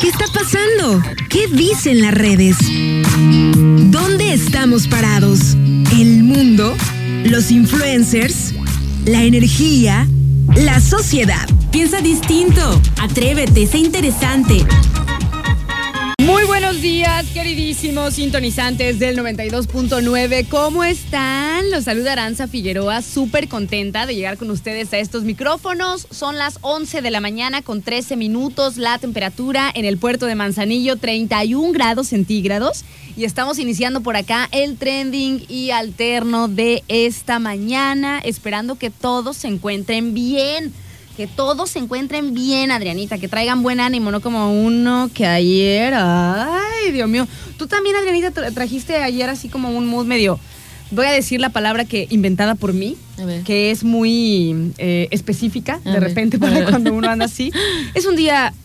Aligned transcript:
¿Qué 0.00 0.08
está 0.08 0.26
pasando? 0.26 1.02
¿Qué 1.30 1.46
dicen 1.48 2.02
las 2.02 2.14
redes? 2.14 2.56
¿Dónde 3.90 4.32
estamos 4.34 4.86
parados? 4.88 5.54
¿El 5.92 6.22
mundo? 6.22 6.76
¿Los 7.24 7.50
influencers? 7.50 8.54
¿La 9.04 9.22
energía? 9.22 10.06
¿La 10.54 10.80
sociedad? 10.80 11.48
Piensa 11.70 12.00
distinto, 12.00 12.80
atrévete, 13.00 13.66
sé 13.66 13.78
interesante. 13.78 14.66
Muy 16.26 16.44
buenos 16.44 16.80
días, 16.82 17.24
queridísimos 17.32 18.14
sintonizantes 18.14 18.98
del 18.98 19.16
92.9. 19.16 20.48
¿Cómo 20.48 20.82
están? 20.82 21.70
Los 21.70 21.84
saluda 21.84 22.14
Aranza 22.14 22.48
Figueroa, 22.48 23.00
súper 23.00 23.46
contenta 23.46 24.06
de 24.06 24.16
llegar 24.16 24.36
con 24.36 24.50
ustedes 24.50 24.92
a 24.92 24.98
estos 24.98 25.22
micrófonos. 25.22 26.08
Son 26.10 26.36
las 26.36 26.58
11 26.62 27.00
de 27.00 27.10
la 27.12 27.20
mañana 27.20 27.62
con 27.62 27.80
13 27.80 28.16
minutos. 28.16 28.76
La 28.76 28.98
temperatura 28.98 29.70
en 29.72 29.84
el 29.84 29.98
puerto 29.98 30.26
de 30.26 30.34
Manzanillo, 30.34 30.96
31 30.96 31.72
grados 31.72 32.08
centígrados. 32.08 32.84
Y 33.16 33.24
estamos 33.24 33.60
iniciando 33.60 34.00
por 34.00 34.16
acá 34.16 34.48
el 34.50 34.76
trending 34.78 35.44
y 35.48 35.70
alterno 35.70 36.48
de 36.48 36.82
esta 36.88 37.38
mañana, 37.38 38.18
esperando 38.18 38.74
que 38.74 38.90
todos 38.90 39.36
se 39.36 39.46
encuentren 39.46 40.12
bien 40.12 40.74
que 41.16 41.26
todos 41.26 41.70
se 41.70 41.78
encuentren 41.78 42.34
bien, 42.34 42.70
Adrianita, 42.70 43.16
que 43.18 43.26
traigan 43.28 43.62
buen 43.62 43.80
ánimo, 43.80 44.10
no 44.10 44.20
como 44.20 44.52
uno 44.52 45.08
que 45.14 45.26
ayer, 45.26 45.94
ay, 45.96 46.92
Dios 46.92 47.08
mío. 47.08 47.26
Tú 47.56 47.66
también, 47.66 47.96
Adrianita, 47.96 48.32
tra- 48.32 48.52
trajiste 48.52 48.96
ayer 48.96 49.30
así 49.30 49.48
como 49.48 49.70
un 49.70 49.86
mood 49.86 50.04
medio, 50.06 50.38
voy 50.90 51.06
a 51.06 51.12
decir 51.12 51.40
la 51.40 51.48
palabra 51.48 51.84
que 51.86 52.06
inventada 52.10 52.54
por 52.54 52.72
mí, 52.74 52.96
que 53.44 53.70
es 53.70 53.82
muy 53.82 54.72
eh, 54.78 55.08
específica, 55.10 55.80
A 55.84 55.88
de 55.88 55.92
ver. 56.00 56.02
repente, 56.02 56.38
para 56.40 56.64
cuando 56.68 56.92
uno 56.92 57.08
anda 57.08 57.24
así. 57.24 57.50
Es 57.94 58.04
un 58.06 58.16
día... 58.16 58.52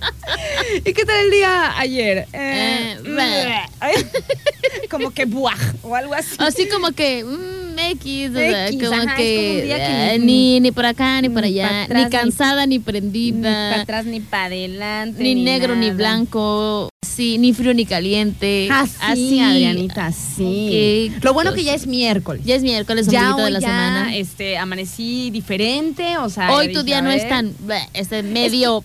¿Y 0.84 0.92
qué 0.92 1.04
tal 1.04 1.24
el 1.24 1.30
día 1.30 1.78
ayer? 1.78 2.26
Eh, 2.32 2.96
bleh. 3.02 3.62
como 4.90 5.10
que 5.10 5.24
buah, 5.24 5.56
o 5.82 5.94
algo 5.94 6.14
así. 6.14 6.36
Así 6.38 6.68
como 6.68 6.92
que 6.92 7.24
mm, 7.24 7.78
X, 7.78 8.30
o 8.30 8.34
sea, 8.34 8.68
X, 8.68 8.82
como 8.88 9.02
ajá, 9.02 9.16
que, 9.16 9.62
un 9.64 9.70
eh, 9.80 10.18
ni- 10.20 10.60
ni, 10.60 10.72
por 10.72 10.86
acá, 10.86 11.20
ni 11.20 11.28
por 11.28 11.44
allá, 11.44 11.84
atrás, 11.84 12.04
ni 12.04 12.10
cansada, 12.10 12.66
ni 12.66 12.76
Ni 12.76 12.78
para 12.80 12.92
prendida, 12.92 13.80
atrás 13.80 14.04
ni 14.06 14.20
para 14.20 14.46
adelante. 14.46 15.22
ni, 15.22 15.34
negro, 15.36 15.76
ni 15.76 15.90
blanco, 15.90 16.88
sí, 17.06 17.38
ni 17.38 17.52
frío, 17.52 17.74
ni 17.74 17.86
caliente. 17.86 18.68
Así, 18.70 19.40
Adrianita, 19.40 20.12
sí. 20.12 21.12
Ok, 21.16 21.24
Lo 21.24 21.34
bueno 21.34 21.54
que 21.54 21.64
ya 21.64 21.74
es 21.74 21.86
miércoles. 21.86 22.42
Ya 22.44 22.56
es 22.56 22.62
miércoles, 22.62 23.06
ya 23.06 23.20
ombliguito 23.20 23.36
de 23.38 23.44
hoy 23.44 23.50
la 23.52 23.60
ya, 23.60 23.66
semana. 23.68 24.16
este, 24.16 24.58
amanecí 24.58 25.30
diferente, 25.30 26.18
o 26.18 26.28
sea. 26.28 26.52
Hoy 26.52 26.72
tu 26.72 26.82
día 26.82 27.00
no 27.02 27.10
es 27.10 27.28
tan, 27.28 27.52
este 27.94 28.22
medio. 28.22 28.84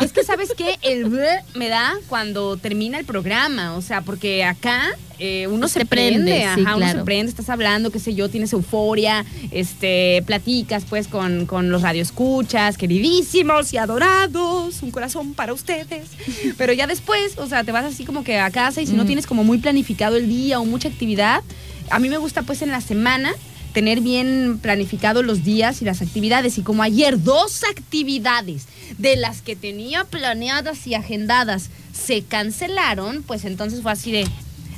Es 0.00 0.12
que, 0.12 0.24
¿sabes 0.24 0.52
qué? 0.56 0.76
El 0.82 1.10
me 1.54 1.68
da 1.68 1.92
cuando 2.08 2.56
termina 2.56 2.98
el 2.98 3.04
programa. 3.04 3.76
O 3.76 3.82
sea, 3.82 4.00
porque 4.00 4.44
acá 4.44 4.82
eh, 5.18 5.46
uno 5.48 5.68
Se 5.68 5.80
se, 5.80 5.86
prende, 5.86 6.24
prende. 6.24 6.38
sí, 6.38 6.42
ajá, 6.62 6.76
uno 6.76 6.76
claro. 6.86 6.98
se 7.00 7.04
prende, 7.04 7.30
estás 7.30 7.50
hablando, 7.50 7.90
qué 7.90 7.98
sé 7.98 8.14
yo, 8.14 8.30
tienes 8.30 8.52
euforia, 8.54 9.26
este, 9.50 10.22
platicas 10.26 10.84
pues 10.88 11.06
con, 11.08 11.44
con 11.44 11.70
los 11.70 11.82
radioescuchas, 11.82 12.78
queridísimos 12.78 13.72
y 13.74 13.76
adorados, 13.78 14.82
un 14.82 14.90
corazón 14.90 15.34
para 15.34 15.52
ustedes. 15.52 16.08
Pero 16.56 16.72
ya 16.72 16.86
después, 16.86 17.36
o 17.36 17.46
sea, 17.46 17.64
te 17.64 17.72
vas 17.72 17.84
así 17.84 18.04
como 18.04 18.24
que 18.24 18.38
a 18.38 18.50
casa 18.50 18.80
y 18.80 18.86
si 18.86 18.94
no 18.94 19.04
Mm. 19.04 19.06
tienes 19.06 19.26
como 19.26 19.44
muy 19.44 19.58
planificado 19.58 20.16
el 20.16 20.28
día 20.28 20.58
o 20.60 20.64
mucha 20.64 20.88
actividad, 20.88 21.42
a 21.90 21.98
mí 21.98 22.08
me 22.08 22.16
gusta 22.18 22.42
pues 22.42 22.62
en 22.62 22.70
la 22.70 22.80
semana 22.80 23.32
tener 23.72 24.00
bien 24.00 24.58
planificados 24.60 25.24
los 25.24 25.44
días 25.44 25.82
y 25.82 25.84
las 25.84 26.02
actividades. 26.02 26.58
Y 26.58 26.62
como 26.62 26.82
ayer 26.82 27.22
dos 27.22 27.62
actividades 27.64 28.66
de 28.98 29.16
las 29.16 29.42
que 29.42 29.56
tenía 29.56 30.04
planeadas 30.04 30.86
y 30.86 30.94
agendadas 30.94 31.70
se 31.92 32.22
cancelaron, 32.22 33.22
pues 33.22 33.44
entonces 33.44 33.82
fue 33.82 33.92
así 33.92 34.10
de, 34.12 34.26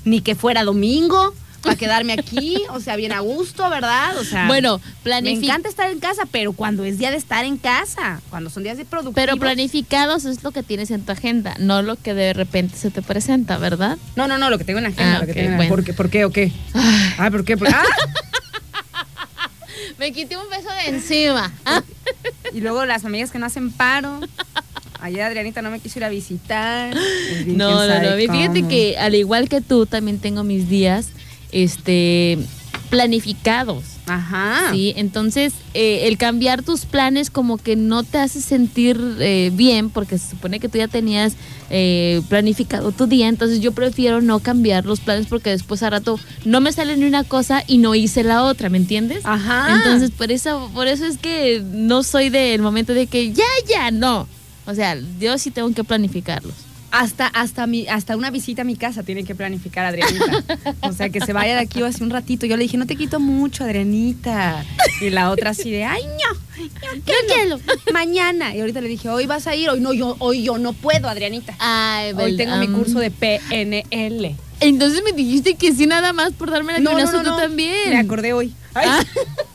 ni 0.05 0.21
que 0.21 0.35
fuera 0.35 0.65
domingo, 0.65 1.35
para 1.63 1.77
quedarme 1.77 2.13
aquí, 2.15 2.61
o 2.71 2.81
sea, 2.81 2.97
bien 2.97 3.13
a 3.13 3.21
gusto, 3.21 3.71
¿verdad? 3.71 4.17
O 4.19 4.25
sea, 4.25 4.49
Bueno, 4.49 4.81
me 5.05 5.13
planifi- 5.13 5.45
encanta 5.45 5.69
estar 5.69 5.89
en 5.93 6.01
casa, 6.01 6.23
pero 6.29 6.53
cuando 6.55 6.83
es 6.83 6.99
día 6.99 7.13
de 7.13 7.17
estar 7.17 7.45
en 7.45 7.57
casa, 7.57 8.21
cuando 8.31 8.51
son 8.51 8.65
días 8.65 8.79
de 8.79 8.85
productivos. 8.85 9.15
pero 9.15 9.37
planificados 9.37 10.25
es 10.25 10.43
lo 10.43 10.51
que 10.51 10.65
tienes 10.65 10.91
en 10.91 11.03
tu 11.05 11.13
agenda, 11.13 11.55
no 11.61 11.81
lo 11.83 11.95
que 11.95 12.15
de 12.15 12.33
repente 12.33 12.77
se 12.77 12.91
te 12.91 13.01
presenta, 13.01 13.59
¿verdad? 13.59 13.97
No, 14.17 14.27
no, 14.27 14.39
no, 14.39 14.51
lo 14.51 14.59
que 14.59 14.65
tengo 14.65 14.79
en 14.81 14.85
la 14.85 14.89
agenda, 14.91 15.19
Ah, 15.19 15.21
lo 15.21 15.27
que 15.27 15.31
ok, 15.31 15.37
tengo 15.37 15.47
en 15.47 15.51
la- 15.53 15.57
bueno. 15.59 15.71
¿Por 15.71 15.85
qué, 15.85 15.93
¿Por 15.95 16.11
qué 16.11 16.25
o 16.25 16.31
qué? 16.33 16.51
Ah, 17.17 17.31
¿por 17.31 17.45
qué? 17.45 17.57
¿Por- 17.57 17.69
¡Ah! 17.69 17.85
Me 19.99 20.13
quité 20.13 20.37
un 20.37 20.49
beso 20.49 20.69
de 20.71 20.97
encima. 20.97 21.53
Y 22.53 22.61
luego 22.61 22.85
las 22.85 23.05
amigas 23.05 23.31
que 23.31 23.39
no 23.39 23.47
hacen 23.47 23.73
paro. 23.73 24.21
Ayer 25.01 25.23
Adrianita 25.23 25.63
no 25.63 25.71
me 25.71 25.81
quiso 25.81 25.99
ir 25.99 26.05
a 26.05 26.09
visitar. 26.09 26.95
No, 27.47 27.87
no, 27.87 28.03
no. 28.03 28.17
Fíjate 28.17 28.61
cómo. 28.61 28.69
que 28.69 28.97
al 28.99 29.15
igual 29.15 29.49
que 29.49 29.61
tú, 29.61 29.87
también 29.87 30.19
tengo 30.19 30.45
mis 30.45 30.69
días 30.69 31.09
este 31.51 32.39
planificados. 32.91 33.85
Ajá. 34.15 34.71
Sí, 34.73 34.93
entonces 34.97 35.53
eh, 35.75 36.09
el 36.09 36.19
cambiar 36.19 36.63
tus 36.63 36.85
planes 36.85 37.31
como 37.31 37.59
que 37.59 37.77
no 37.77 38.03
te 38.03 38.19
hace 38.19 38.41
sentir 38.41 39.01
eh, 39.21 39.51
bien 39.55 39.91
porque 39.91 40.19
se 40.19 40.31
supone 40.31 40.61
que 40.61 40.69
tú 40.69 40.79
ya 40.79 40.89
tenías 40.89 41.35
eh, 41.71 42.21
planificado 42.29 42.93
tu 42.93 43.07
día, 43.07 43.29
entonces 43.29 43.61
yo 43.61 43.73
prefiero 43.73 44.21
no 44.21 44.41
cambiar 44.41 44.85
los 44.85 45.01
planes 45.01 45.27
porque 45.27 45.51
después 45.51 45.83
a 45.83 45.91
rato 45.91 46.19
no 46.45 46.61
me 46.61 46.73
sale 46.73 46.97
ni 46.97 47.05
una 47.05 47.25
cosa 47.25 47.63
y 47.67 47.79
no 47.79 47.95
hice 47.95 48.25
la 48.25 48.45
otra, 48.45 48.69
¿me 48.69 48.79
entiendes? 48.79 49.25
Ajá. 49.25 49.77
Entonces 49.77 50.11
por 50.11 50.31
eso, 50.31 50.71
por 50.75 50.87
eso 50.87 51.07
es 51.07 51.19
que 51.19 51.63
no 51.65 52.03
soy 52.03 52.29
del 52.29 52.61
momento 52.61 52.95
de 52.95 53.07
que 53.07 53.33
ya, 53.33 53.45
ya, 53.69 53.91
no. 53.91 54.29
O 54.67 54.75
sea, 54.75 54.97
yo 55.19 55.39
sí 55.39 55.51
tengo 55.51 55.73
que 55.73 55.85
planificarlos. 55.85 56.55
Hasta, 56.93 57.27
hasta, 57.27 57.67
mi, 57.67 57.89
hasta 57.89 58.17
una 58.19 58.31
visita 58.31 58.63
a 58.63 58.65
mi 58.67 58.77
casa 58.77 59.03
tiene 59.03 59.25
que 59.25 59.35
planificar 59.35 59.87
Adrianita. 59.87 60.45
O 60.83 60.93
sea, 60.93 61.09
que 61.09 61.21
se 61.21 61.33
vaya 61.33 61.55
de 61.55 61.61
aquí 61.61 61.83
o 61.83 61.87
hace 61.87 62.05
un 62.05 62.11
ratito. 62.11 62.45
Yo 62.45 62.57
le 62.59 62.65
dije, 62.65 62.77
no 62.77 62.87
te 62.87 62.97
quito 62.97 63.19
mucho, 63.19 63.65
Adrianita. 63.65 64.63
Y 65.01 65.09
la 65.09 65.31
otra 65.31 65.51
así 65.51 65.71
de, 65.71 65.85
ay, 65.85 66.03
no, 66.05 66.63
yo 66.95 67.15
quiero. 67.27 67.59
Mañana. 67.95 68.55
Y 68.55 68.61
ahorita 68.61 68.83
le 68.83 68.89
dije, 68.89 69.09
hoy 69.09 69.27
vas 69.27 69.47
a 69.47 69.57
ir. 69.57 69.71
Hoy 69.71 69.81
no, 69.81 69.95
yo, 69.95 70.17
hoy 70.19 70.43
yo 70.43 70.59
no 70.59 70.75
puedo, 70.75 71.09
Adrianita. 71.09 71.55
Ay, 71.59 72.13
Hoy 72.13 72.37
tengo 72.37 72.57
mi 72.57 72.69
curso 72.69 72.99
de 72.99 73.11
PNL. 73.11 74.37
Entonces 74.61 75.03
me 75.03 75.13
dijiste 75.13 75.55
que 75.55 75.73
sí 75.73 75.87
nada 75.87 76.13
más 76.13 76.33
por 76.33 76.51
darme 76.51 76.79
la 76.79 77.07
tú 77.07 77.37
también. 77.37 77.89
Me 77.91 77.99
acordé 77.99 78.35
hoy. 78.35 78.53
Ay. 78.75 78.87
Ah. 78.87 79.03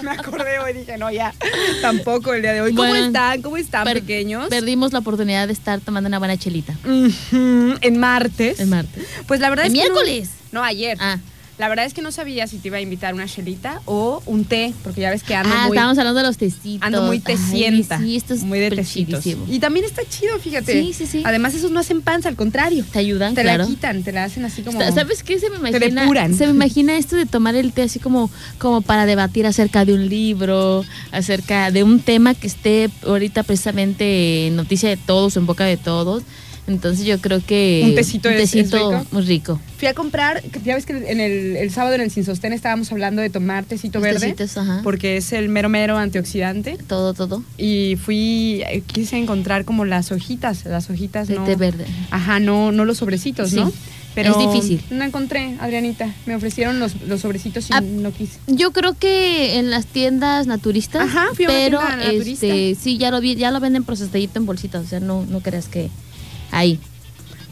Me 0.02 0.10
acordé 0.10 0.58
hoy, 0.58 0.72
dije, 0.72 0.96
no, 0.98 1.10
ya, 1.10 1.34
tampoco 1.82 2.34
el 2.34 2.42
día 2.42 2.52
de 2.52 2.60
hoy. 2.62 2.74
¿Cómo 2.74 2.94
están? 2.94 3.42
¿Cómo 3.42 3.56
están, 3.56 3.84
Per- 3.84 4.00
pequeños? 4.00 4.48
Perdimos 4.48 4.92
la 4.92 5.00
oportunidad 5.00 5.46
de 5.46 5.52
estar 5.52 5.80
tomando 5.80 6.08
una 6.08 6.18
buena 6.18 6.36
chelita. 6.36 6.74
En 6.82 7.98
martes. 7.98 8.60
El 8.60 8.66
martes. 8.68 9.06
Pues 9.26 9.40
la 9.40 9.50
verdad 9.50 9.66
¿El 9.66 9.72
es 9.74 9.82
que 9.82 9.88
no- 9.88 9.94
miércoles? 9.94 10.30
No, 10.52 10.62
ayer. 10.64 10.96
Ah, 11.00 11.18
La 11.60 11.68
verdad 11.68 11.84
es 11.84 11.92
que 11.92 12.00
no 12.00 12.10
sabía 12.10 12.46
si 12.46 12.56
te 12.56 12.68
iba 12.68 12.78
a 12.78 12.80
invitar 12.80 13.12
una 13.12 13.26
chelita 13.26 13.82
o 13.84 14.22
un 14.24 14.46
té, 14.46 14.72
porque 14.82 15.02
ya 15.02 15.10
ves 15.10 15.22
que 15.22 15.34
ando 15.34 15.52
ah 15.54 15.66
muy, 15.66 15.76
estábamos 15.76 15.98
hablando 15.98 16.20
de 16.20 16.26
los 16.26 16.38
tecitos. 16.38 16.80
ando 16.86 17.02
muy 17.02 17.16
Ay, 17.18 17.36
tecienta. 17.36 17.98
sí, 17.98 18.16
esto 18.16 18.32
es 18.32 18.44
muy 18.44 18.58
de 18.58 18.70
tecitos. 18.70 19.26
Y 19.26 19.58
también 19.58 19.84
está 19.84 20.00
chido, 20.08 20.38
fíjate. 20.38 20.72
Sí, 20.72 20.94
sí, 20.94 21.06
sí. 21.06 21.22
Además, 21.22 21.52
esos 21.54 21.70
no 21.70 21.78
hacen 21.80 22.00
panza, 22.00 22.30
al 22.30 22.36
contrario. 22.36 22.82
Te 22.90 22.98
ayudan, 22.98 23.34
Te 23.34 23.42
claro. 23.42 23.64
la 23.64 23.68
quitan, 23.68 24.02
te 24.02 24.10
la 24.10 24.24
hacen 24.24 24.46
así 24.46 24.62
como. 24.62 24.80
¿Sabes 24.90 25.22
qué? 25.22 25.38
Se 25.38 25.50
me 25.50 25.58
Te 25.58 25.68
imagina. 25.76 26.00
depuran. 26.00 26.34
Se 26.34 26.46
me 26.46 26.52
imagina 26.54 26.96
esto 26.96 27.14
de 27.14 27.26
tomar 27.26 27.54
el 27.54 27.74
té 27.74 27.82
así 27.82 27.98
como, 27.98 28.30
como 28.56 28.80
para 28.80 29.04
debatir 29.04 29.46
acerca 29.46 29.84
de 29.84 29.92
un 29.92 30.08
libro, 30.08 30.82
acerca 31.12 31.70
de 31.70 31.82
un 31.82 32.00
tema 32.00 32.32
que 32.32 32.46
esté 32.46 32.88
ahorita 33.06 33.42
precisamente 33.42 34.46
en 34.46 34.56
noticia 34.56 34.88
de 34.88 34.96
todos, 34.96 35.36
en 35.36 35.44
boca 35.44 35.64
de 35.66 35.76
todos. 35.76 36.22
Entonces 36.72 37.04
yo 37.04 37.18
creo 37.20 37.40
que 37.44 37.82
Un 37.84 37.94
tecito 37.94 38.28
un 38.28 38.34
es- 38.36 38.42
es 38.42 38.50
tecito 38.52 38.76
rico. 38.76 39.06
muy 39.12 39.22
rico. 39.22 39.60
Fui 39.78 39.88
a 39.88 39.94
comprar, 39.94 40.42
ya 40.64 40.74
ves 40.74 40.84
que 40.86 40.92
en 40.92 41.20
el, 41.20 41.56
el 41.56 41.70
sábado 41.70 41.94
en 41.94 42.00
el 42.02 42.10
Sin 42.10 42.24
Sostén 42.24 42.52
estábamos 42.52 42.90
hablando 42.92 43.22
de 43.22 43.30
tomar 43.30 43.64
tecito 43.64 43.98
Los 43.98 44.02
verde. 44.04 44.20
tecitos, 44.32 44.56
ajá. 44.58 44.80
Porque 44.82 45.16
es 45.16 45.32
el 45.32 45.48
mero 45.48 45.68
mero 45.68 45.96
antioxidante. 45.98 46.76
Todo, 46.86 47.14
todo. 47.14 47.42
Y 47.58 47.96
fui, 47.96 48.62
eh, 48.68 48.82
quise 48.86 49.16
encontrar 49.16 49.64
como 49.64 49.84
las 49.84 50.12
hojitas, 50.12 50.64
las 50.66 50.90
hojitas 50.90 51.28
De 51.28 51.36
no. 51.36 51.44
té 51.44 51.56
verde. 51.56 51.86
Ajá, 52.10 52.40
no, 52.40 52.72
no 52.72 52.84
los 52.84 52.98
sobrecitos, 52.98 53.50
Sí. 53.50 53.56
¿no? 53.56 53.72
Pero 54.12 54.32
Es 54.40 54.52
difícil. 54.52 54.82
No 54.90 55.04
encontré, 55.04 55.54
Adrianita. 55.60 56.12
Me 56.26 56.34
ofrecieron 56.34 56.80
los, 56.80 57.00
los 57.02 57.20
sobrecitos 57.20 57.70
y 57.70 57.72
Ah, 57.72 57.80
no 57.80 58.10
quise. 58.12 58.40
Yo 58.48 58.72
creo 58.72 58.94
que 58.98 59.56
en 59.60 59.70
las 59.70 59.86
tiendas 59.86 60.48
naturistas, 60.48 61.02
Ajá, 61.02 61.26
fui 61.32 61.44
a 61.44 61.48
una 61.48 61.56
pero 61.58 61.78
tienda 61.78 61.96
naturista. 61.96 62.46
este 62.48 62.74
sí 62.74 62.98
ya 62.98 63.12
lo 63.12 63.20
vi, 63.20 63.36
ya 63.36 63.52
lo 63.52 63.60
venden 63.60 63.84
procesadito 63.84 64.40
en 64.40 64.46
bolsitas, 64.46 64.84
o 64.84 64.88
sea, 64.88 64.98
no 64.98 65.24
no 65.26 65.38
creas 65.40 65.68
que 65.68 65.90
ahí 66.50 66.78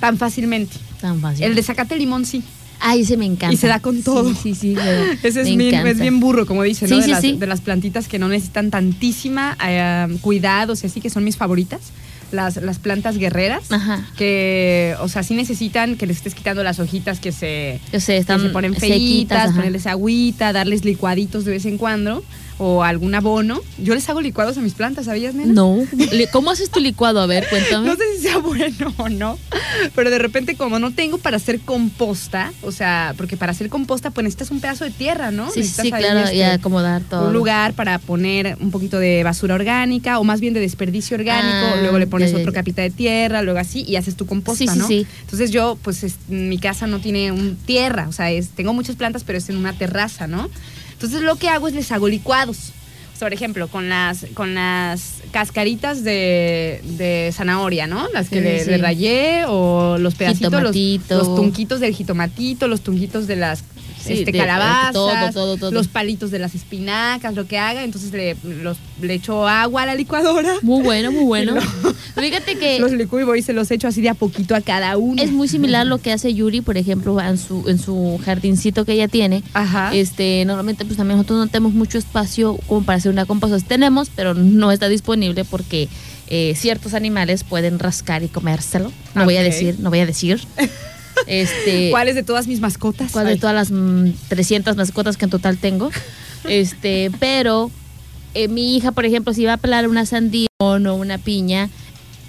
Tan 0.01 0.17
fácilmente. 0.17 0.77
tan 1.01 1.21
fácil. 1.21 1.45
El 1.45 1.55
de 1.55 1.63
zacate 1.63 1.97
limón 1.97 2.25
sí. 2.25 2.43
Ay, 2.81 3.05
se 3.05 3.17
me 3.17 3.25
encanta. 3.27 3.53
Y 3.53 3.57
se 3.57 3.67
da 3.67 3.81
con 3.81 4.03
todo. 4.05 4.33
Sí, 4.35 4.55
sí, 4.55 4.55
sí. 4.55 4.75
me- 4.77 5.13
Ese 5.29 5.41
es 5.41 5.49
me 5.49 5.57
bien, 5.57 5.85
es 5.87 5.99
bien 5.99 6.21
burro, 6.21 6.47
como 6.47 6.63
dicen, 6.63 6.89
¿no? 6.89 6.95
Sí, 6.97 7.01
de, 7.01 7.07
sí, 7.07 7.11
las, 7.11 7.21
sí. 7.23 7.33
de 7.33 7.47
las 7.49 7.61
plantitas 7.61 8.07
que 8.07 8.21
no 8.21 8.29
necesitan 8.29 8.71
tantísima 8.71 9.57
eh, 9.67 10.07
cuidados 10.21 10.85
y 10.85 10.87
así, 10.87 11.01
que 11.01 11.11
son 11.11 11.25
mis 11.25 11.37
favoritas. 11.37 11.81
Las, 12.31 12.57
las 12.59 12.79
plantas 12.79 13.17
guerreras, 13.17 13.73
Ajá. 13.73 14.07
que, 14.19 14.95
o 15.01 15.09
sea, 15.09 15.23
sí 15.23 15.35
necesitan 15.35 15.97
que 15.97 16.07
les 16.07 16.19
estés 16.19 16.35
quitando 16.35 16.63
las 16.63 16.79
hojitas 16.79 17.21
que 17.21 17.33
se, 17.33 17.81
Yo 17.91 18.01
sé, 18.01 18.13
que 18.13 18.19
están 18.19 18.43
se 18.43 18.51
ponen 18.51 18.75
feitas, 18.75 19.53
ponerles 19.55 19.87
agüita, 19.87 20.53
darles 20.53 20.85
licuaditos 20.85 21.47
de 21.47 21.53
vez 21.53 21.65
en 21.65 21.79
cuando, 21.79 22.23
o 22.59 22.83
algún 22.83 23.15
abono, 23.15 23.61
yo 23.79 23.95
les 23.95 24.09
hago 24.09 24.21
licuados 24.21 24.59
a 24.59 24.61
mis 24.61 24.75
plantas, 24.75 25.07
¿sabías, 25.07 25.35
nena? 25.35 25.53
No. 25.53 25.79
¿Cómo 26.33 26.51
haces 26.51 26.71
tu 26.71 26.81
licuado? 26.81 27.21
A 27.21 27.27
ver, 27.27 27.47
cuéntame. 27.51 27.87
No 27.87 27.95
sé 27.97 28.03
si 28.17 28.23
sea 28.23 28.39
bueno 28.39 28.93
o 28.97 29.09
no, 29.09 29.39
pero 29.95 30.11
de 30.11 30.19
repente 30.19 30.57
como 30.57 30.79
no 30.79 30.91
tengo 30.93 31.19
para 31.19 31.37
hacer 31.37 31.61
composta, 31.61 32.53
o 32.63 32.73
sea, 32.73 33.15
porque 33.17 33.37
para 33.37 33.53
hacer 33.53 33.69
composta 33.69 34.11
pues 34.11 34.25
necesitas 34.25 34.51
un 34.51 34.61
pedazo 34.61 34.85
de 34.85 34.91
tierra, 34.91 35.31
¿no? 35.31 35.51
sí, 35.51 35.61
Necesitas 35.61 35.85
sí, 35.87 35.91
claro, 35.93 36.21
este, 36.21 36.37
y 36.37 36.43
acomodar 36.43 37.03
todo. 37.03 37.29
un 37.29 37.33
lugar 37.33 37.75
para 37.75 37.99
poner 37.99 38.57
un 38.61 38.71
poquito 38.71 38.99
de 38.99 39.23
basura 39.25 39.55
orgánica 39.55 40.19
o 40.19 40.25
más 40.25 40.41
bien 40.41 40.55
de 40.55 40.61
desperdicio 40.61 41.17
orgánico, 41.17 41.49
Ah, 41.75 41.77
luego 41.81 41.99
le 41.99 42.07
pones 42.07 42.31
ya, 42.33 42.37
ya, 42.39 42.43
otro 42.43 42.53
capita 42.53 42.83
de 42.83 42.91
tierra, 42.91 43.43
luego 43.43 43.59
así 43.61 43.85
y 43.87 43.97
haces 43.97 44.17
tu 44.17 44.27
composta, 44.27 44.59
Sí, 44.65 44.69
sí, 44.69 44.79
¿no? 44.79 44.87
sí. 44.89 45.07
Entonces 45.23 45.51
yo 45.51 45.79
pues 45.83 46.03
es- 46.05 46.17
mi 46.29 46.59
casa 46.59 46.87
no 46.87 47.01
tiene 47.01 47.31
un 47.33 47.57
tierra, 47.57 48.07
o 48.09 48.13
sea, 48.13 48.31
es, 48.31 48.49
tengo 48.51 48.73
muchas 48.75 48.97
plantas 48.97 49.23
pero 49.25 49.39
es 49.39 49.49
en 49.49 49.57
una 49.57 49.73
terraza, 49.75 50.27
¿no? 50.27 50.49
Entonces 50.99 51.23
lo 51.23 51.37
que 51.37 51.49
hago 51.49 51.69
es 51.69 51.75
les 51.75 51.93
hago 51.93 52.09
licuados. 52.09 52.73
Por 53.21 53.33
ejemplo, 53.33 53.67
con 53.67 53.89
las, 53.89 54.27
con 54.35 54.55
las 54.55 55.15
cascaritas 55.33 56.05
de, 56.05 56.81
de 56.85 57.33
zanahoria, 57.33 57.87
¿no? 57.89 58.07
Las 58.13 58.29
que 58.29 58.37
Sí, 58.37 58.43
le, 58.43 58.65
sí. 58.65 58.71
le 58.71 58.79
rayé 58.79 59.45
o 59.49 59.97
los 59.99 60.15
pedacitos, 60.15 60.53
los, 60.63 60.75
los 61.09 61.35
tunquitos 61.37 61.81
del 61.81 61.95
jitomatito, 61.95 62.69
los 62.69 62.81
tunquitos 62.83 63.27
de 63.27 63.35
las 63.37 63.65
Sí, 64.09 64.21
este, 64.21 64.33
de- 64.33 64.39
calabazas, 64.39 64.93
todo, 64.93 65.33
todo, 65.33 65.57
todo. 65.57 65.71
los 65.71 65.89
palitos 65.89 66.31
de 66.31 66.39
las 66.39 66.55
espinacas, 66.55 67.35
lo 67.35 67.47
que 67.47 67.59
haga. 67.59 67.85
Entonces 67.85 68.13
le, 68.13 68.37
los, 68.43 68.77
le 69.01 69.15
echo 69.15 69.47
agua 69.47 69.83
a 69.83 69.87
la 69.87 69.95
licuadora, 69.95 70.55
Muy 70.63 70.83
bueno, 70.83 71.13
muy 71.13 71.25
bueno. 71.25 71.55
Fíjate 72.17 72.57
que 72.59 72.81
los 72.81 72.93
licuo 72.93 73.35
y 73.37 73.43
se 73.43 73.53
los 73.53 73.71
echo 73.71 73.89
así 73.89 74.01
de 74.01 74.09
a 74.09 74.15
poquito 74.15 74.55
a 74.55 74.61
cada 74.61 74.97
uno. 74.97 75.23
es 75.23 75.31
muy 75.31 75.47
similar 75.49 75.87
lo 75.87 75.99
que 75.99 76.13
hace 76.13 76.35
Yuri, 76.35 76.61
por 76.61 76.77
ejemplo, 76.77 77.21
en 77.21 77.39
su, 77.39 77.69
en 77.69 77.79
su 77.79 78.19
jardincito 78.25 78.85
que 78.85 78.93
ella 78.93 79.09
tiene. 79.09 79.43
Ajá. 79.55 79.95
Este, 79.95 80.45
normalmente 80.47 80.85
pues 80.85 80.97
también 80.97 81.19
nosotros 81.19 81.39
no 81.39 81.47
tenemos 81.47 81.73
mucho 81.75 81.99
espacio 81.99 82.59
como 82.67 82.83
para 82.83 82.97
hacer 82.99 83.13
una 83.13 83.25
composta. 83.25 83.59
Tenemos, 83.61 84.11
pero 84.15 84.35
no 84.35 84.73
está 84.73 84.89
disponible 84.89 85.45
porque 85.45 85.89
eh, 86.29 86.55
ciertos 86.57 86.95
animales 86.95 87.45
pueden 87.45 87.79
rascar 87.79 88.23
y 88.23 88.29
comérselo. 88.29 88.93
No 89.15 89.25
voy 89.25 89.37
a 89.37 89.43
decir, 89.43 89.77
no 89.79 89.91
voy 89.91 90.01
a 90.01 90.07
decir. 90.07 90.41
Este, 91.27 91.91
¿Cuáles 91.91 92.15
de 92.15 92.23
todas 92.23 92.47
mis 92.47 92.61
mascotas? 92.61 93.11
cuál 93.13 93.27
de 93.27 93.37
todas 93.37 93.55
las 93.55 93.71
mm, 93.71 94.13
300 94.29 94.77
mascotas 94.77 95.17
que 95.17 95.25
en 95.27 95.31
total 95.31 95.59
tengo. 95.59 95.91
Este, 96.45 97.11
pero 97.19 97.71
eh, 98.35 98.49
mi 98.49 98.77
hija, 98.77 98.93
por 98.93 99.05
ejemplo, 99.05 99.35
si 99.35 99.45
va 99.45 99.55
a 99.55 99.57
pelar 99.57 99.89
una 99.89 100.07
sandía 100.07 100.49
o 100.59 100.75
una 100.77 101.19
piña, 101.19 101.69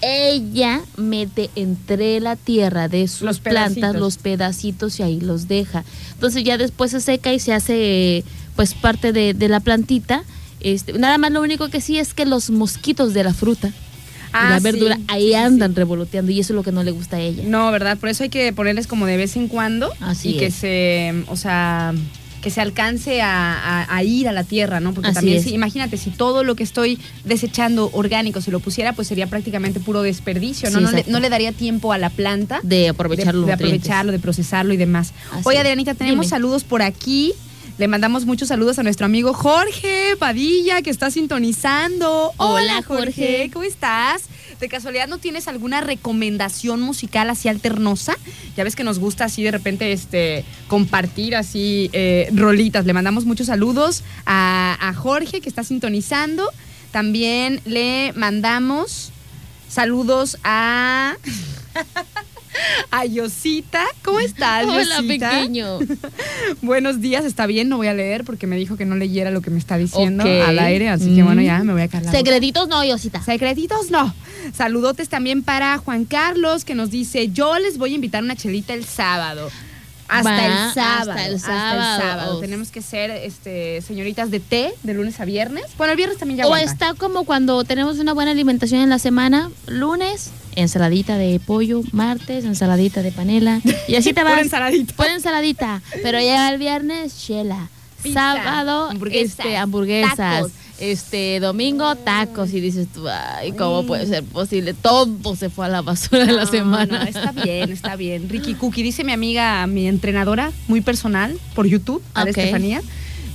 ella 0.02 0.82
mete 0.98 1.50
entre 1.56 2.20
la 2.20 2.36
tierra 2.36 2.88
de 2.88 3.08
sus 3.08 3.22
Los 3.22 3.40
plantas 3.40 3.76
pedacitos. 3.76 3.96
los 4.00 4.18
pedacitos 4.18 5.00
y 5.00 5.04
ahí 5.04 5.20
los 5.20 5.48
deja. 5.48 5.84
Entonces 6.14 6.44
ya 6.44 6.58
después 6.58 6.92
se 6.92 7.02
seca 7.02 7.34
y 7.34 7.40
se 7.40 7.54
hace 7.54 8.24
pues 8.56 8.74
parte 8.74 9.12
de, 9.14 9.34
de 9.34 9.50
la 9.50 9.60
plantita. 9.60 10.24
Este, 10.62 10.94
nada 10.94 11.18
más 11.18 11.32
lo 11.32 11.42
único 11.42 11.70
que 11.70 11.82
sí 11.82 11.98
es 12.00 12.14
que 12.14 12.26
los 12.26 12.50
mosquitos 12.50 13.14
de 13.14 13.24
la 13.24 13.34
fruta 13.34 13.72
Ah, 14.34 14.50
la 14.52 14.58
sí, 14.58 14.64
verdura 14.64 14.96
sí, 14.96 15.04
ahí 15.08 15.28
sí, 15.30 15.34
andan 15.36 15.76
revoloteando 15.76 16.32
y 16.32 16.40
eso 16.40 16.54
es 16.54 16.56
lo 16.56 16.64
que 16.64 16.72
no 16.72 16.84
le 16.84 16.92
gusta 16.92 17.18
a 17.18 17.20
ella. 17.20 17.44
No, 17.46 17.72
¿verdad? 17.72 17.98
Por 17.98 18.10
eso 18.10 18.24
hay 18.24 18.30
que 18.30 18.54
ponerles 18.54 18.88
como 18.88 19.06
de 19.06 19.18
vez 19.18 19.36
en 19.36 19.48
cuando 19.48 19.92
Así 20.00 20.30
y 20.30 20.38
que 20.38 20.52
se, 20.52 21.24
o 21.28 21.36
sea, 21.36 21.94
que 22.42 22.50
se 22.52 22.62
alcance 22.62 23.22
a, 23.22 23.54
a- 23.84 23.94
a 23.96 24.04
ir 24.04 24.30
a 24.30 24.32
la 24.32 24.44
tierra, 24.46 24.80
¿no? 24.80 24.94
Porque 24.94 25.10
Así 25.10 25.16
también, 25.16 25.44
si- 25.44 25.54
imagínate, 25.54 25.98
si 25.98 26.10
todo 26.10 26.44
lo 26.46 26.56
que 26.56 26.64
estoy 26.64 26.98
desechando 27.26 27.90
orgánico 27.92 28.40
se 28.40 28.50
lo 28.52 28.60
pusiera, 28.62 28.94
pues 28.94 29.08
sería 29.10 29.28
prácticamente 29.28 29.80
puro 29.82 30.02
desperdicio, 30.04 30.70
¿no? 30.70 30.78
Sí, 30.78 30.84
no, 30.86 30.92
le, 30.92 30.98
exacto. 31.00 31.12
no 31.12 31.20
le 31.20 31.30
daría 31.30 31.52
tiempo 31.52 31.92
a 31.92 31.98
la 31.98 32.10
planta 32.10 32.62
De 32.64 32.88
aprovechar 32.90 33.36
de, 33.36 33.46
de 33.46 33.52
aprovecharlo, 33.54 34.12
de 34.14 34.20
procesarlo 34.20 34.74
y 34.74 34.78
demás. 34.78 35.12
Así 35.34 35.44
Oye. 35.50 35.58
Adrianita, 35.58 35.96
tenemos 35.96 36.28
Dime. 36.28 36.30
saludos 36.30 36.64
por 36.64 36.82
aquí. 36.82 37.34
Le 37.80 37.88
mandamos 37.88 38.26
muchos 38.26 38.50
saludos 38.50 38.78
a 38.78 38.84
nuestro 38.84 39.06
amigo 39.06 39.34
Jorge 39.34 40.18
Padilla, 40.20 40.82
que 40.82 40.90
está 40.90 41.10
sintonizando. 41.12 42.34
Hola, 42.36 42.84
Jorge. 42.86 43.50
¿Cómo 43.54 43.64
estás? 43.64 44.24
¿De 44.60 44.68
casualidad 44.68 45.08
no 45.08 45.18
tienes 45.18 45.48
alguna 45.48 45.80
recomendación 45.80 46.82
musical 46.82 47.30
así 47.30 47.48
alternosa? 47.48 48.18
Ya 48.58 48.66
ves 48.66 48.76
que 48.76 48.84
nos 48.84 49.00
gusta 49.00 49.24
así 49.24 49.44
de 49.44 49.52
repente 49.52 49.94
este, 49.94 50.44
compartir 50.68 51.38
así 51.38 51.90
eh, 51.94 52.30
rolitas. 52.34 52.86
Le 52.86 52.92
mandamos 52.92 53.24
muchos 53.24 53.48
saludos 53.48 54.04
a, 54.26 54.78
a 54.82 54.94
Jorge, 54.94 55.40
que 55.40 55.48
está 55.48 55.64
sintonizando. 55.64 56.50
También 56.92 57.62
le 57.64 58.12
mandamos 58.14 59.14
saludos 59.70 60.38
a... 60.44 61.16
A 62.92 63.06
Yosita, 63.06 63.86
¿cómo 64.04 64.20
estás? 64.20 64.66
Hola, 64.66 64.84
Yosita? 65.02 65.30
pequeño. 65.32 65.80
Buenos 66.62 67.02
días, 67.02 67.26
está 67.26 67.46
bien, 67.46 67.70
no 67.70 67.78
voy 67.78 67.88
a 67.88 67.94
leer 67.94 68.24
porque 68.24 68.48
me 68.48 68.56
dijo 68.58 68.78
que 68.78 68.86
no 68.86 68.96
leyera 68.96 69.32
lo 69.32 69.42
que 69.42 69.50
me 69.50 69.58
está 69.60 69.78
diciendo 69.78 70.24
al 70.24 70.60
aire, 70.60 70.90
así 70.90 71.16
que 71.16 71.24
Mm. 71.24 71.26
bueno, 71.26 71.42
ya 71.42 71.64
me 71.64 71.74
voy 71.74 71.82
a 71.84 71.88
calar. 71.88 72.12
Secretitos 72.14 72.68
no, 72.68 72.84
Yosita. 72.84 73.22
Secretitos 73.22 73.92
no. 73.92 74.14
Saludotes 74.54 75.10
también 75.10 75.44
para 75.44 75.78
Juan 75.78 76.06
Carlos 76.06 76.66
que 76.66 76.76
nos 76.76 76.90
dice, 76.92 77.30
yo 77.30 77.58
les 77.60 77.78
voy 77.78 77.92
a 77.92 77.96
invitar 77.96 78.24
una 78.24 78.36
chelita 78.36 78.74
el 78.74 78.86
sábado. 78.86 79.50
Hasta 80.10 80.30
Va, 80.32 80.46
el 80.68 80.74
sábado. 80.74 81.12
hasta 81.12 81.26
el 81.28 81.36
hasta 81.36 81.48
sábado. 81.48 82.02
sábado. 82.02 82.40
Tenemos 82.40 82.72
que 82.72 82.82
ser 82.82 83.12
este, 83.12 83.82
señoritas 83.82 84.32
de 84.32 84.40
té 84.40 84.74
de 84.84 84.94
lunes 84.94 85.20
a 85.20 85.26
viernes. 85.26 85.64
Bueno, 85.78 85.92
el 85.92 85.98
viernes 85.98 86.18
también 86.18 86.40
ya 86.40 86.46
O 86.48 86.54
aguanta. 86.54 86.72
está 86.72 86.94
como 86.96 87.24
cuando 87.26 87.64
tenemos 87.64 88.00
una 88.00 88.14
buena 88.14 88.32
alimentación 88.32 88.82
en 88.82 88.90
la 88.90 89.00
semana, 89.00 89.52
lunes, 89.68 90.32
ensaladita 90.56 91.18
de 91.18 91.40
pollo, 91.40 91.82
martes, 91.92 92.44
ensaladita 92.46 93.02
de 93.02 93.12
panela. 93.12 93.62
Y 93.88 93.96
así 93.96 94.14
te 94.14 94.24
vas. 94.26 94.42
ensaladita. 94.42 94.94
Pura 94.96 95.14
ensaladita. 95.14 95.82
Pero 96.04 96.20
ya 96.20 96.52
el 96.52 96.58
viernes, 96.60 97.18
chela. 97.26 97.70
Pizza, 98.02 98.34
Sábado, 98.36 98.90
hamburguesas, 98.90 99.40
este, 99.40 99.58
hamburguesas. 99.58 100.16
tacos. 100.16 100.52
Este, 100.80 101.40
domingo, 101.40 101.96
tacos. 101.96 102.54
Y 102.54 102.62
dices 102.62 102.88
tú, 102.94 103.08
ay, 103.08 103.52
¿cómo 103.52 103.86
puede 103.86 104.06
ser 104.08 104.24
posible? 104.24 104.74
Todo 104.74 105.36
se 105.36 105.50
fue 105.50 105.66
a 105.66 105.70
la 105.70 105.82
basura 105.82 106.26
de 106.26 106.32
la 106.32 106.46
No, 106.46 106.52
semana. 106.52 107.00
no, 107.04 107.10
está 107.10 107.32
bien, 107.32 107.72
está 107.72 107.96
bien. 107.96 108.30
Ricky 108.30 108.54
Cookie, 108.56 108.84
dice 108.84 109.04
mi 109.04 109.12
amiga, 109.12 109.66
mi 109.68 109.88
entrenadora, 109.88 110.52
muy 110.68 110.82
personal, 110.82 111.38
por 111.54 111.68
YouTube, 111.68 112.02
a. 112.14 112.24
Estefanía, 112.24 112.82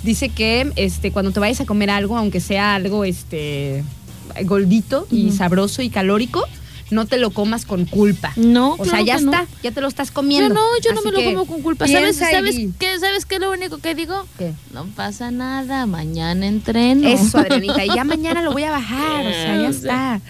dice 0.02 0.28
que 0.30 0.72
este, 0.76 1.10
cuando 1.12 1.32
te 1.32 1.40
vayas 1.40 1.60
a 1.60 1.66
comer 1.66 1.90
algo, 1.90 2.16
aunque 2.16 2.40
sea 2.40 2.74
algo 2.74 3.04
este, 3.04 3.84
gordito 4.44 5.06
y 5.10 5.30
sabroso 5.32 5.82
y 5.82 5.90
calórico, 5.90 6.44
no 6.90 7.06
te 7.06 7.18
lo 7.18 7.30
comas 7.30 7.64
con 7.64 7.84
culpa. 7.86 8.32
No, 8.36 8.74
O 8.78 8.84
sea, 8.84 9.00
ya 9.00 9.16
que 9.16 9.22
no. 9.24 9.32
está, 9.32 9.46
ya 9.62 9.70
te 9.72 9.80
lo 9.80 9.88
estás 9.88 10.10
comiendo. 10.10 10.48
Yo 10.48 10.54
no, 10.54 10.60
yo 10.82 10.92
no 10.92 10.98
Así 11.00 11.06
me 11.08 11.12
lo 11.12 11.18
que 11.18 11.24
como 11.34 11.46
con 11.46 11.62
culpa. 11.62 11.86
¿Sabes, 11.86 12.16
piensa 12.16 12.30
sabes, 12.30 12.56
y- 12.58 12.72
qué, 12.78 12.98
¿Sabes 12.98 13.24
qué 13.26 13.36
es 13.36 13.40
lo 13.40 13.50
único 13.50 13.78
que 13.78 13.94
digo? 13.94 14.26
¿Qué? 14.38 14.52
No 14.72 14.84
pasa 14.94 15.30
nada, 15.30 15.86
mañana 15.86 16.46
entreno. 16.46 17.08
Eso, 17.08 17.38
Adrianita. 17.38 17.84
Y 17.84 17.88
ya 17.94 18.04
mañana 18.04 18.42
lo 18.42 18.52
voy 18.52 18.64
a 18.64 18.70
bajar. 18.70 19.26
O 19.26 19.30
sea, 19.30 19.60
ya 19.62 19.68
está. 19.70 20.20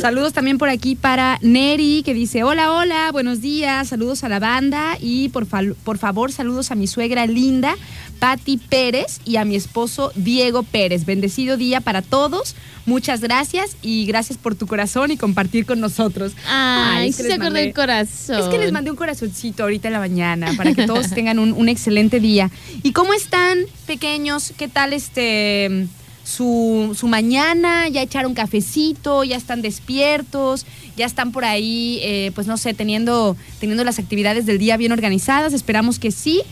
Saludos 0.00 0.32
también 0.32 0.58
por 0.58 0.68
aquí 0.68 0.94
para 0.96 1.38
Neri, 1.42 2.02
que 2.04 2.14
dice: 2.14 2.44
Hola, 2.44 2.72
hola, 2.72 3.10
buenos 3.12 3.40
días. 3.40 3.88
Saludos 3.88 4.24
a 4.24 4.28
la 4.28 4.38
banda. 4.38 4.96
Y 5.00 5.28
por, 5.30 5.46
fal- 5.46 5.74
por 5.84 5.98
favor, 5.98 6.32
saludos 6.32 6.70
a 6.70 6.74
mi 6.74 6.86
suegra 6.86 7.26
linda, 7.26 7.74
Patti 8.18 8.56
Pérez, 8.56 9.20
y 9.24 9.36
a 9.36 9.44
mi 9.44 9.56
esposo 9.56 10.12
Diego 10.14 10.62
Pérez. 10.62 11.04
Bendecido 11.04 11.56
día 11.56 11.80
para 11.80 12.02
todos. 12.02 12.54
Muchas 12.86 13.20
gracias 13.20 13.76
y 13.82 14.06
gracias 14.06 14.38
por 14.38 14.54
tu 14.54 14.66
corazón 14.66 15.10
y 15.10 15.16
compartir 15.16 15.66
con 15.66 15.80
nosotros. 15.80 16.32
Ay, 16.48 17.08
es 17.08 17.16
sí 17.16 17.22
que 17.22 17.28
se 17.28 17.34
acordó 17.34 17.50
mandé- 17.52 17.64
el 17.68 17.74
corazón. 17.74 18.38
Es 18.40 18.46
que 18.46 18.58
les 18.58 18.70
mandé 18.72 18.90
un 18.90 18.96
corazoncito 18.96 19.64
ahorita 19.64 19.88
en 19.88 19.92
la 19.94 19.98
mañana 20.00 20.52
para 20.56 20.72
que 20.72 20.86
todos 20.86 21.10
tengan 21.14 21.38
un, 21.38 21.52
un 21.52 21.68
excelente 21.68 22.20
día. 22.20 22.50
¿Y 22.82 22.92
cómo 22.92 23.12
están, 23.12 23.58
pequeños? 23.86 24.52
¿Qué 24.56 24.68
tal 24.68 24.92
este 24.92 25.86
su, 26.24 26.96
su 26.98 27.08
mañana? 27.08 27.88
¿Ya 27.88 28.02
echaron 28.02 28.34
cafecito? 28.34 29.24
¿Ya 29.24 29.36
están 29.36 29.62
despiertos? 29.62 30.64
¿Ya 30.96 31.06
están 31.06 31.32
por 31.32 31.44
ahí, 31.44 31.98
eh, 32.02 32.32
pues 32.34 32.46
no 32.46 32.56
sé, 32.56 32.72
teniendo, 32.74 33.36
teniendo 33.60 33.84
las 33.84 33.98
actividades 33.98 34.46
del 34.46 34.58
día 34.58 34.76
bien 34.76 34.92
organizadas? 34.92 35.52
Esperamos 35.52 35.98
que 35.98 36.10
sí. 36.10 36.42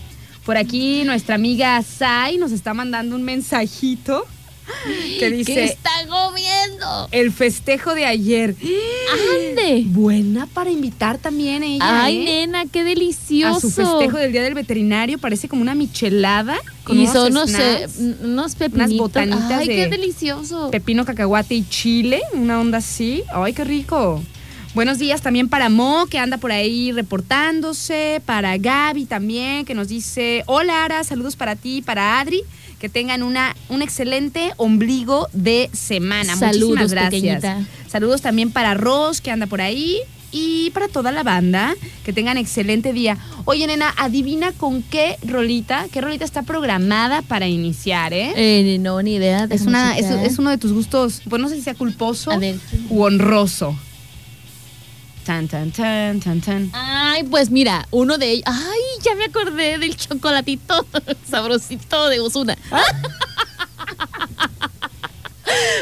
Por 0.44 0.56
aquí 0.58 1.04
nuestra 1.04 1.36
amiga 1.36 1.82
Sai 1.82 2.36
nos 2.36 2.52
está 2.52 2.74
mandando 2.74 3.16
un 3.16 3.22
mensajito 3.22 4.26
que 5.18 5.30
dice... 5.30 5.54
¿Qué 5.54 5.64
está 5.64 5.90
comiendo? 6.08 7.08
El 7.12 7.32
festejo 7.32 7.94
de 7.94 8.04
ayer. 8.04 8.54
¡Ande! 9.38 9.84
Buena 9.86 10.46
para 10.46 10.70
invitar 10.70 11.18
también 11.18 11.62
ella. 11.62 12.04
Ay, 12.04 12.18
¿eh? 12.18 12.24
nena, 12.24 12.66
qué 12.66 12.84
delicioso. 12.84 13.56
a 13.56 13.60
su 13.60 13.70
festejo 13.70 14.18
del 14.18 14.32
Día 14.32 14.42
del 14.42 14.54
Veterinario. 14.54 15.18
Parece 15.18 15.48
como 15.48 15.62
una 15.62 15.74
michelada. 15.74 16.56
Con 16.84 16.98
y 16.98 17.02
unos 17.02 17.12
son 17.12 17.32
unos, 17.32 17.50
snacks, 17.50 17.98
eh, 17.98 18.16
unos 18.22 18.54
pepinitos. 18.56 18.98
botanitas 18.98 19.52
Ay, 19.52 19.68
de 19.68 19.74
qué 19.74 19.86
delicioso. 19.88 20.70
pepino, 20.70 21.04
cacahuate 21.06 21.54
y 21.54 21.66
chile. 21.68 22.20
Una 22.34 22.60
onda 22.60 22.78
así. 22.78 23.22
Ay, 23.32 23.54
qué 23.54 23.64
rico. 23.64 24.22
Buenos 24.74 24.98
días 24.98 25.22
también 25.22 25.48
para 25.48 25.68
Mo, 25.68 26.06
que 26.06 26.18
anda 26.18 26.36
por 26.38 26.50
ahí 26.50 26.90
reportándose. 26.90 28.20
Para 28.26 28.56
Gaby 28.58 29.04
también, 29.06 29.64
que 29.64 29.74
nos 29.74 29.86
dice: 29.88 30.42
Hola, 30.46 30.84
Ara, 30.84 31.04
saludos 31.04 31.36
para 31.36 31.54
ti, 31.54 31.80
para 31.80 32.18
Adri. 32.20 32.42
Que 32.80 32.88
tengan 32.88 33.22
una, 33.22 33.54
un 33.68 33.82
excelente 33.82 34.50
ombligo 34.56 35.28
de 35.32 35.70
semana. 35.72 36.36
Saludos, 36.36 36.70
Muchísimas 36.80 36.90
gracias. 36.90 37.22
pequeñita. 37.22 37.66
Saludos 37.88 38.20
también 38.20 38.50
para 38.50 38.74
Ros, 38.74 39.20
que 39.20 39.30
anda 39.30 39.46
por 39.46 39.60
ahí. 39.60 39.98
y 40.32 40.70
para 40.70 40.88
toda 40.88 41.12
la 41.12 41.22
banda. 41.22 41.76
Que 42.04 42.12
tengan 42.12 42.36
excelente 42.36 42.92
día. 42.92 43.16
Oye, 43.44 43.68
nena, 43.68 43.94
adivina 43.96 44.50
con 44.52 44.82
qué 44.82 45.16
rolita, 45.24 45.86
qué 45.92 46.00
rolita 46.00 46.24
está 46.24 46.42
programada 46.42 47.22
para 47.22 47.46
iniciar, 47.46 48.12
¿eh? 48.12 48.32
Eh, 48.34 48.78
no, 48.80 49.00
ni 49.02 49.14
idea. 49.14 49.46
es, 49.48 49.62
una, 49.62 49.96
es, 49.96 50.06
es 50.10 50.38
uno 50.40 50.50
de 50.50 50.58
tus 50.58 50.72
gustos, 50.72 51.22
pues 51.30 51.40
no 51.40 51.48
sé 51.48 51.54
si 51.54 51.62
sea 51.62 51.74
culposo 51.76 52.36
ver. 52.40 52.56
u 52.90 53.02
honroso. 53.04 53.78
Tan, 55.24 55.48
tan, 55.48 55.70
tan, 55.72 56.20
tan, 56.20 56.40
tan. 56.42 56.70
Ay, 56.74 57.22
pues 57.24 57.50
mira, 57.50 57.86
uno 57.90 58.18
de 58.18 58.30
ellos. 58.30 58.44
Ay, 58.46 58.80
ya 59.02 59.14
me 59.14 59.24
acordé 59.24 59.78
del 59.78 59.96
chocolatito 59.96 60.86
sabrosito 61.30 62.08
de 62.10 62.20
Osuna. 62.20 62.56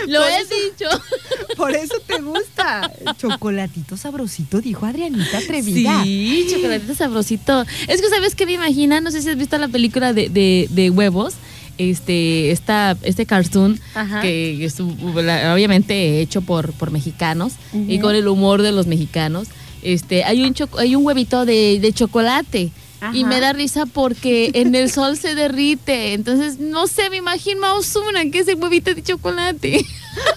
Lo 0.07 0.21
Por 0.21 0.31
he 0.31 0.37
eso- 0.39 0.55
dicho. 0.55 0.89
Por 1.57 1.71
eso 1.73 1.95
te 2.07 2.21
gusta. 2.21 2.91
Chocolatito 3.19 3.97
sabrosito, 3.97 4.61
dijo 4.61 4.85
Adrianita 4.87 5.39
Atrevida. 5.39 6.03
Sí, 6.03 6.47
chocolatito 6.51 6.95
sabrosito. 6.95 7.65
Es 7.89 8.01
que, 8.01 8.09
¿sabes 8.09 8.35
qué 8.35 8.47
me 8.47 8.53
imagina? 8.53 9.01
No 9.01 9.11
sé 9.11 9.23
si 9.23 9.29
has 9.29 9.37
visto 9.37 9.57
la 9.59 9.69
película 9.69 10.13
de, 10.13 10.29
de, 10.29 10.67
de 10.71 10.91
huevos. 10.91 11.35
Este, 11.79 12.51
esta, 12.51 12.97
este 13.03 13.27
cartoon 13.27 13.81
Ajá. 13.95 14.21
que 14.21 14.65
es 14.65 14.79
obviamente 14.79 16.21
hecho 16.21 16.43
por, 16.43 16.73
por 16.75 16.91
mexicanos 16.91 17.55
y 17.73 17.99
con 17.99 18.15
el 18.15 18.29
humor 18.29 18.63
de 18.63 18.73
los 18.73 18.87
mexicanos. 18.87 19.49
Este, 19.83 20.23
hay 20.25 20.43
un 20.43 20.55
hay 20.79 20.95
un 20.95 21.05
huevito 21.05 21.45
de, 21.45 21.79
de 21.81 21.93
chocolate. 21.93 22.71
Y 23.13 23.25
me 23.25 23.41
da 23.41 23.53
risa 23.53 23.85
porque 23.87 24.53
en 24.55 24.77
el 24.77 24.89
sol 24.89 25.17
se 25.17 25.35
derrite. 25.35 26.13
Entonces, 26.13 26.61
no 26.61 26.87
sé, 26.87 27.11
me 27.11 27.17
imagino 27.17 27.67
a 27.67 27.75
Ozuna, 27.75 28.31
que 28.31 28.39
es 28.39 28.47
el 28.47 28.55
huevito 28.55 28.95
de 28.95 29.03
chocolate. 29.03 29.85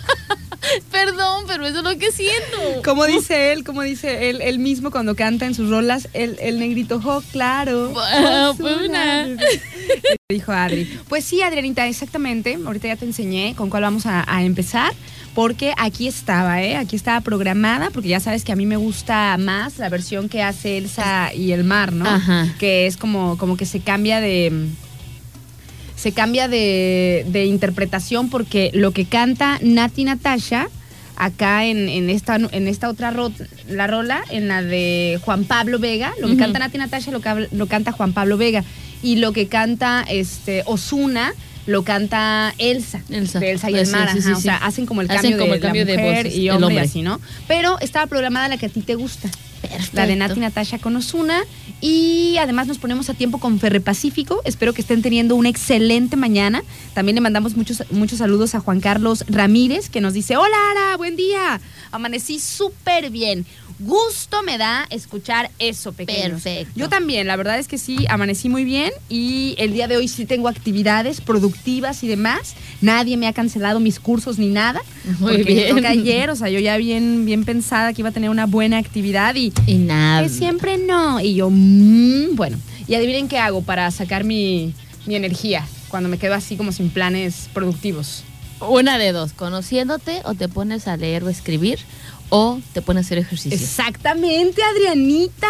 Perdón, 0.92 1.46
pero 1.48 1.66
eso 1.66 1.78
es 1.80 1.84
lo 1.84 1.98
que 1.98 2.12
siento. 2.12 2.82
Como 2.84 3.06
dice 3.06 3.52
él, 3.52 3.64
como 3.64 3.82
dice 3.82 4.30
él, 4.30 4.42
él 4.42 4.60
mismo 4.60 4.92
cuando 4.92 5.16
canta 5.16 5.46
en 5.46 5.54
sus 5.54 5.70
rolas, 5.70 6.10
el, 6.14 6.38
el 6.40 6.60
negrito, 6.60 7.02
oh, 7.04 7.22
claro. 7.32 7.92
Ozuna". 7.92 8.52
Ozuna. 8.52 9.28
Dijo 10.30 10.52
Adri. 10.52 10.86
Pues 11.08 11.24
sí, 11.24 11.42
Adrianita, 11.42 11.88
exactamente. 11.88 12.58
Ahorita 12.66 12.88
ya 12.88 12.96
te 12.96 13.06
enseñé 13.06 13.54
con 13.56 13.70
cuál 13.70 13.84
vamos 13.84 14.06
a, 14.06 14.24
a 14.28 14.44
empezar. 14.44 14.94
Porque 15.36 15.74
aquí 15.78 16.08
estaba, 16.08 16.64
¿eh? 16.64 16.78
Aquí 16.78 16.96
estaba 16.96 17.20
programada, 17.20 17.90
porque 17.90 18.08
ya 18.08 18.22
sabes 18.22 18.46
que 18.46 18.54
a 18.54 18.56
mí 18.56 18.66
me 18.66 18.78
gusta 18.78 19.36
más 19.38 19.78
la 19.78 19.90
versión 19.90 20.30
que 20.30 20.42
hace 20.42 20.78
Elsa 20.78 21.34
y 21.34 21.52
el 21.52 21.66
mar, 21.66 21.92
¿no? 21.92 22.08
Ajá. 22.08 22.48
Que 22.58 22.88
es 22.88 22.96
como, 22.96 23.38
como 23.38 23.58
que 23.58 23.66
se 23.66 23.82
cambia 23.82 24.22
de. 24.22 24.70
Se 25.96 26.12
cambia 26.12 26.48
de, 26.48 27.26
de 27.30 27.46
interpretación 27.46 28.30
porque 28.30 28.70
lo 28.74 28.92
que 28.92 29.06
canta 29.06 29.60
Nati 29.62 30.04
Natasha 30.04 30.68
acá 31.16 31.66
en, 31.66 31.88
en 31.88 32.10
esta 32.10 32.36
en 32.36 32.68
esta 32.68 32.90
otra 32.90 33.12
ro- 33.12 33.32
la 33.70 33.88
rola, 33.88 34.22
en 34.30 34.50
la 34.50 34.62
de 34.62 35.20
Juan 35.24 35.46
Pablo 35.46 35.80
Vega, 35.80 36.14
lo 36.20 36.28
que 36.28 36.36
canta 36.38 36.60
Nati 36.60 36.78
Natasha 36.78 37.12
lo, 37.12 37.22
canta 37.68 37.92
Juan 37.94 38.12
Pablo 38.14 38.38
Vega 38.38 38.64
y 39.02 39.16
lo 39.18 39.32
que 39.32 39.48
canta 39.48 40.04
este 40.08 40.64
Osuna 40.66 41.34
lo 41.68 41.84
canta 41.84 42.54
Elsa, 42.60 43.02
Elsa. 43.10 43.40
de 43.40 43.52
Elsa 43.52 43.72
y 43.72 43.76
el 43.76 43.86
sí, 43.88 43.92
mar, 43.94 44.12
sí, 44.12 44.20
ajá, 44.20 44.28
sí, 44.28 44.34
o 44.34 44.40
sea, 44.40 44.58
hacen 44.58 44.86
como 44.86 45.02
el 45.02 45.10
Hacen 45.10 45.32
cambio, 45.32 45.38
como 45.40 45.50
de, 45.52 45.56
el 45.56 45.62
cambio 45.62 45.86
de 45.86 45.98
voces, 45.98 46.36
y 46.36 46.48
el 46.48 46.52
hombre, 46.56 46.68
hombre. 46.68 46.82
así, 46.82 47.02
¿no? 47.02 47.20
Pero 47.48 47.80
estaba 47.80 48.06
programada 48.06 48.50
la 48.50 48.58
que 48.58 48.68
a 48.68 48.70
ti 48.70 48.82
te 48.82 48.94
gusta. 48.96 49.30
Perfecto. 49.68 49.98
La 49.98 50.08
de 50.08 50.16
Nati 50.16 50.40
Natasha 50.40 50.80
con 50.80 50.96
Osuna. 50.96 51.44
Y 51.82 52.38
además 52.40 52.68
nos 52.68 52.78
ponemos 52.78 53.10
a 53.10 53.14
tiempo 53.14 53.40
con 53.40 53.60
Ferre 53.60 53.82
Pacífico. 53.82 54.42
Espero 54.46 54.74
que 54.74 54.82
estén 54.82 55.02
teniendo 55.02 55.36
una 55.36 55.50
excelente 55.50 56.16
mañana. 56.16 56.64
También 56.94 57.16
le 57.16 57.22
mandamos 57.22 57.56
muchos, 57.56 57.84
muchos 57.92 58.20
saludos 58.20 58.56
a 58.56 58.60
Juan 58.60 58.80
Carlos 58.80 59.26
Ramírez, 59.28 59.90
que 59.90 60.02
nos 60.02 60.14
dice: 60.14 60.38
Hola, 60.38 60.56
Ara, 60.72 60.98
buen 60.98 61.16
día. 61.16 61.60
Amanecí 61.92 62.40
súper 62.40 63.10
bien. 63.10 63.46
Gusto 63.80 64.42
me 64.42 64.58
da 64.58 64.88
escuchar 64.90 65.52
eso, 65.60 65.92
pequeños. 65.92 66.44
Perfecto. 66.44 66.72
Yo 66.76 66.88
también, 66.88 67.28
la 67.28 67.36
verdad 67.36 67.60
es 67.60 67.68
que 67.68 67.78
sí, 67.78 68.06
amanecí 68.08 68.48
muy 68.48 68.64
bien 68.64 68.92
y 69.10 69.54
el 69.58 69.74
día 69.74 69.90
de 69.90 69.98
hoy 69.98 70.08
sí 70.08 70.26
tengo 70.26 70.48
actividades 70.48 71.20
productivas 71.20 72.02
y 72.02 72.08
demás. 72.08 72.56
Nadie 72.80 73.18
me 73.18 73.28
ha 73.28 73.34
cancelado 73.34 73.82
mis 73.82 74.00
cursos 74.00 74.40
ni 74.40 74.48
nada. 74.48 74.82
Muy 75.20 75.38
porque 75.38 75.44
me 75.44 75.64
bien. 75.64 75.76
toca 75.76 75.90
ayer, 75.90 76.30
o 76.30 76.38
sea, 76.38 76.48
yo 76.48 76.60
ya 76.60 76.78
bien, 76.78 77.26
bien 77.26 77.44
pensada 77.44 77.92
que 77.92 78.02
iba 78.02 78.10
a 78.10 78.14
tener 78.14 78.30
una 78.30 78.46
buena 78.46 78.78
actividad 78.78 79.36
y 79.36 79.52
Y 79.66 79.76
nada. 79.76 80.24
que 80.24 80.30
siempre 80.30 80.78
no. 80.78 81.20
Y 81.20 81.36
yo, 81.36 81.50
mm, 81.50 82.36
bueno, 82.36 82.58
y 82.88 82.96
adivinen 82.96 83.28
qué 83.28 83.40
hago 83.40 83.62
para 83.62 83.90
sacar 83.92 84.24
mi, 84.24 84.74
mi 85.06 85.16
energía 85.16 85.66
cuando 85.90 86.10
me 86.10 86.18
quedo 86.18 86.34
así 86.34 86.58
como 86.58 86.72
sin 86.72 86.90
planes 86.90 87.50
productivos. 87.54 88.24
Una 88.60 88.98
de 88.98 89.12
dos, 89.12 89.34
conociéndote 89.34 90.22
o 90.24 90.34
te 90.34 90.48
pones 90.48 90.88
a 90.88 90.98
leer 90.98 91.24
o 91.24 91.30
escribir 91.30 91.80
o 92.30 92.60
te 92.74 92.82
pones 92.82 93.06
a 93.06 93.08
hacer 93.08 93.18
ejercicio. 93.20 93.58
Exactamente, 93.58 94.62
Adrianita. 94.64 95.48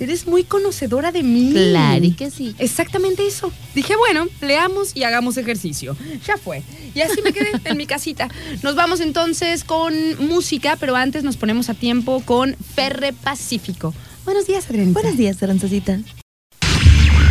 Eres 0.00 0.26
muy 0.26 0.44
conocedora 0.44 1.12
de 1.12 1.22
mí. 1.22 1.50
Claro 1.52 2.04
y 2.04 2.12
que 2.12 2.30
sí. 2.30 2.54
Exactamente 2.58 3.26
eso. 3.26 3.52
Dije, 3.74 3.96
bueno, 3.96 4.26
leamos 4.40 4.94
y 4.94 5.04
hagamos 5.04 5.36
ejercicio. 5.36 5.96
Ya 6.26 6.36
fue. 6.36 6.62
Y 6.94 7.00
así 7.00 7.20
me 7.22 7.32
quedé 7.32 7.52
en 7.64 7.76
mi 7.76 7.86
casita. 7.86 8.28
Nos 8.62 8.74
vamos 8.74 9.00
entonces 9.00 9.64
con 9.64 9.94
música, 10.26 10.76
pero 10.78 10.96
antes 10.96 11.24
nos 11.24 11.36
ponemos 11.36 11.68
a 11.68 11.74
tiempo 11.74 12.22
con 12.24 12.56
Ferre 12.74 13.12
Pacífico. 13.12 13.94
Buenos 14.24 14.46
días, 14.46 14.68
Adrianita. 14.68 15.00
Buenos 15.00 15.16
días, 15.16 15.42
Aranzacita. 15.42 16.00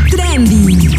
Trending. 0.10 0.97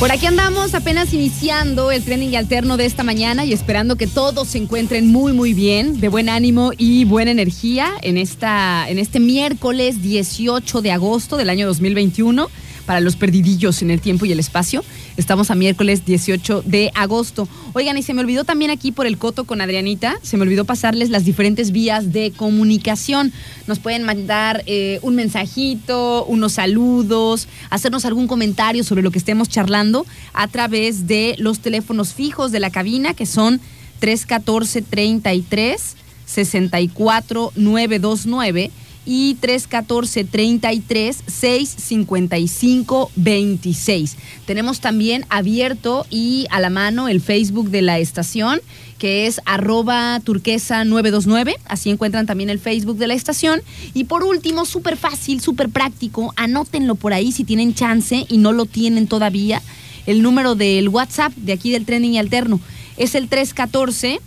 Por 0.00 0.10
aquí 0.10 0.24
andamos 0.24 0.74
apenas 0.74 1.12
iniciando 1.12 1.90
el 1.90 2.02
trending 2.02 2.34
alterno 2.34 2.78
de 2.78 2.86
esta 2.86 3.02
mañana 3.02 3.44
y 3.44 3.52
esperando 3.52 3.96
que 3.96 4.06
todos 4.06 4.48
se 4.48 4.56
encuentren 4.56 5.06
muy 5.08 5.34
muy 5.34 5.52
bien, 5.52 6.00
de 6.00 6.08
buen 6.08 6.30
ánimo 6.30 6.72
y 6.78 7.04
buena 7.04 7.32
energía 7.32 7.92
en 8.00 8.16
esta 8.16 8.88
en 8.88 8.98
este 8.98 9.20
miércoles 9.20 10.00
18 10.00 10.80
de 10.80 10.92
agosto 10.92 11.36
del 11.36 11.50
año 11.50 11.66
2021 11.66 12.48
para 12.90 12.98
los 13.00 13.14
perdidillos 13.14 13.82
en 13.82 13.92
el 13.92 14.00
tiempo 14.00 14.26
y 14.26 14.32
el 14.32 14.40
espacio. 14.40 14.84
Estamos 15.16 15.52
a 15.52 15.54
miércoles 15.54 16.04
18 16.04 16.64
de 16.66 16.90
agosto. 16.96 17.46
Oigan, 17.72 17.96
y 17.96 18.02
se 18.02 18.14
me 18.14 18.20
olvidó 18.20 18.42
también 18.42 18.72
aquí 18.72 18.90
por 18.90 19.06
el 19.06 19.16
coto 19.16 19.44
con 19.44 19.60
Adrianita, 19.60 20.18
se 20.22 20.36
me 20.36 20.42
olvidó 20.42 20.64
pasarles 20.64 21.08
las 21.08 21.24
diferentes 21.24 21.70
vías 21.70 22.12
de 22.12 22.32
comunicación. 22.32 23.32
Nos 23.68 23.78
pueden 23.78 24.02
mandar 24.02 24.64
eh, 24.66 24.98
un 25.02 25.14
mensajito, 25.14 26.24
unos 26.24 26.54
saludos, 26.54 27.46
hacernos 27.70 28.04
algún 28.06 28.26
comentario 28.26 28.82
sobre 28.82 29.02
lo 29.02 29.12
que 29.12 29.18
estemos 29.18 29.48
charlando 29.48 30.04
a 30.32 30.48
través 30.48 31.06
de 31.06 31.36
los 31.38 31.60
teléfonos 31.60 32.12
fijos 32.12 32.50
de 32.50 32.58
la 32.58 32.70
cabina, 32.70 33.14
que 33.14 33.24
son 33.24 33.60
314 34.00 34.82
33 34.82 35.94
64 36.26 37.52
929 37.54 38.72
y 39.06 39.34
314 39.34 40.24
33 40.24 41.24
655 41.26 43.10
26. 43.16 44.16
Tenemos 44.46 44.80
también 44.80 45.24
abierto 45.30 46.06
y 46.10 46.46
a 46.50 46.60
la 46.60 46.70
mano 46.70 47.08
el 47.08 47.20
Facebook 47.20 47.70
de 47.70 47.82
la 47.82 47.98
estación, 47.98 48.60
que 48.98 49.26
es 49.26 49.40
arroba 49.46 50.20
turquesa 50.20 50.84
929. 50.84 51.56
Así 51.66 51.90
encuentran 51.90 52.26
también 52.26 52.50
el 52.50 52.58
Facebook 52.58 52.98
de 52.98 53.06
la 53.06 53.14
estación. 53.14 53.62
Y 53.94 54.04
por 54.04 54.22
último, 54.22 54.64
súper 54.64 54.96
fácil, 54.96 55.40
súper 55.40 55.70
práctico, 55.70 56.32
anótenlo 56.36 56.94
por 56.94 57.12
ahí 57.12 57.32
si 57.32 57.44
tienen 57.44 57.74
chance 57.74 58.26
y 58.28 58.38
no 58.38 58.52
lo 58.52 58.66
tienen 58.66 59.06
todavía. 59.06 59.62
El 60.06 60.22
número 60.22 60.54
del 60.54 60.88
WhatsApp 60.88 61.32
de 61.36 61.52
aquí 61.52 61.70
del 61.70 61.84
Trending 61.84 62.18
Alterno 62.18 62.60
es 62.96 63.14
el 63.14 63.28
314 63.28 64.20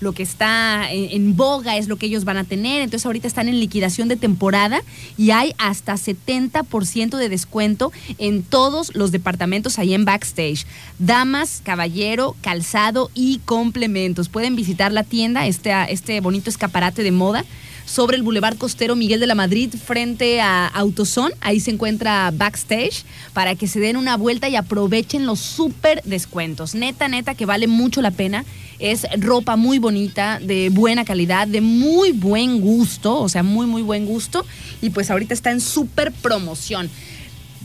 lo 0.00 0.12
que 0.12 0.22
está 0.22 0.90
en, 0.90 1.36
boga 1.36 1.76
es 1.76 1.88
lo 1.88 1.96
que 1.96 2.06
ellos 2.06 2.24
van 2.24 2.36
a 2.36 2.44
tener. 2.44 2.82
Entonces 2.82 3.06
ahorita 3.06 3.26
están 3.26 3.48
en 3.48 3.60
liquidación 3.60 4.08
de 4.08 4.16
temporada 4.16 4.82
y 5.16 5.30
hay 5.30 5.54
hasta 5.58 5.94
70% 5.94 7.16
de 7.16 7.28
descuento 7.28 7.92
en 8.18 8.42
todos 8.42 8.94
los 8.94 9.12
departamentos 9.12 9.78
ahí 9.78 9.94
en 9.94 10.04
backstage. 10.04 10.66
Damas, 10.98 11.60
caballero, 11.64 12.36
calzado 12.40 13.10
y 13.14 13.40
complementos. 13.44 14.28
Pueden 14.28 14.56
visitar 14.56 14.92
la 14.92 15.04
tienda, 15.04 15.46
este, 15.46 15.72
este 15.88 16.20
bonito 16.20 16.50
escaparate 16.50 17.02
de 17.02 17.12
moda 17.12 17.44
sobre 17.88 18.18
el 18.18 18.22
Boulevard 18.22 18.58
Costero 18.58 18.94
Miguel 18.96 19.18
de 19.18 19.26
la 19.26 19.34
Madrid 19.34 19.72
frente 19.82 20.42
a 20.42 20.66
Autoson. 20.66 21.32
Ahí 21.40 21.58
se 21.58 21.70
encuentra 21.70 22.30
backstage 22.34 23.04
para 23.32 23.54
que 23.54 23.66
se 23.66 23.80
den 23.80 23.96
una 23.96 24.16
vuelta 24.16 24.48
y 24.48 24.56
aprovechen 24.56 25.24
los 25.24 25.40
súper 25.40 26.02
descuentos. 26.04 26.74
Neta, 26.74 27.08
neta, 27.08 27.34
que 27.34 27.46
vale 27.46 27.66
mucho 27.66 28.02
la 28.02 28.10
pena. 28.10 28.44
Es 28.78 29.06
ropa 29.18 29.56
muy 29.56 29.78
bonita, 29.78 30.38
de 30.38 30.68
buena 30.68 31.04
calidad, 31.04 31.48
de 31.48 31.62
muy 31.62 32.12
buen 32.12 32.60
gusto, 32.60 33.18
o 33.18 33.28
sea, 33.28 33.42
muy, 33.42 33.66
muy 33.66 33.82
buen 33.82 34.04
gusto. 34.04 34.44
Y 34.82 34.90
pues 34.90 35.10
ahorita 35.10 35.32
está 35.32 35.50
en 35.50 35.60
súper 35.60 36.12
promoción. 36.12 36.90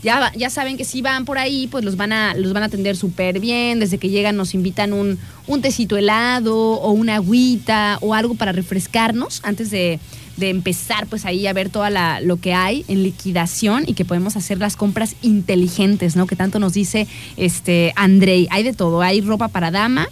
Ya, 0.04 0.30
ya, 0.36 0.50
saben 0.50 0.76
que 0.76 0.84
si 0.84 1.00
van 1.00 1.24
por 1.24 1.38
ahí, 1.38 1.66
pues 1.66 1.82
los 1.82 1.96
van 1.96 2.12
a, 2.12 2.34
los 2.34 2.52
van 2.52 2.62
a 2.62 2.66
atender 2.66 2.94
súper 2.94 3.40
bien. 3.40 3.80
Desde 3.80 3.96
que 3.96 4.10
llegan 4.10 4.36
nos 4.36 4.52
invitan 4.52 4.92
un, 4.92 5.18
un 5.46 5.62
tecito 5.62 5.96
helado 5.96 6.54
o 6.54 6.90
una 6.90 7.16
agüita 7.16 7.96
o 8.02 8.12
algo 8.12 8.34
para 8.34 8.52
refrescarnos 8.52 9.40
antes 9.44 9.70
de, 9.70 9.98
de 10.36 10.50
empezar 10.50 11.06
pues 11.06 11.24
ahí 11.24 11.46
a 11.46 11.54
ver 11.54 11.70
toda 11.70 11.88
la, 11.88 12.20
lo 12.20 12.36
que 12.36 12.52
hay 12.52 12.84
en 12.88 13.02
liquidación 13.02 13.84
y 13.86 13.94
que 13.94 14.04
podemos 14.04 14.36
hacer 14.36 14.58
las 14.58 14.76
compras 14.76 15.16
inteligentes, 15.22 16.16
¿no? 16.16 16.26
Que 16.26 16.36
tanto 16.36 16.58
nos 16.58 16.74
dice 16.74 17.06
este 17.38 17.94
Andrei. 17.96 18.46
Hay 18.50 18.62
de 18.62 18.74
todo, 18.74 19.00
hay 19.00 19.22
ropa 19.22 19.48
para 19.48 19.70
dama, 19.70 20.08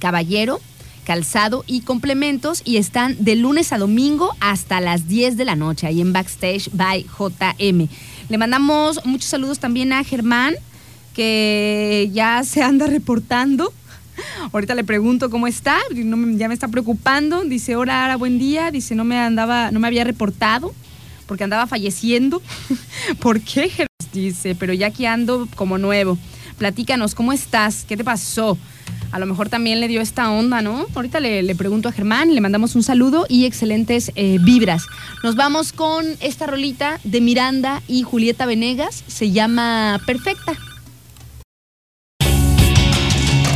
caballero, 0.00 0.60
calzado 1.04 1.64
y 1.66 1.82
complementos 1.82 2.62
y 2.64 2.76
están 2.76 3.16
de 3.18 3.36
lunes 3.36 3.72
a 3.72 3.78
domingo 3.78 4.34
hasta 4.40 4.80
las 4.80 5.08
10 5.08 5.36
de 5.36 5.44
la 5.44 5.56
noche 5.56 5.86
ahí 5.86 6.00
en 6.00 6.12
Backstage 6.12 6.70
by 6.72 7.04
JM. 7.04 7.88
Le 8.28 8.38
mandamos 8.38 9.04
muchos 9.04 9.30
saludos 9.30 9.58
también 9.58 9.92
a 9.92 10.04
Germán 10.04 10.54
que 11.14 12.10
ya 12.12 12.42
se 12.44 12.62
anda 12.62 12.86
reportando. 12.86 13.72
Ahorita 14.52 14.74
le 14.74 14.84
pregunto 14.84 15.30
cómo 15.30 15.46
está, 15.46 15.78
ya 15.90 16.48
me 16.48 16.54
está 16.54 16.68
preocupando. 16.68 17.44
Dice, 17.44 17.76
hola, 17.76 18.04
hola, 18.04 18.16
buen 18.16 18.38
día. 18.38 18.70
Dice, 18.70 18.94
no 18.94 19.04
me 19.04 19.18
andaba, 19.18 19.70
no 19.70 19.80
me 19.80 19.88
había 19.88 20.04
reportado 20.04 20.74
porque 21.26 21.44
andaba 21.44 21.66
falleciendo. 21.66 22.42
¿Por 23.20 23.40
qué? 23.40 23.70
Dice, 24.12 24.54
pero 24.54 24.72
ya 24.72 24.88
aquí 24.88 25.06
ando 25.06 25.48
como 25.54 25.78
nuevo. 25.78 26.18
Platícanos, 26.58 27.14
¿cómo 27.14 27.32
estás? 27.32 27.84
¿Qué 27.88 27.96
te 27.96 28.04
pasó? 28.04 28.58
A 29.12 29.18
lo 29.18 29.26
mejor 29.26 29.48
también 29.48 29.80
le 29.80 29.88
dio 29.88 30.00
esta 30.00 30.30
onda, 30.30 30.62
¿no? 30.62 30.86
Ahorita 30.94 31.20
le, 31.20 31.54
pregunto 31.54 31.88
a 31.88 31.92
Germán, 31.92 32.34
le 32.34 32.40
mandamos 32.40 32.74
un 32.74 32.82
saludo 32.82 33.26
y 33.28 33.44
excelentes 33.44 34.10
eh, 34.14 34.38
vibras. 34.40 34.84
Nos 35.22 35.36
vamos 35.36 35.72
con 35.72 36.04
esta 36.20 36.46
rolita 36.46 36.98
de 37.04 37.20
Miranda 37.20 37.82
y 37.86 38.02
Julieta 38.02 38.46
Venegas, 38.46 39.04
se 39.06 39.30
llama 39.30 40.00
Perfecta. 40.06 40.56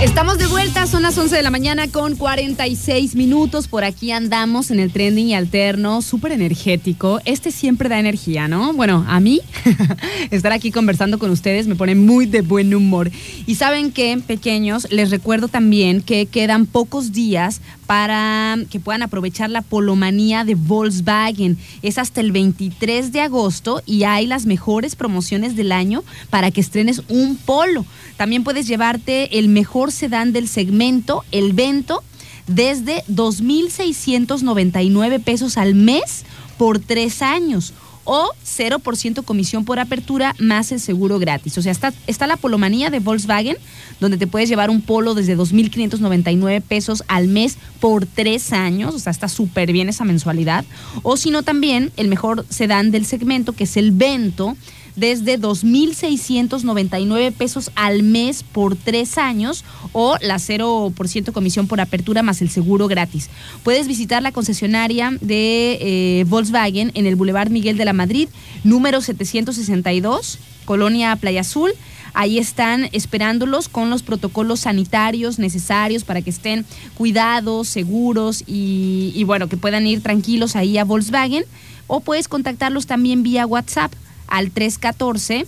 Estamos 0.02 0.36
de 0.36 0.46
vuelta, 0.46 0.86
son 0.86 1.02
las 1.02 1.16
11 1.16 1.36
de 1.36 1.42
la 1.42 1.50
mañana 1.50 1.88
con 1.88 2.16
46 2.16 3.14
minutos. 3.14 3.66
Por 3.66 3.82
aquí 3.82 4.12
andamos 4.12 4.70
en 4.70 4.78
el 4.78 4.92
trending 4.92 5.28
y 5.28 5.34
alterno, 5.34 6.02
súper 6.02 6.32
energético. 6.32 7.18
Este 7.24 7.50
siempre 7.50 7.88
da 7.88 7.98
energía, 7.98 8.46
¿no? 8.46 8.74
Bueno, 8.74 9.06
a 9.08 9.20
mí 9.20 9.40
estar 10.30 10.52
aquí 10.52 10.70
conversando 10.70 11.18
con 11.18 11.30
ustedes 11.30 11.66
me 11.66 11.76
pone 11.76 11.94
muy 11.94 12.26
de 12.26 12.42
buen 12.42 12.74
humor. 12.74 13.10
Y 13.46 13.54
saben 13.54 13.90
que, 13.90 14.18
pequeños, 14.18 14.86
les 14.90 15.10
recuerdo 15.10 15.48
también 15.48 16.02
que 16.02 16.26
quedan 16.26 16.66
pocos 16.66 17.12
días 17.12 17.62
para 17.86 18.56
que 18.70 18.80
puedan 18.80 19.02
aprovechar 19.02 19.50
la 19.50 19.60
polomanía 19.62 20.44
de 20.44 20.54
Volkswagen. 20.54 21.58
Es 21.82 21.98
hasta 21.98 22.20
el 22.20 22.30
23 22.32 23.12
de 23.12 23.20
agosto 23.20 23.82
y 23.86 24.02
hay 24.04 24.26
las 24.26 24.46
mejores 24.46 24.96
promociones 24.96 25.56
del 25.56 25.72
año 25.72 26.04
para 26.30 26.50
que 26.50 26.60
estrenes 26.60 27.02
un 27.08 27.36
polo. 27.36 27.84
También 28.16 28.44
puedes 28.44 28.66
llevarte 28.66 29.38
el 29.38 29.48
mejor 29.48 29.92
sedán 29.92 30.32
del 30.32 30.48
segmento, 30.48 31.24
el 31.32 31.52
Vento, 31.52 32.02
desde 32.46 33.04
2.699 33.04 35.22
pesos 35.22 35.58
al 35.58 35.74
mes 35.74 36.24
por 36.58 36.78
tres 36.78 37.22
años 37.22 37.72
o 38.06 38.30
0% 38.44 39.24
comisión 39.24 39.66
por 39.66 39.78
apertura 39.78 40.34
más 40.38 40.72
el 40.72 40.80
seguro 40.80 41.18
gratis. 41.18 41.58
O 41.58 41.62
sea, 41.62 41.72
está, 41.72 41.92
está 42.06 42.26
la 42.26 42.36
polomanía 42.36 42.88
de 42.88 43.00
Volkswagen, 43.00 43.58
donde 44.00 44.16
te 44.16 44.26
puedes 44.26 44.48
llevar 44.48 44.70
un 44.70 44.80
polo 44.80 45.14
desde 45.14 45.36
2.599 45.36 46.62
pesos 46.62 47.04
al 47.08 47.28
mes 47.28 47.58
por 47.80 48.06
tres 48.06 48.52
años. 48.52 48.94
O 48.94 48.98
sea, 48.98 49.10
está 49.10 49.28
súper 49.28 49.72
bien 49.72 49.88
esa 49.90 50.04
mensualidad. 50.04 50.64
O 51.02 51.16
si 51.16 51.30
no, 51.30 51.42
también 51.42 51.92
el 51.96 52.08
mejor 52.08 52.46
sedán 52.48 52.90
del 52.90 53.04
segmento, 53.04 53.52
que 53.52 53.64
es 53.64 53.76
el 53.76 53.92
Vento, 53.92 54.56
desde 54.96 55.38
2.699 55.38 57.32
pesos 57.32 57.70
al 57.74 58.02
mes 58.02 58.42
por 58.42 58.74
tres 58.76 59.18
años 59.18 59.64
o 59.92 60.16
la 60.20 60.36
0% 60.36 61.32
comisión 61.32 61.68
por 61.68 61.80
apertura 61.80 62.22
más 62.22 62.42
el 62.42 62.50
seguro 62.50 62.88
gratis. 62.88 63.28
Puedes 63.62 63.86
visitar 63.86 64.22
la 64.22 64.32
concesionaria 64.32 65.16
de 65.20 65.78
eh, 65.80 66.24
Volkswagen 66.26 66.90
en 66.94 67.06
el 67.06 67.16
Boulevard 67.16 67.50
Miguel 67.50 67.76
de 67.76 67.84
la 67.84 67.92
Madrid, 67.92 68.28
número 68.64 69.00
762, 69.02 70.38
Colonia 70.64 71.14
Playa 71.16 71.42
Azul. 71.42 71.72
Ahí 72.14 72.38
están 72.38 72.88
esperándolos 72.92 73.68
con 73.68 73.90
los 73.90 74.02
protocolos 74.02 74.60
sanitarios 74.60 75.38
necesarios 75.38 76.02
para 76.02 76.22
que 76.22 76.30
estén 76.30 76.64
cuidados, 76.94 77.68
seguros 77.68 78.42
y, 78.46 79.12
y 79.14 79.24
bueno, 79.24 79.50
que 79.50 79.58
puedan 79.58 79.86
ir 79.86 80.00
tranquilos 80.00 80.56
ahí 80.56 80.78
a 80.78 80.84
Volkswagen. 80.84 81.44
O 81.88 82.00
puedes 82.00 82.26
contactarlos 82.26 82.86
también 82.86 83.22
vía 83.22 83.46
WhatsApp 83.46 83.92
al 84.28 84.50
314 84.50 85.46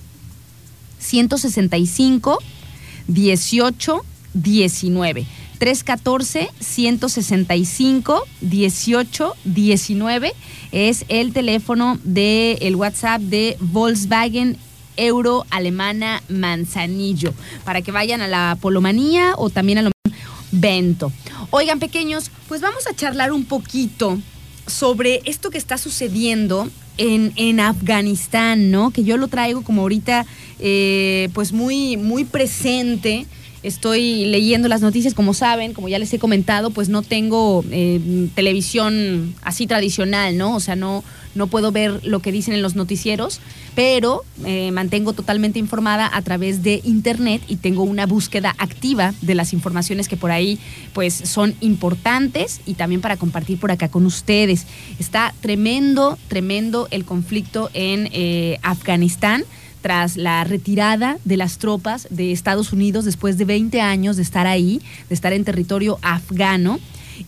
165 0.99 2.39
18 3.07 4.05
19. 4.35 5.27
314 5.59 6.51
165 6.61 8.25
18 8.41 9.35
19 9.45 10.33
es 10.73 11.05
el 11.09 11.33
teléfono 11.33 11.99
del 12.05 12.59
el 12.61 12.77
WhatsApp 12.77 13.21
de 13.23 13.57
Volkswagen 13.61 14.57
Euro 14.97 15.47
Alemana 15.51 16.23
Manzanillo 16.29 17.33
para 17.65 17.83
que 17.83 17.93
vayan 17.93 18.21
a 18.21 18.29
la 18.29 18.59
Polomanía 18.61 19.35
o 19.37 19.51
también 19.51 19.79
a 19.79 19.83
lo 19.83 19.91
Vento. 20.51 21.13
Oigan, 21.51 21.79
pequeños, 21.79 22.31
pues 22.49 22.61
vamos 22.61 22.87
a 22.87 22.95
charlar 22.95 23.33
un 23.33 23.45
poquito 23.45 24.19
sobre 24.67 25.21
esto 25.25 25.51
que 25.51 25.59
está 25.59 25.77
sucediendo 25.77 26.69
en, 26.99 27.33
en 27.37 27.61
Afganistán, 27.61 28.71
¿no? 28.71 28.91
Que 28.91 29.05
yo 29.05 29.17
lo 29.17 29.29
traigo 29.29 29.63
como 29.63 29.83
ahorita, 29.83 30.27
eh, 30.59 31.29
pues 31.33 31.53
muy, 31.53 31.97
muy 31.97 32.25
presente. 32.25 33.27
Estoy 33.63 34.27
leyendo 34.27 34.69
las 34.69 34.83
noticias, 34.83 35.15
como 35.15 35.35
saben, 35.35 35.75
como 35.75 35.89
ya 35.89 35.99
les 35.99 36.13
he 36.13 36.19
comentado, 36.19 36.71
pues 36.71 36.89
no 36.89 37.03
tengo 37.03 37.65
eh, 37.71 38.29
televisión 38.35 39.35
así 39.43 39.67
tradicional, 39.67 40.37
¿no? 40.37 40.55
O 40.55 40.61
sea, 40.61 40.77
no, 40.77 41.03
no 41.35 41.49
puedo 41.49 41.73
ver 41.73 42.01
lo 42.05 42.21
que 42.21 42.33
dicen 42.33 42.55
en 42.55 42.63
los 42.63 42.77
noticieros, 42.77 43.41
pero 43.75 44.25
me 44.37 44.71
mantengo 44.73 45.13
totalmente 45.13 45.59
informada 45.59 46.11
a 46.13 46.23
través 46.23 46.63
de 46.63 46.81
internet 46.85 47.43
y 47.49 47.57
tengo 47.57 47.83
una 47.83 48.07
búsqueda 48.07 48.55
activa 48.59 49.15
de 49.23 49.35
las 49.35 49.53
informaciones 49.53 50.09
que 50.09 50.17
por 50.17 50.31
ahí 50.31 50.59
pues 50.93 51.15
son 51.15 51.55
importantes 51.61 52.61
y 52.67 52.75
también 52.75 53.01
para 53.01 53.17
compartir 53.17 53.59
por 53.59 53.71
acá 53.71 53.89
con 53.89 54.07
ustedes. 54.07 54.67
Está 54.99 55.35
tremendo, 55.41 56.19
tremendo 56.29 56.89
el 56.91 57.05
conflicto 57.05 57.71
en 57.75 58.09
eh, 58.13 58.59
Afganistán 58.63 59.45
tras 59.81 60.17
la 60.17 60.45
retirada 60.45 61.19
de 61.25 61.37
las 61.37 61.59
tropas 61.59 62.07
de 62.11 62.33
Estados 62.33 62.73
Unidos 62.73 63.05
después 63.05 63.39
de 63.39 63.45
20 63.45 63.81
años 63.81 64.17
de 64.17 64.23
estar 64.23 64.47
ahí, 64.47 64.81
de 65.09 65.15
estar 65.15 65.33
en 65.33 65.45
territorio 65.45 65.99
afgano. 66.03 66.79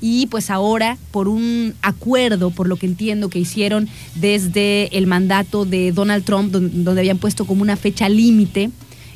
Y 0.00 0.26
pues 0.26 0.50
ahora, 0.50 0.98
por 1.10 1.26
un 1.26 1.74
acuerdo, 1.82 2.50
por 2.50 2.68
lo 2.68 2.76
que 2.76 2.86
entiendo 2.86 3.28
que 3.28 3.40
hicieron 3.40 3.88
desde 4.14 4.96
el 4.96 5.06
mandato 5.06 5.64
de 5.64 5.92
Donald 5.92 6.24
Trump, 6.24 6.52
donde, 6.52 7.00
habían 7.00 7.18
puesto 7.18 7.44
como 7.44 7.62
una 7.62 7.76
fecha 7.76 8.08
límite 8.08 8.70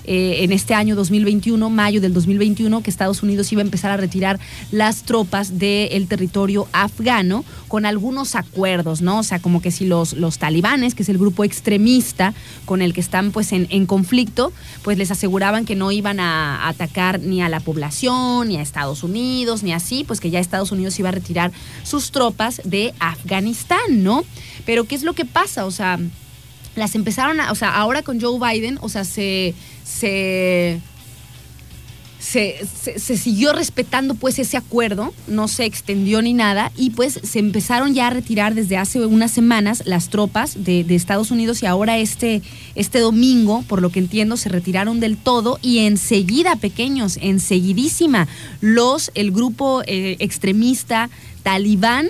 eh, 0.05 0.45
en 0.45 0.53
este 0.53 0.75
año 0.75 0.97
2021, 0.97 1.71
mayo 1.71 2.01
del 2.01 2.13
2021, 2.13 2.83
que 2.83 2.91
Estados 2.91 3.23
Unidos 3.23 3.51
iba 3.53 3.63
a 3.63 3.65
empezar 3.65 3.91
a 3.91 3.97
retirar 3.97 4.39
las 4.71 5.03
tropas 5.03 5.59
del 5.59 6.07
territorio 6.09 6.69
afgano 6.73 7.45
con 7.69 7.87
algunos 7.87 8.35
acuerdos, 8.35 9.03
¿no? 9.03 9.21
O 9.21 9.23
sea, 9.23 9.39
como 9.39 9.63
que 9.63 9.71
si 9.71 9.87
los, 9.87 10.13
los 10.13 10.39
talibanes, 10.39 10.95
que 10.95 11.03
es 11.03 11.09
el 11.09 11.19
grupo 11.19 11.45
extremista 11.45 12.35
con 12.65 12.83
el 12.83 12.93
que 12.93 13.01
están 13.01 13.33
pues 13.33 13.53
en, 13.53 13.67
en 13.71 13.87
conflicto, 13.87 14.53
pues 14.83 14.99
les 14.99 15.11
aseguraban 15.11 15.65
que 15.65 15.75
no 15.75 15.91
iban 15.91 16.21
a 16.21 16.69
atacar 16.69 17.21
ni 17.21 17.43
a 17.43 17.49
la 17.49 17.61
población, 17.61 18.49
ni 18.49 18.57
a 18.57 18.63
Estados 18.63 19.03
Unidos, 19.03 19.63
ni 19.63 19.73
así, 19.73 20.05
pues 20.05 20.21
que 20.21 20.31
ya 20.31 20.41
Estados 20.41 20.73
Unidos 20.73 20.99
iba 20.99 21.09
a 21.09 21.13
retirar 21.13 21.53
sus 21.83 22.11
tropas 22.11 22.61
de 22.65 22.95
Afganistán, 22.99 24.03
¿no? 24.03 24.25
Pero 24.67 24.85
¿qué 24.85 24.95
es 24.95 25.03
lo 25.03 25.15
que 25.15 25.25
pasa? 25.25 25.65
O 25.65 25.71
sea 25.71 25.99
las 26.77 26.95
empezaron 26.95 27.41
a, 27.41 27.53
o 27.53 27.55
sea, 27.55 27.75
ahora 27.75 28.03
con 28.03 28.21
Joe 28.21 28.39
Biden, 28.39 28.79
o 28.81 28.89
sea, 28.89 29.05
se, 29.05 29.55
se 29.85 30.81
se, 32.25 32.67
se, 32.97 33.19
siguió 33.19 33.53
respetando 33.53 34.15
pues 34.15 34.39
ese 34.39 34.57
acuerdo, 34.57 35.13
no 35.29 35.47
se 35.47 35.67
extendió 35.67 36.23
ni 36.23 36.33
nada 36.33 36.73
y 36.75 36.91
pues 36.91 37.21
se 37.23 37.39
empezaron 37.39 37.93
ya 37.93 38.07
a 38.07 38.11
retirar 38.11 38.55
desde 38.55 38.79
hace 38.79 39.05
unas 39.05 39.31
semanas 39.31 39.83
las 39.85 40.09
tropas 40.09 40.65
de, 40.65 40.87
Estados 40.95 41.31
Unidos 41.31 41.63
y 41.63 41.67
ahora 41.67 41.99
este, 41.99 42.41
este 42.77 43.01
domingo, 43.01 43.63
por 43.69 43.83
lo 43.83 43.91
que 43.91 43.99
entiendo, 43.99 44.39
se 44.39 44.49
retiraron 44.49 45.01
del 45.01 45.19
todo 45.19 45.59
y 45.61 45.81
enseguida, 45.81 46.57
pequeños, 46.57 47.19
enseguidísima, 47.21 48.27
los, 48.61 49.11
el 49.15 49.31
grupo 49.31 49.83
eh, 49.87 50.17
extremista 50.21 51.11
talibán 51.43 52.09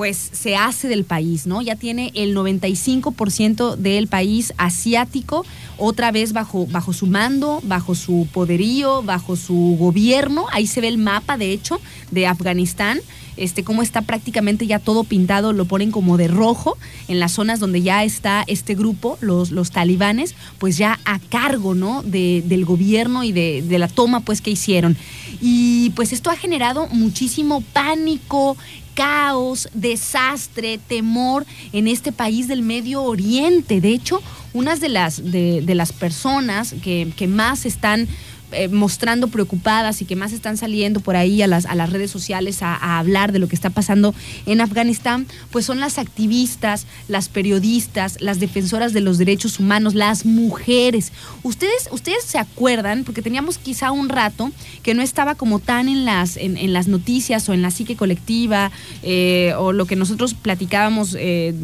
pues 0.00 0.30
se 0.32 0.56
hace 0.56 0.88
del 0.88 1.04
país, 1.04 1.46
¿no? 1.46 1.60
Ya 1.60 1.76
tiene 1.76 2.10
el 2.14 2.34
95% 2.34 3.76
del 3.76 4.08
país 4.08 4.54
asiático 4.56 5.44
otra 5.76 6.10
vez 6.10 6.32
bajo, 6.32 6.64
bajo 6.64 6.94
su 6.94 7.06
mando, 7.06 7.60
bajo 7.64 7.94
su 7.94 8.26
poderío, 8.32 9.02
bajo 9.02 9.36
su 9.36 9.76
gobierno. 9.78 10.46
Ahí 10.52 10.66
se 10.66 10.80
ve 10.80 10.88
el 10.88 10.96
mapa, 10.96 11.36
de 11.36 11.52
hecho, 11.52 11.82
de 12.12 12.26
Afganistán. 12.26 12.98
Este, 13.36 13.62
cómo 13.62 13.82
está 13.82 14.02
prácticamente 14.02 14.66
ya 14.66 14.78
todo 14.78 15.04
pintado, 15.04 15.52
lo 15.52 15.64
ponen 15.64 15.90
como 15.90 16.16
de 16.18 16.28
rojo 16.28 16.76
en 17.08 17.20
las 17.20 17.32
zonas 17.32 17.58
donde 17.58 17.80
ya 17.80 18.04
está 18.04 18.44
este 18.46 18.74
grupo, 18.74 19.16
los, 19.20 19.50
los 19.50 19.70
talibanes, 19.70 20.34
pues 20.58 20.76
ya 20.76 20.98
a 21.06 21.18
cargo, 21.18 21.74
¿no? 21.74 22.02
De, 22.02 22.42
del 22.46 22.64
gobierno 22.64 23.24
y 23.24 23.32
de, 23.32 23.62
de 23.62 23.78
la 23.78 23.88
toma, 23.88 24.20
pues, 24.20 24.40
que 24.40 24.50
hicieron. 24.50 24.96
Y 25.40 25.90
pues 25.90 26.12
esto 26.12 26.30
ha 26.30 26.36
generado 26.36 26.86
muchísimo 26.88 27.62
pánico, 27.72 28.56
caos, 28.94 29.68
desastre, 29.72 30.78
temor 30.78 31.46
en 31.72 31.88
este 31.88 32.12
país 32.12 32.48
del 32.48 32.62
Medio 32.62 33.02
Oriente. 33.02 33.80
De 33.80 33.90
hecho, 33.90 34.22
unas 34.52 34.80
de 34.80 34.88
las, 34.88 35.30
de, 35.30 35.62
las 35.74 35.92
personas 35.92 36.74
que, 36.82 37.12
que 37.16 37.28
más 37.28 37.66
están 37.66 38.08
eh, 38.52 38.68
mostrando 38.68 39.28
preocupadas 39.28 40.02
y 40.02 40.04
que 40.04 40.16
más 40.16 40.32
están 40.32 40.56
saliendo 40.56 41.00
por 41.00 41.16
ahí 41.16 41.42
a 41.42 41.46
las, 41.46 41.66
a 41.66 41.74
las 41.74 41.90
redes 41.90 42.10
sociales 42.10 42.62
a, 42.62 42.98
hablar 42.98 43.32
de 43.32 43.38
lo 43.38 43.48
que 43.48 43.54
está 43.54 43.70
pasando 43.70 44.14
en 44.46 44.60
Afganistán, 44.60 45.26
pues 45.50 45.64
son 45.64 45.80
las 45.80 45.98
activistas, 45.98 46.86
las 47.08 47.28
periodistas, 47.28 48.20
las 48.20 48.40
defensoras 48.40 48.92
de 48.92 49.00
los 49.00 49.18
derechos 49.18 49.58
humanos, 49.58 49.94
las 49.94 50.26
mujeres. 50.26 51.12
Ustedes, 51.42 51.88
ustedes 51.92 52.24
se 52.24 52.38
acuerdan, 52.38 53.04
porque 53.04 53.22
teníamos 53.22 53.58
quizá 53.58 53.92
un 53.92 54.08
rato 54.08 54.50
que 54.82 54.94
no 54.94 55.02
estaba 55.02 55.34
como 55.34 55.58
tan 55.58 55.88
en 55.88 56.04
las, 56.04 56.36
en, 56.36 56.72
las 56.72 56.88
noticias 56.88 57.48
o 57.48 57.54
en 57.54 57.62
la 57.62 57.70
psique 57.70 57.96
colectiva 57.96 58.70
eh, 59.02 59.54
o 59.58 59.72
lo 59.72 59.86
que 59.86 59.96
nosotros 59.96 60.34
platicábamos 60.34 61.16
eh, 61.18 61.54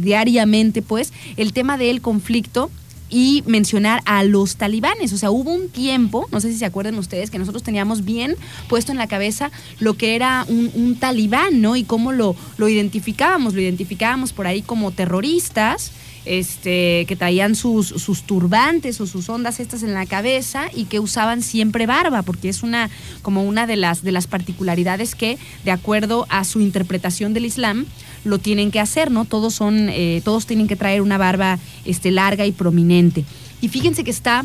diariamente, 0.00 0.82
pues, 0.82 1.12
el 1.36 1.52
tema 1.52 1.78
del 1.78 2.00
conflicto 2.00 2.70
y 3.12 3.44
mencionar 3.46 4.00
a 4.06 4.24
los 4.24 4.56
talibanes. 4.56 5.12
O 5.12 5.18
sea, 5.18 5.30
hubo 5.30 5.52
un 5.52 5.68
tiempo, 5.68 6.26
no 6.32 6.40
sé 6.40 6.50
si 6.50 6.58
se 6.58 6.64
acuerdan 6.64 6.98
ustedes, 6.98 7.30
que 7.30 7.38
nosotros 7.38 7.62
teníamos 7.62 8.06
bien 8.06 8.36
puesto 8.68 8.90
en 8.90 8.98
la 8.98 9.06
cabeza 9.06 9.52
lo 9.78 9.94
que 9.94 10.16
era 10.16 10.46
un, 10.48 10.96
talibán, 10.98 11.60
¿no? 11.60 11.76
Y 11.76 11.84
cómo 11.84 12.12
lo, 12.12 12.34
lo 12.56 12.68
identificábamos. 12.68 13.54
Lo 13.54 13.60
identificábamos 13.60 14.32
por 14.32 14.46
ahí 14.46 14.62
como 14.62 14.92
terroristas 14.92 15.92
este, 16.24 17.04
que 17.06 17.16
traían 17.16 17.54
sus, 17.54 17.92
turbantes 18.24 19.00
o 19.00 19.06
sus 19.06 19.28
ondas 19.28 19.60
estas 19.60 19.82
en 19.82 19.94
la 19.94 20.06
cabeza 20.06 20.66
y 20.74 20.84
que 20.84 21.00
usaban 21.00 21.42
siempre 21.42 21.86
barba, 21.86 22.22
porque 22.22 22.48
es 22.48 22.62
una, 22.62 22.90
como 23.22 23.44
una 23.44 23.66
de 23.66 23.76
las, 23.76 24.02
de 24.02 24.12
las 24.12 24.26
particularidades 24.26 25.14
que, 25.14 25.38
de 25.64 25.70
acuerdo 25.70 26.26
a 26.28 26.44
su 26.44 26.60
interpretación 26.60 27.34
del 27.34 27.46
Islam, 27.46 27.86
lo 28.24 28.38
tienen 28.38 28.70
que 28.70 28.80
hacer, 28.80 29.10
¿no? 29.10 29.24
Todos 29.24 29.54
son, 29.54 29.88
eh, 29.88 30.22
todos 30.24 30.46
tienen 30.46 30.68
que 30.68 30.76
traer 30.76 31.02
una 31.02 31.18
barba 31.18 31.58
este, 31.84 32.10
larga 32.10 32.46
y 32.46 32.52
prominente. 32.52 33.24
Y 33.60 33.68
fíjense 33.68 34.04
que 34.04 34.10
está 34.10 34.44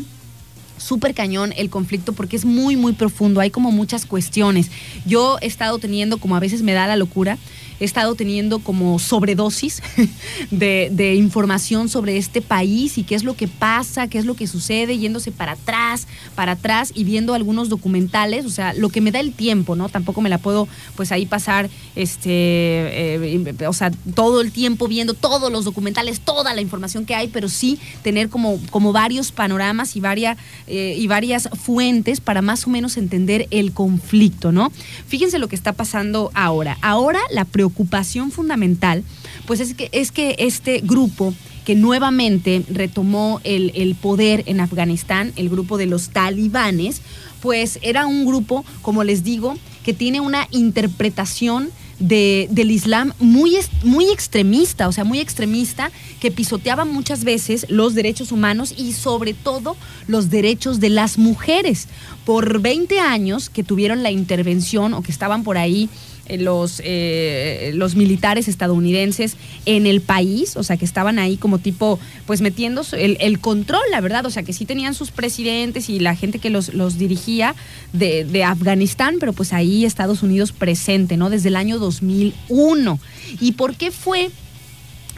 súper 0.78 1.14
cañón 1.14 1.52
el 1.56 1.70
conflicto 1.70 2.12
porque 2.12 2.36
es 2.36 2.44
muy, 2.44 2.76
muy 2.76 2.92
profundo. 2.92 3.40
Hay 3.40 3.50
como 3.50 3.70
muchas 3.70 4.06
cuestiones. 4.06 4.70
Yo 5.06 5.38
he 5.40 5.46
estado 5.46 5.78
teniendo, 5.78 6.18
como 6.18 6.36
a 6.36 6.40
veces 6.40 6.62
me 6.62 6.72
da 6.72 6.86
la 6.86 6.96
locura, 6.96 7.38
he 7.80 7.84
estado 7.84 8.14
teniendo 8.14 8.58
como 8.58 8.98
sobredosis 8.98 9.82
de, 10.50 11.14
información 11.14 11.88
sobre 11.88 12.16
este 12.16 12.42
país 12.42 12.98
y 12.98 13.04
qué 13.04 13.14
es 13.14 13.24
lo 13.24 13.34
que 13.34 13.48
pasa, 13.48 14.08
qué 14.08 14.18
es 14.18 14.24
lo 14.24 14.34
que 14.34 14.46
sucede, 14.46 14.98
yéndose 14.98 15.32
para 15.32 15.52
atrás, 15.52 16.06
para 16.34 16.52
atrás 16.52 16.92
y 16.94 17.04
viendo 17.04 17.34
algunos 17.34 17.68
documentales, 17.68 18.44
o 18.44 18.50
sea, 18.50 18.72
lo 18.74 18.88
que 18.88 19.00
me 19.00 19.10
da 19.10 19.20
el 19.20 19.32
tiempo, 19.32 19.76
¿no? 19.76 19.88
Tampoco 19.88 20.20
me 20.20 20.28
la 20.28 20.38
puedo 20.38 20.68
pues 20.96 21.12
ahí 21.12 21.26
pasar, 21.26 21.70
este, 21.96 22.30
eh, 22.30 23.54
o 23.66 23.72
sea, 23.72 23.90
todo 24.14 24.40
el 24.40 24.52
tiempo 24.52 24.88
viendo 24.88 25.14
todos 25.14 25.50
los 25.50 25.64
documentales, 25.64 26.20
toda 26.20 26.54
la 26.54 26.60
información 26.60 27.04
que 27.04 27.14
hay, 27.14 27.28
pero 27.28 27.48
sí 27.48 27.78
tener 28.02 28.28
como, 28.28 28.58
como 28.70 28.92
varios 28.92 29.32
panoramas 29.32 29.96
y, 29.96 30.00
varias, 30.00 30.36
eh, 30.66 30.94
y 30.98 31.06
varias 31.06 31.48
fuentes 31.52 32.20
para 32.20 32.42
más 32.42 32.66
o 32.66 32.70
menos 32.70 32.96
entender 32.96 33.46
el 33.50 33.72
conflicto, 33.72 34.52
¿no? 34.52 34.70
Fíjense 35.06 35.38
lo 35.38 35.48
que 35.48 35.56
está 35.56 35.72
pasando 35.72 36.30
ahora. 36.34 36.78
Ahora 36.82 37.20
la 37.30 37.44
preocupación 37.44 37.67
preocupación 37.68 38.30
fundamental, 38.30 39.04
pues 39.46 39.60
es 39.60 39.74
que, 39.74 39.88
es 39.92 40.10
que 40.10 40.36
este 40.38 40.80
grupo 40.82 41.34
que 41.64 41.74
nuevamente 41.74 42.64
retomó 42.70 43.40
el, 43.44 43.94
poder 44.00 44.42
en 44.46 44.60
Afganistán, 44.60 45.32
el 45.36 45.50
grupo 45.50 45.76
de 45.76 45.86
los 45.86 46.08
talibanes, 46.08 47.02
pues 47.40 47.78
era 47.82 48.06
un 48.06 48.24
grupo, 48.24 48.64
como 48.80 49.04
les 49.04 49.22
digo, 49.22 49.54
que 49.84 49.92
tiene 49.92 50.20
una 50.20 50.48
interpretación 50.50 51.70
de, 51.98 52.48
del 52.50 52.70
Islam 52.70 53.12
muy, 53.18 53.56
muy 53.82 54.08
extremista, 54.10 54.88
o 54.88 54.92
sea, 54.92 55.04
muy 55.04 55.18
extremista, 55.18 55.90
que 56.20 56.30
pisoteaba 56.30 56.84
muchas 56.84 57.24
veces 57.24 57.66
los 57.68 57.94
derechos 57.94 58.32
humanos 58.32 58.72
y 58.76 58.92
sobre 58.92 59.34
todo 59.34 59.76
los 60.06 60.30
derechos 60.30 60.80
de 60.80 60.88
las 60.88 61.18
mujeres. 61.18 61.88
Por 62.28 62.60
20 62.60 63.00
años 63.00 63.48
que 63.48 63.64
tuvieron 63.64 64.02
la 64.02 64.10
intervención 64.10 64.92
o 64.92 65.00
que 65.00 65.10
estaban 65.10 65.44
por 65.44 65.56
ahí 65.56 65.88
eh, 66.26 66.36
los, 66.36 66.82
eh, 66.84 67.70
los 67.74 67.96
militares 67.96 68.48
estadounidenses 68.48 69.38
en 69.64 69.86
el 69.86 70.02
país, 70.02 70.54
o 70.58 70.62
sea, 70.62 70.76
que 70.76 70.84
estaban 70.84 71.18
ahí 71.18 71.38
como 71.38 71.58
tipo, 71.58 71.98
pues 72.26 72.42
metiendo 72.42 72.82
el, 72.92 73.16
el, 73.20 73.40
control, 73.40 73.80
la 73.90 74.02
verdad, 74.02 74.26
o 74.26 74.30
sea, 74.30 74.42
que 74.42 74.52
sí 74.52 74.66
tenían 74.66 74.92
sus 74.92 75.10
presidentes 75.10 75.88
y 75.88 76.00
la 76.00 76.14
gente 76.14 76.38
que 76.38 76.50
los, 76.50 76.74
los 76.74 76.98
dirigía 76.98 77.54
de, 77.94 78.26
de 78.26 78.44
Afganistán, 78.44 79.16
pero 79.20 79.32
pues 79.32 79.54
ahí 79.54 79.86
Estados 79.86 80.22
Unidos 80.22 80.52
presente, 80.52 81.16
¿no? 81.16 81.30
Desde 81.30 81.48
el 81.48 81.56
año 81.56 81.78
2001. 81.78 83.00
¿Y 83.40 83.52
por 83.52 83.74
qué 83.74 83.90
fue? 83.90 84.30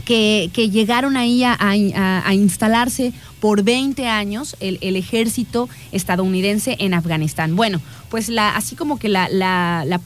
Que, 0.04 0.50
llegaron 0.70 1.16
ahí 1.16 1.44
a, 1.44 1.56
a, 1.58 2.34
instalarse 2.34 3.12
por 3.40 3.62
20 3.62 4.06
años 4.08 4.56
el, 4.60 4.78
el, 4.80 4.96
ejército 4.96 5.68
estadounidense 5.92 6.76
en 6.80 6.94
Afganistán. 6.94 7.56
Bueno, 7.56 7.80
pues 8.08 8.28
la, 8.28 8.56
así 8.56 8.76
como 8.76 8.98
que 8.98 9.08
la, 9.08 9.28
la, 9.28 9.84
la 9.86 9.98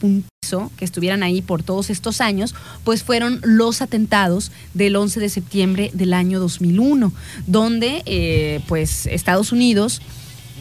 que 0.77 0.85
estuvieran 0.85 1.23
ahí 1.23 1.41
por 1.41 1.63
todos 1.63 1.89
estos 1.89 2.21
años, 2.21 2.53
pues 2.83 3.03
fueron 3.03 3.39
los 3.43 3.81
atentados 3.81 4.51
del 4.73 4.95
11 4.95 5.19
de 5.19 5.29
septiembre 5.29 5.91
del 5.93 6.13
año 6.13 6.39
2001, 6.39 7.11
donde 7.47 8.03
eh, 8.05 8.61
pues 8.67 9.07
Estados 9.07 9.51
Unidos 9.51 10.01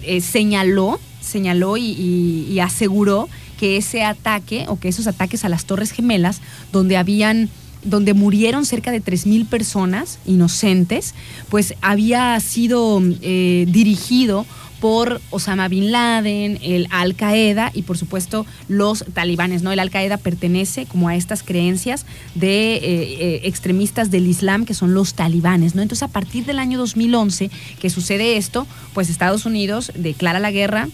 eh, 0.03 0.21
señaló, 0.21 0.99
señaló 1.21 1.77
y, 1.77 2.59
aseguró 2.61 3.29
que 3.59 3.77
ese 3.77 4.05
ataque 4.05 4.65
o 4.69 4.79
que 4.79 4.89
esos 4.89 5.07
ataques 5.07 5.45
a 5.45 5.49
las 5.49 5.67
Torres 5.67 5.91
Gemelas, 5.91 6.41
donde 6.73 6.97
habían 6.97 7.51
donde 7.85 8.15
murieron 8.15 8.67
cerca 8.67 8.91
de 8.91 9.03
3.000 9.03 9.47
personas 9.47 10.19
inocentes, 10.27 11.15
pues 11.49 11.75
había 11.81 12.39
sido 12.41 13.01
eh, 13.23 13.67
dirigido 13.69 14.47
por 14.85 15.23
Osama 15.31 15.69
Bin 15.69 15.93
Laden, 15.93 16.59
el 16.61 16.89
Al 16.91 17.15
Qaeda 17.15 17.71
y 17.73 17.83
por 17.83 17.97
supuesto 17.97 18.45
los 18.69 19.03
talibanes, 19.15 19.63
¿no? 19.63 19.73
El 19.73 19.79
Al 19.79 19.89
Qaeda 19.89 20.19
pertenece 20.19 20.85
como 20.85 21.09
a 21.09 21.17
estas 21.17 21.43
creencias 21.43 22.05
de 22.35 22.75
eh, 22.75 22.83
eh, 22.83 23.41
extremistas 23.45 24.11
del 24.11 24.27
Islam 24.27 24.67
que 24.67 24.75
son 24.75 24.93
los 24.93 25.15
talibanes, 25.15 25.75
¿no? 25.75 25.81
Entonces 25.81 26.03
a 26.03 26.09
partir 26.09 26.45
del 26.45 26.59
año 26.59 26.77
2011 26.77 27.51
que 27.81 27.89
sucede 27.89 28.37
esto, 28.37 28.67
pues 28.93 29.09
Estados 29.09 29.47
Unidos 29.47 29.91
declara 29.95 30.39
la 30.39 30.51
guerra 30.51 30.89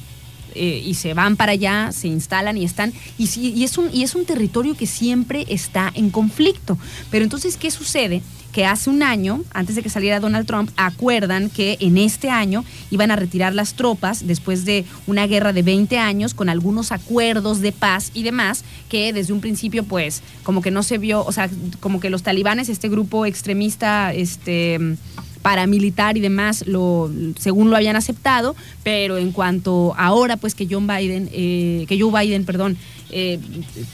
eh, 0.55 0.83
y 0.85 0.95
se 0.95 1.15
van 1.15 1.37
para 1.37 1.53
allá, 1.53 1.91
se 1.93 2.09
instalan 2.09 2.57
y 2.57 2.65
están, 2.65 2.93
y, 3.19 3.29
y, 3.39 3.65
es 3.65 3.79
un, 3.79 3.91
y 3.93 4.03
es 4.03 4.15
un 4.15 4.25
territorio 4.25 4.77
que 4.77 4.87
siempre 4.87 5.47
está 5.49 5.91
en 5.95 6.11
conflicto. 6.11 6.79
Pero 7.11 7.25
entonces, 7.25 7.57
¿qué 7.57 7.71
sucede? 7.71 8.23
que 8.53 8.67
hace 8.67 8.91
un 8.91 9.03
año, 9.03 9.43
antes 9.53 9.77
de 9.77 9.83
que 9.83 9.91
saliera 9.91 10.21
Donald 10.21 10.47
Trump, 10.47 10.71
acuerdan 10.77 11.51
que 11.51 11.77
en 11.81 11.99
este 11.99 12.31
año 12.31 12.65
iban 12.91 13.11
a 13.11 13.17
retirar 13.17 13.55
las 13.55 13.75
tropas 13.75 14.27
después 14.27 14.65
de 14.65 14.85
una 15.07 15.27
guerra 15.27 15.53
de 15.53 15.63
20 15.63 15.99
años 15.99 16.35
con 16.35 16.49
algunos 16.49 16.93
acuerdos 16.93 17.61
de 17.61 17.73
paz 17.73 18.11
y 18.15 18.23
demás, 18.23 18.65
que 18.89 19.13
desde 19.13 19.33
un 19.33 19.41
principio 19.41 19.85
pues 19.85 20.23
como 20.43 20.63
que 20.63 20.71
no 20.71 20.83
se 20.83 20.99
vio, 20.99 21.25
o 21.25 21.33
sea, 21.33 21.49
como 21.81 22.01
que 22.01 22.11
los 22.11 22.23
talibanes, 22.23 22.69
este 22.69 22.89
grupo 22.89 23.27
extremista, 23.27 24.13
este 24.13 24.97
paramilitar 25.43 26.17
y 26.17 26.21
demás, 26.21 26.67
lo, 26.67 27.11
según 27.39 27.71
lo 27.71 27.77
habían 27.77 27.97
aceptado, 27.97 28.55
pero 28.83 29.19
en 29.19 29.33
cuanto 29.33 29.95
ahora, 29.97 30.37
pues 30.37 30.55
que 30.55 30.67
John 30.71 30.87
Biden, 30.87 31.29
eh, 31.33 31.85
que 31.89 32.01
Joe 32.01 32.13
Biden, 32.21 32.45
perdón, 32.45 32.77
eh, 33.13 33.39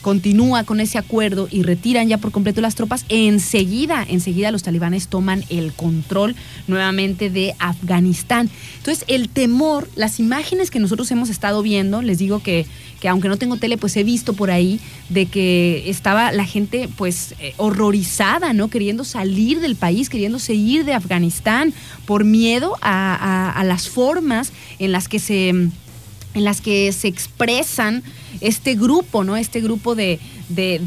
continúa 0.01 0.63
con 0.63 0.79
ese 0.79 0.97
acuerdo 0.97 1.47
y 1.51 1.63
retiran 1.63 2.07
ya 2.07 2.17
por 2.17 2.31
completo 2.31 2.61
las 2.61 2.75
tropas, 2.75 3.05
enseguida, 3.09 4.05
enseguida 4.07 4.51
los 4.51 4.63
talibanes 4.63 5.07
toman 5.07 5.43
el 5.49 5.73
control 5.73 6.35
nuevamente 6.67 7.29
de 7.29 7.55
Afganistán. 7.59 8.49
Entonces, 8.77 9.05
el 9.07 9.29
temor, 9.29 9.89
las 9.95 10.19
imágenes 10.19 10.71
que 10.71 10.79
nosotros 10.79 11.09
hemos 11.11 11.29
estado 11.29 11.61
viendo, 11.61 12.01
les 12.01 12.17
digo 12.17 12.41
que, 12.41 12.65
que 12.99 13.07
aunque 13.07 13.27
no 13.27 13.37
tengo 13.37 13.57
tele, 13.57 13.77
pues 13.77 13.95
he 13.97 14.03
visto 14.03 14.33
por 14.33 14.51
ahí 14.51 14.79
de 15.09 15.25
que 15.25 15.89
estaba 15.89 16.31
la 16.31 16.45
gente 16.45 16.89
pues 16.95 17.35
eh, 17.39 17.53
horrorizada, 17.57 18.53
¿no? 18.53 18.69
Queriendo 18.69 19.03
salir 19.03 19.59
del 19.59 19.75
país, 19.75 20.09
queriendo 20.09 20.39
seguir 20.39 20.85
de 20.85 20.93
Afganistán 20.93 21.73
por 22.05 22.23
miedo 22.23 22.77
a, 22.81 23.51
a 23.51 23.63
las 23.63 23.89
formas 23.89 24.51
en 24.79 24.91
las 24.91 25.07
que 25.07 25.19
se 25.19 25.69
en 26.37 26.43
las 26.43 26.61
que 26.61 26.91
se 26.91 27.07
expresan 27.07 28.03
este 28.41 28.75
grupo, 28.75 29.23
¿no? 29.23 29.35
Este 29.37 29.61
grupo 29.61 29.95
de, 29.95 30.19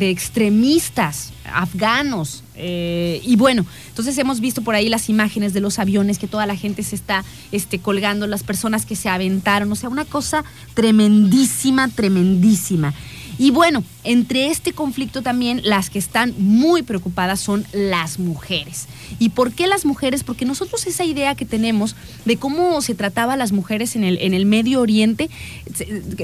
extremistas 0.00 1.32
afganos. 1.44 2.42
Eh, 2.54 3.20
y 3.24 3.36
bueno, 3.36 3.64
entonces 3.88 4.16
hemos 4.18 4.40
visto 4.40 4.62
por 4.62 4.74
ahí 4.74 4.88
las 4.88 5.08
imágenes 5.08 5.52
de 5.52 5.60
los 5.60 5.78
aviones 5.78 6.18
que 6.18 6.28
toda 6.28 6.46
la 6.46 6.56
gente 6.56 6.82
se 6.82 6.94
está 6.96 7.24
este, 7.52 7.78
colgando, 7.78 8.26
las 8.26 8.42
personas 8.42 8.86
que 8.86 8.96
se 8.96 9.08
aventaron, 9.08 9.70
o 9.72 9.74
sea, 9.74 9.88
una 9.88 10.04
cosa 10.04 10.44
tremendísima, 10.74 11.88
tremendísima. 11.88 12.94
Y 13.38 13.50
bueno, 13.52 13.82
entre 14.04 14.46
este 14.46 14.72
conflicto 14.72 15.22
también 15.22 15.60
las 15.64 15.90
que 15.90 15.98
están 15.98 16.34
muy 16.38 16.82
preocupadas 16.82 17.40
son 17.40 17.66
las 17.72 18.18
mujeres. 18.18 18.86
¿Y 19.18 19.30
por 19.30 19.52
qué 19.52 19.66
las 19.66 19.84
mujeres? 19.84 20.24
Porque 20.24 20.44
nosotros 20.44 20.86
esa 20.86 21.04
idea 21.04 21.34
que 21.34 21.44
tenemos 21.44 21.96
de 22.24 22.36
cómo 22.36 22.80
se 22.80 22.94
trataba 22.94 23.34
a 23.34 23.36
las 23.36 23.52
mujeres 23.52 23.96
en 23.96 24.04
el, 24.04 24.18
en 24.20 24.34
el 24.34 24.46
Medio 24.46 24.80
Oriente, 24.80 25.28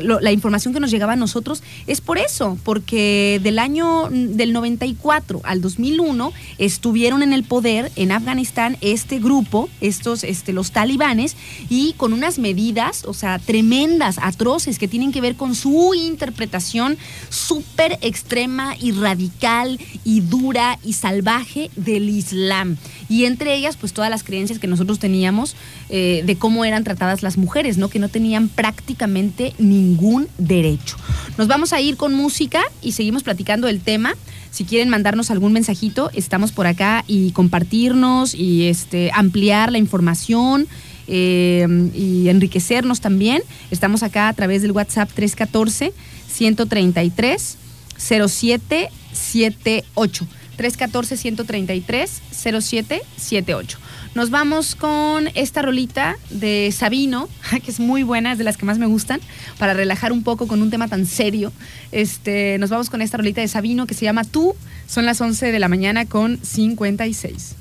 la 0.03 0.33
información 0.33 0.73
que 0.73 0.81
nos 0.81 0.91
llegaba 0.91 1.15
a 1.15 1.17
nosotros 1.17 1.63
es 1.87 2.01
por 2.01 2.19
eso, 2.19 2.59
porque 2.65 3.41
del 3.43 3.59
año 3.59 4.09
del 4.11 4.53
94 4.53 5.41
al 5.45 5.61
2001 5.61 6.33
estuvieron 6.59 7.23
en 7.23 7.33
el 7.33 7.45
poder 7.45 7.93
en 7.97 8.13
Afganistán 8.13 8.77
este 8.81 9.19
grupo, 9.19 9.69
estos, 9.81 10.25
este, 10.25 10.53
los 10.53 10.71
talibanes, 10.71 11.37
y 11.69 11.95
con 11.97 12.13
unas 12.13 12.39
medidas, 12.39 13.05
o 13.05 13.15
sea, 13.15 13.39
tremendas, 13.39 14.19
atroces, 14.21 14.79
que 14.79 14.89
tienen 14.89 15.13
que 15.13 15.21
ver 15.21 15.37
con 15.37 15.55
su 15.55 15.95
interpretación 15.95 16.97
súper 17.29 17.76
extrema 18.01 18.75
y 18.81 18.93
radical 18.93 19.79
y 20.05 20.21
dura 20.21 20.79
y 20.85 20.95
salvaje 20.95 21.71
del 21.77 22.09
Islam. 22.09 22.77
Y 23.09 23.25
entre 23.25 23.55
ellas, 23.55 23.77
pues 23.77 23.93
todas 23.93 24.11
las 24.11 24.23
creencias 24.23 24.59
que 24.59 24.67
nosotros 24.67 24.99
teníamos 24.99 25.57
eh, 25.89 26.23
de 26.25 26.37
cómo 26.37 26.65
eran 26.65 26.85
tratadas 26.85 27.23
las 27.23 27.37
mujeres, 27.37 27.79
¿no? 27.79 27.89
Que 27.89 27.99
no 27.99 28.09
tenían 28.09 28.49
prácticamente 28.49 29.55
ningún 29.59 30.29
derecho. 30.39 30.97
Nos 31.39 31.49
vamos 31.49 31.73
a 31.73 31.81
ir 31.81 31.97
con 31.97 32.15
música 32.15 32.63
y 32.83 32.93
seguimos 32.93 33.23
platicando 33.23 33.69
el 33.69 33.81
tema. 33.81 34.15
Si 34.51 34.65
quieren 34.65 34.89
mandarnos 34.89 35.31
algún 35.31 35.53
mensajito, 35.53 36.11
estamos 36.15 36.53
por 36.53 36.67
acá 36.67 37.05
y 37.07 37.33
compartirnos 37.33 38.35
y 38.35 38.69
este, 38.69 39.11
ampliar 39.15 39.71
la 39.71 39.79
información. 39.79 40.67
Eh, 41.09 41.65
y 41.95 42.29
enriquecernos 42.29 43.01
también. 43.01 43.41
Estamos 43.71 44.03
acá 44.03 44.27
a 44.27 44.33
través 44.33 44.63
del 44.63 44.73
WhatsApp 44.73 45.09
314 45.15 45.93
133 46.27 47.59
0778. 47.99 50.27
314 50.57 51.17
133 51.17 52.23
0778. 52.31 53.79
Nos 54.15 54.31
vamos 54.31 54.75
con 54.75 55.29
esta 55.35 55.61
rolita 55.61 56.17
de 56.31 56.73
Sabino, 56.73 57.29
que 57.65 57.71
es 57.71 57.81
muy 57.81 58.03
buena, 58.03 58.33
es 58.33 58.39
de 58.39 58.45
las 58.45 58.57
que 58.57 58.65
más 58.65 58.79
me 58.79 58.87
gustan, 58.87 59.21
para 59.59 59.75
relajar 59.75 60.13
un 60.13 60.23
poco 60.23 60.47
con 60.47 60.63
un 60.63 60.71
tema 60.71 60.89
tan 60.89 61.05
serio. 61.05 61.53
Este, 61.93 62.57
nos 62.59 62.71
vamos 62.71 62.89
con 62.89 63.03
esta 63.03 63.19
rolita 63.19 63.43
de 63.43 63.49
Sabino 63.49 63.87
que 63.87 63.95
se 63.95 64.07
llama 64.07 64.25
Tú. 64.25 64.55
Son 64.87 65.05
las 65.05 65.21
11 65.21 65.53
de 65.53 65.59
la 65.59 65.69
mañana 65.69 66.07
con 66.07 66.39
56. 66.43 67.57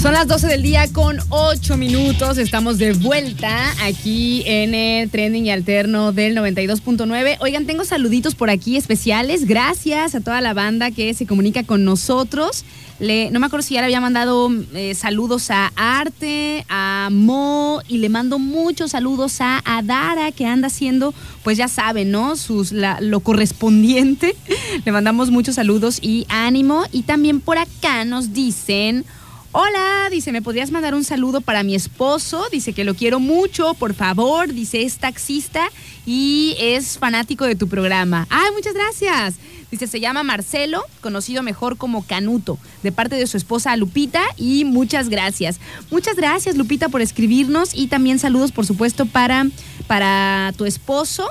Son 0.00 0.14
las 0.14 0.26
12 0.26 0.46
del 0.46 0.62
día 0.62 0.90
con 0.90 1.18
8 1.28 1.76
minutos. 1.76 2.38
Estamos 2.38 2.78
de 2.78 2.94
vuelta 2.94 3.70
aquí 3.84 4.42
en 4.46 4.72
el 4.72 5.10
Trending 5.10 5.44
y 5.44 5.50
Alterno 5.50 6.12
del 6.12 6.34
92.9. 6.38 7.36
Oigan, 7.40 7.66
tengo 7.66 7.84
saluditos 7.84 8.34
por 8.34 8.48
aquí 8.48 8.78
especiales. 8.78 9.46
Gracias 9.46 10.14
a 10.14 10.20
toda 10.22 10.40
la 10.40 10.54
banda 10.54 10.90
que 10.90 11.12
se 11.12 11.26
comunica 11.26 11.64
con 11.64 11.84
nosotros. 11.84 12.64
No 12.98 13.40
me 13.40 13.46
acuerdo 13.46 13.62
si 13.62 13.74
ya 13.74 13.80
le 13.80 13.86
había 13.86 14.00
mandado 14.00 14.50
eh, 14.72 14.94
saludos 14.94 15.50
a 15.50 15.70
Arte, 15.76 16.64
a 16.70 17.10
Mo, 17.12 17.82
y 17.86 17.98
le 17.98 18.08
mando 18.08 18.38
muchos 18.38 18.92
saludos 18.92 19.42
a 19.42 19.60
Adara, 19.66 20.32
que 20.32 20.46
anda 20.46 20.68
haciendo, 20.68 21.12
pues 21.44 21.58
ya 21.58 21.68
saben, 21.68 22.10
¿no? 22.10 22.36
Sus, 22.36 22.72
lo 22.72 23.20
correspondiente. 23.20 24.34
le 24.84 24.92
mandamos 24.92 25.30
muchos 25.30 25.56
saludos 25.56 25.98
y 26.00 26.24
ánimo. 26.30 26.84
Y 26.90 27.02
también 27.02 27.40
por 27.40 27.58
acá 27.58 28.06
nos 28.06 28.32
dicen. 28.32 29.04
Hola, 29.52 30.08
dice, 30.12 30.30
¿me 30.30 30.42
podrías 30.42 30.70
mandar 30.70 30.94
un 30.94 31.02
saludo 31.02 31.40
para 31.40 31.64
mi 31.64 31.74
esposo? 31.74 32.46
Dice 32.52 32.72
que 32.72 32.84
lo 32.84 32.94
quiero 32.94 33.18
mucho, 33.18 33.74
por 33.74 33.94
favor. 33.94 34.52
Dice, 34.52 34.82
es 34.82 34.98
taxista 34.98 35.68
y 36.06 36.54
es 36.60 36.98
fanático 36.98 37.44
de 37.46 37.56
tu 37.56 37.66
programa. 37.66 38.28
¡Ay, 38.30 38.52
muchas 38.54 38.74
gracias! 38.74 39.34
Dice, 39.68 39.88
se 39.88 39.98
llama 39.98 40.22
Marcelo, 40.22 40.84
conocido 41.00 41.42
mejor 41.42 41.78
como 41.78 42.06
Canuto, 42.06 42.58
de 42.84 42.92
parte 42.92 43.16
de 43.16 43.26
su 43.26 43.36
esposa 43.36 43.74
Lupita 43.76 44.22
y 44.36 44.64
muchas 44.64 45.08
gracias. 45.08 45.58
Muchas 45.90 46.14
gracias 46.14 46.56
Lupita 46.56 46.88
por 46.88 47.00
escribirnos 47.00 47.74
y 47.74 47.88
también 47.88 48.20
saludos 48.20 48.52
por 48.52 48.66
supuesto 48.66 49.04
para, 49.06 49.46
para 49.88 50.52
tu 50.56 50.64
esposo 50.64 51.28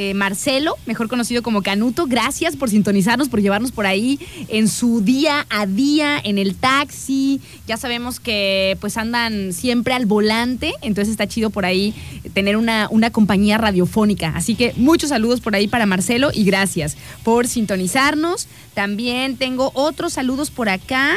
eh, 0.00 0.14
Marcelo, 0.14 0.76
mejor 0.86 1.08
conocido 1.08 1.42
como 1.42 1.60
Canuto. 1.60 2.06
Gracias 2.06 2.54
por 2.54 2.70
sintonizarnos, 2.70 3.28
por 3.28 3.42
llevarnos 3.42 3.72
por 3.72 3.84
ahí 3.84 4.20
en 4.46 4.68
su 4.68 5.00
día 5.00 5.44
a 5.50 5.66
día, 5.66 6.20
en 6.22 6.38
el 6.38 6.54
taxi. 6.54 7.40
Ya 7.66 7.76
sabemos 7.76 8.20
que 8.20 8.78
pues 8.80 8.96
andan 8.96 9.52
siempre 9.52 9.94
al 9.94 10.06
volante, 10.06 10.72
entonces 10.82 11.10
está 11.10 11.26
chido 11.26 11.50
por 11.50 11.66
ahí 11.66 11.96
tener 12.32 12.56
una, 12.56 12.86
una 12.92 13.10
compañía 13.10 13.58
radiofónica. 13.58 14.28
Así 14.36 14.54
que 14.54 14.72
muchos 14.76 15.08
saludos 15.08 15.40
por 15.40 15.56
ahí 15.56 15.66
para 15.66 15.84
Marcelo 15.84 16.30
y 16.32 16.44
gracias 16.44 16.96
por 17.24 17.48
sintonizarnos. 17.48 18.46
También 18.74 19.36
tengo 19.36 19.72
otros 19.74 20.12
saludos 20.12 20.52
por 20.52 20.68
acá 20.68 21.16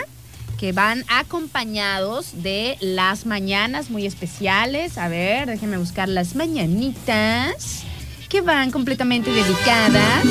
que 0.59 0.71
van 0.71 1.05
acompañados 1.07 2.41
de 2.41 2.77
las 2.81 3.27
mañanas 3.27 3.91
muy 3.91 4.07
especiales. 4.07 4.97
A 4.97 5.07
ver, 5.07 5.45
déjenme 5.45 5.77
buscar 5.77 6.09
las 6.09 6.33
mañanitas 6.33 7.85
que 8.31 8.39
van 8.39 8.71
completamente 8.71 9.29
dedicadas. 9.29 10.23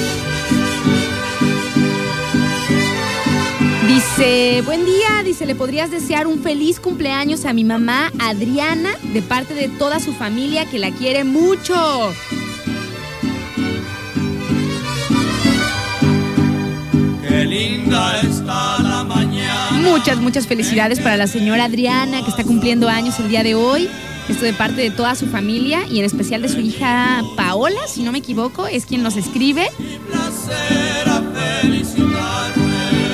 Dice, 3.87 4.63
buen 4.65 4.87
día, 4.87 5.23
dice, 5.23 5.45
le 5.45 5.55
podrías 5.55 5.91
desear 5.91 6.27
un 6.27 6.43
feliz 6.43 6.81
cumpleaños 6.81 7.45
a 7.45 7.53
mi 7.53 7.63
mamá 7.63 8.11
Adriana 8.19 8.89
de 9.13 9.21
parte 9.21 9.53
de 9.53 9.69
toda 9.69 10.01
su 10.01 10.15
familia 10.15 10.65
que 10.65 10.79
la 10.79 10.91
quiere 10.93 11.25
mucho. 11.25 12.15
Qué 17.29 17.45
linda 17.45 18.19
está 18.23 18.81
la 18.81 19.05
mañana. 19.05 19.73
Muchas, 19.73 20.17
muchas 20.19 20.47
felicidades 20.47 21.01
para 21.01 21.19
la 21.19 21.27
señora 21.27 21.65
Adriana 21.65 22.23
que 22.23 22.31
está 22.31 22.45
cumpliendo 22.45 22.89
años 22.89 23.21
el 23.21 23.29
día 23.29 23.43
de 23.43 23.55
hoy. 23.55 23.91
Esto 24.31 24.45
de 24.45 24.53
parte 24.53 24.81
de 24.81 24.91
toda 24.93 25.17
su 25.17 25.27
familia 25.27 25.89
y 25.91 25.99
en 25.99 26.05
especial 26.05 26.41
de 26.41 26.49
su 26.49 26.61
hija 26.61 27.21
Paola, 27.37 27.81
si 27.89 28.05
no 28.05 28.13
me 28.13 28.19
equivoco, 28.19 28.69
es 28.69 28.87
quien 28.87 29.03
nos 29.03 29.17
escribe. 29.17 29.67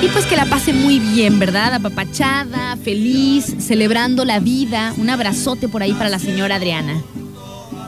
Y 0.03 0.07
pues 0.09 0.27
que 0.27 0.35
la 0.35 0.45
pase 0.45 0.73
muy 0.73 0.99
bien, 0.99 1.39
¿verdad? 1.39 1.73
Apapachada, 1.73 2.77
feliz, 2.77 3.55
celebrando 3.57 4.25
la 4.25 4.39
vida. 4.39 4.93
Un 4.97 5.09
abrazote 5.09 5.67
por 5.67 5.81
ahí 5.81 5.93
para 5.93 6.09
la 6.09 6.19
señora 6.19 6.57
Adriana. 6.57 7.01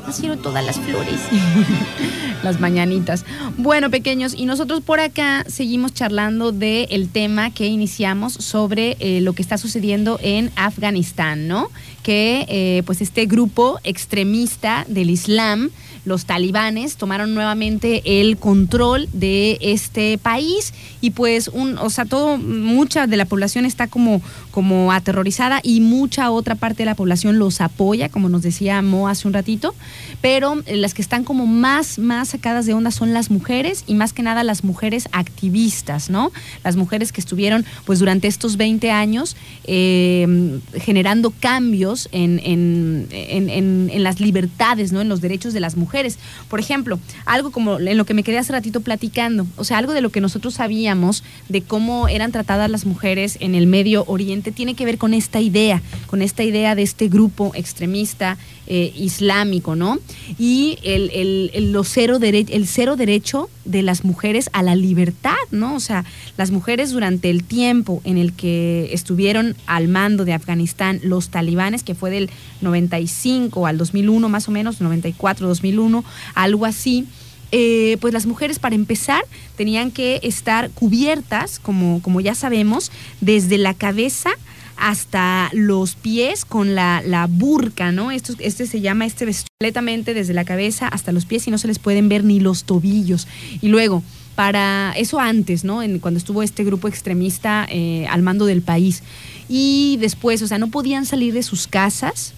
Nacieron 0.08 0.42
todas 0.42 0.66
las 0.66 0.80
flores. 0.80 1.20
las 2.44 2.60
mañanitas. 2.60 3.26
Bueno, 3.58 3.90
pequeños, 3.90 4.34
y 4.36 4.46
nosotros 4.46 4.82
por 4.82 5.00
acá 5.00 5.46
seguimos 5.48 5.94
charlando 5.94 6.52
del 6.52 6.88
el 6.90 7.10
tema 7.10 7.52
que 7.52 7.68
iniciamos 7.68 8.34
sobre 8.34 8.98
eh, 9.00 9.22
lo 9.22 9.34
que 9.34 9.42
está 9.42 9.58
sucediendo 9.58 10.20
en 10.22 10.52
Afganistán, 10.56 11.48
¿no? 11.48 11.70
Que 12.04 12.46
eh, 12.48 12.84
pues 12.86 13.02
este 13.02 13.26
grupo 13.26 13.80
extremista 13.84 14.86
del 14.88 15.10
Islam 15.10 15.70
los 16.06 16.26
talibanes 16.26 16.96
tomaron 16.96 17.34
nuevamente 17.34 18.20
el 18.22 18.38
control 18.38 19.08
de 19.14 19.58
este 19.62 20.18
país 20.18 20.74
y 21.02 21.12
pues 21.12 21.50
un, 21.50 21.78
o 21.78 21.90
sea, 21.90 22.06
todo 22.06 22.38
mucha 22.38 23.06
de 23.06 23.18
la 23.18 23.26
población 23.26 23.66
está 23.66 23.88
como 23.88 24.22
como 24.60 24.92
aterrorizada 24.92 25.62
y 25.64 25.80
mucha 25.80 26.32
otra 26.32 26.56
parte 26.56 26.80
de 26.80 26.86
la 26.86 26.96
población 26.96 27.40
los 27.40 27.62
apoya, 27.62 28.10
como 28.10 28.28
nos 28.28 28.42
decía 28.42 28.82
Mo 28.82 29.08
hace 29.08 29.26
un 29.26 29.34
ratito. 29.34 29.74
pero 30.20 30.62
las 30.68 30.94
que 30.94 31.02
están 31.02 31.24
como 31.24 31.48
más, 31.48 31.98
más 31.98 32.28
sacadas 32.28 32.66
de 32.66 32.74
onda 32.74 32.92
son 32.92 33.14
las 33.14 33.32
mujeres 33.32 33.86
y 33.88 33.94
más 33.96 34.12
que 34.12 34.22
nada 34.22 34.44
las 34.44 34.66
mujeres 34.66 35.08
activistas, 35.14 36.10
¿no? 36.10 36.34
Las 36.62 36.76
mujeres 36.76 37.14
que 37.14 37.22
estuvieron 37.22 37.64
pues 37.86 38.00
durante 38.00 38.28
estos 38.28 38.58
20 38.58 38.92
años 38.92 39.38
eh, 39.64 40.60
generando 40.76 41.32
cambios 41.40 42.10
en, 42.12 42.42
en, 42.44 43.08
en, 43.12 43.90
en, 43.90 44.04
las 44.04 44.20
libertades, 44.20 44.92
¿no? 44.92 45.00
En 45.00 45.08
los 45.08 45.22
derechos 45.22 45.54
de 45.54 45.62
las 45.62 45.78
mujeres. 45.78 46.20
Por 46.50 46.60
ejemplo, 46.60 47.00
algo 47.26 47.52
como 47.52 47.80
en 47.80 47.98
lo 47.98 48.06
que 48.06 48.14
me 48.14 48.24
quedé 48.24 48.40
hace 48.40 48.52
ratito 48.52 48.82
platicando, 48.82 49.48
o 49.56 49.64
sea, 49.64 49.78
algo 49.78 49.94
de 49.94 50.02
lo 50.02 50.10
que 50.10 50.20
nosotros 50.20 50.56
sabíamos 50.56 51.24
de 51.48 51.62
cómo 51.62 52.10
eran 52.10 52.34
tratadas 52.34 52.70
las 52.70 52.86
mujeres 52.86 53.38
en 53.40 53.56
el 53.56 53.66
Medio 53.66 54.04
Oriente 54.08 54.49
tiene 54.52 54.76
que 54.76 54.86
ver 54.86 54.98
con 54.98 55.14
esta 55.14 55.42
idea, 55.42 55.82
con 56.08 56.22
esta 56.22 56.44
idea 56.44 56.76
de 56.76 56.84
este 56.84 57.08
grupo 57.08 57.52
extremista 57.56 58.38
eh, 58.68 58.94
islámico, 58.96 59.76
¿no? 59.76 59.98
Y 60.38 60.78
el, 60.84 61.10
el, 61.12 61.52
el, 61.54 61.76
cero 61.86 62.20
el 62.22 62.68
cero 62.68 62.96
derecho 62.96 63.50
de 63.66 63.82
las 63.82 64.06
mujeres 64.06 64.50
a 64.54 64.62
la 64.62 64.76
libertad, 64.76 65.36
¿no? 65.50 65.76
O 65.76 65.80
sea, 65.80 66.06
las 66.38 66.52
mujeres 66.52 66.92
durante 66.92 67.30
el 67.30 67.44
tiempo 67.44 68.02
en 68.04 68.18
el 68.18 68.34
que 68.34 68.90
estuvieron 68.94 69.56
al 69.66 69.88
mando 69.88 70.24
de 70.24 70.34
Afganistán 70.34 71.00
los 71.04 71.30
talibanes, 71.30 71.84
que 71.84 71.96
fue 71.96 72.12
del 72.12 72.30
95 72.62 73.66
al 73.66 73.78
2001 73.78 74.30
más 74.30 74.48
o 74.48 74.52
menos, 74.52 74.82
94, 74.82 75.48
2001, 75.48 76.04
algo 76.36 76.66
así, 76.66 77.08
eh, 77.52 77.98
pues 78.00 78.14
las 78.14 78.26
mujeres 78.26 78.60
para 78.60 78.76
empezar 78.76 79.24
tenían 79.56 79.92
que 79.92 80.20
estar 80.24 80.70
cubiertas, 80.72 81.60
como, 81.60 82.02
como 82.02 82.22
ya 82.22 82.36
sabemos, 82.36 82.92
desde 83.22 83.58
la 83.58 83.74
cabeza 83.74 84.30
hasta 84.78 85.50
los 85.52 85.96
pies 85.96 86.46
con 86.46 86.74
la, 86.74 87.02
la 87.06 87.28
burca, 87.28 87.92
¿no? 87.92 88.12
Esto, 88.12 88.34
este 88.40 88.66
se 88.66 88.80
llama 88.80 89.06
este 89.06 89.26
vestido 89.26 89.50
completamente 89.60 90.14
desde 90.14 90.34
la 90.34 90.46
cabeza 90.46 90.88
hasta 90.88 91.12
los 91.12 91.26
pies 91.26 91.48
y 91.48 91.52
no 91.52 91.58
se 91.58 91.68
les 91.68 91.80
pueden 91.80 92.08
ver 92.08 92.24
ni 92.24 92.40
los 92.40 92.64
tobillos. 92.64 93.28
Y 93.62 93.68
luego, 93.68 94.04
para 94.36 94.94
eso 94.96 95.20
antes, 95.20 95.66
¿no? 95.66 95.84
En, 95.84 96.00
cuando 96.00 96.18
estuvo 96.18 96.44
este 96.44 96.64
grupo 96.64 96.88
extremista 96.88 97.68
eh, 97.70 98.08
al 98.10 98.22
mando 98.22 98.46
del 98.46 98.62
país. 98.62 99.04
Y 99.50 99.98
después, 100.00 100.42
o 100.42 100.48
sea, 100.48 100.60
no 100.60 100.70
podían 100.70 101.06
salir 101.06 101.34
de 101.34 101.44
sus 101.44 101.68
casas 101.68 102.34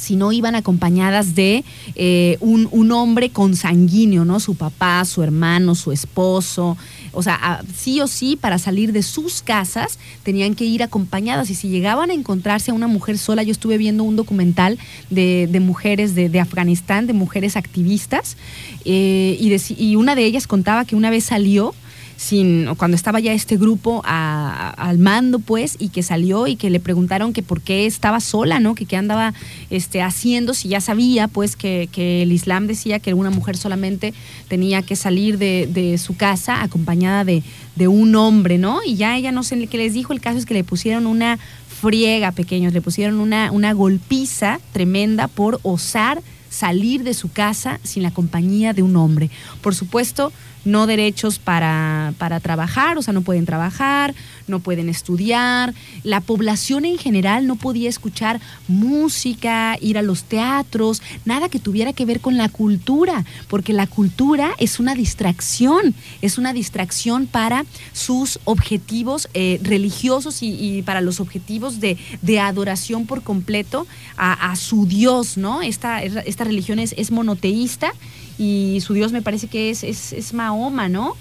si 0.00 0.16
no 0.16 0.32
iban 0.32 0.54
acompañadas 0.54 1.34
de 1.34 1.64
eh, 1.94 2.38
un, 2.40 2.68
un, 2.72 2.90
hombre 2.90 3.30
consanguíneo, 3.30 4.24
¿no? 4.24 4.40
Su 4.40 4.54
papá, 4.54 5.04
su 5.04 5.22
hermano, 5.22 5.74
su 5.74 5.92
esposo. 5.92 6.76
O 7.12 7.22
sea, 7.22 7.62
sí 7.76 8.00
o 8.00 8.06
sí, 8.06 8.36
para 8.36 8.58
salir 8.58 8.92
de 8.92 9.02
sus 9.02 9.42
casas 9.42 9.98
tenían 10.22 10.54
que 10.54 10.64
ir 10.64 10.82
acompañadas. 10.82 11.50
Y 11.50 11.54
si 11.54 11.68
llegaban 11.68 12.10
a 12.10 12.14
encontrarse 12.14 12.70
a 12.70 12.74
una 12.74 12.86
mujer 12.86 13.18
sola, 13.18 13.42
yo 13.42 13.52
estuve 13.52 13.78
viendo 13.78 14.02
un 14.04 14.16
documental 14.16 14.78
de, 15.10 15.60
mujeres 15.60 16.14
de, 16.14 16.40
Afganistán, 16.40 17.06
de 17.06 17.12
mujeres 17.12 17.56
activistas, 17.56 18.36
eh, 18.84 19.36
y 19.38 19.96
una 19.96 20.14
de 20.14 20.24
ellas 20.24 20.46
contaba 20.46 20.84
que 20.84 20.96
una 20.96 21.10
vez 21.10 21.24
salió 21.24 21.74
sin, 22.20 22.66
cuando 22.76 22.96
estaba 22.96 23.18
ya 23.18 23.32
este 23.32 23.56
grupo 23.56 24.02
al 24.04 24.98
mando, 24.98 25.38
pues, 25.38 25.76
y 25.78 25.88
que 25.88 26.02
salió 26.02 26.46
y 26.46 26.56
que 26.56 26.68
le 26.68 26.78
preguntaron 26.78 27.32
que 27.32 27.42
por 27.42 27.62
qué 27.62 27.86
estaba 27.86 28.20
sola, 28.20 28.60
¿no? 28.60 28.74
Que 28.74 28.84
qué 28.84 28.98
andaba 28.98 29.32
este, 29.70 30.02
haciendo, 30.02 30.52
si 30.52 30.68
ya 30.68 30.82
sabía, 30.82 31.28
pues, 31.28 31.56
que, 31.56 31.88
que 31.90 32.20
el 32.20 32.32
Islam 32.32 32.66
decía 32.66 32.98
que 32.98 33.14
una 33.14 33.30
mujer 33.30 33.56
solamente 33.56 34.12
tenía 34.48 34.82
que 34.82 34.96
salir 34.96 35.38
de, 35.38 35.66
de 35.72 35.96
su 35.96 36.14
casa 36.14 36.62
acompañada 36.62 37.24
de, 37.24 37.42
de, 37.76 37.88
un 37.88 38.14
hombre, 38.14 38.58
¿no? 38.58 38.80
Y 38.84 38.96
ya 38.96 39.16
ella 39.16 39.32
no 39.32 39.42
sé 39.42 39.66
qué 39.66 39.78
les 39.78 39.94
dijo, 39.94 40.12
el 40.12 40.20
caso 40.20 40.36
es 40.36 40.44
que 40.44 40.52
le 40.52 40.62
pusieron 40.62 41.06
una 41.06 41.38
friega, 41.80 42.32
pequeños, 42.32 42.74
le 42.74 42.82
pusieron 42.82 43.18
una, 43.18 43.50
una 43.50 43.72
golpiza 43.72 44.60
tremenda 44.72 45.26
por 45.26 45.58
osar 45.62 46.20
salir 46.50 47.02
de 47.02 47.14
su 47.14 47.32
casa 47.32 47.80
sin 47.82 48.02
la 48.02 48.10
compañía 48.10 48.74
de 48.74 48.82
un 48.82 48.96
hombre. 48.96 49.30
Por 49.62 49.74
supuesto, 49.74 50.32
no 50.64 50.86
derechos 50.86 51.38
para, 51.38 52.12
para 52.18 52.40
trabajar, 52.40 52.98
o 52.98 53.02
sea, 53.02 53.12
no 53.12 53.22
pueden 53.22 53.46
trabajar, 53.46 54.14
no 54.46 54.60
pueden 54.60 54.88
estudiar. 54.88 55.74
La 56.02 56.20
población 56.20 56.84
en 56.84 56.98
general 56.98 57.46
no 57.46 57.56
podía 57.56 57.88
escuchar 57.88 58.40
música, 58.68 59.76
ir 59.80 59.98
a 59.98 60.02
los 60.02 60.24
teatros, 60.24 61.02
nada 61.24 61.48
que 61.48 61.58
tuviera 61.58 61.92
que 61.92 62.04
ver 62.04 62.20
con 62.20 62.36
la 62.36 62.48
cultura, 62.48 63.24
porque 63.48 63.72
la 63.72 63.86
cultura 63.86 64.52
es 64.58 64.80
una 64.80 64.94
distracción, 64.94 65.94
es 66.20 66.38
una 66.38 66.52
distracción 66.52 67.26
para 67.26 67.64
sus 67.92 68.38
objetivos 68.44 69.28
eh, 69.34 69.60
religiosos 69.62 70.42
y, 70.42 70.78
y, 70.78 70.82
para 70.82 71.00
los 71.00 71.20
objetivos 71.20 71.80
de, 71.80 71.96
de 72.22 72.40
adoración 72.40 73.06
por 73.06 73.22
completo 73.22 73.86
a, 74.16 74.54
su 74.56 74.86
Dios, 74.86 75.36
¿no? 75.36 75.62
Esta, 75.62 76.02
esta 76.02 76.44
religión 76.44 76.78
es 76.78 77.10
monoteísta 77.10 77.94
y 78.40 78.80
su 78.80 78.94
Dios 78.94 79.12
me 79.12 79.20
parece 79.20 79.48
que 79.48 79.68
es, 79.68 79.84
es, 79.84 80.14
es 80.14 80.32
Mahoma, 80.32 80.88
¿no? 80.88 81.14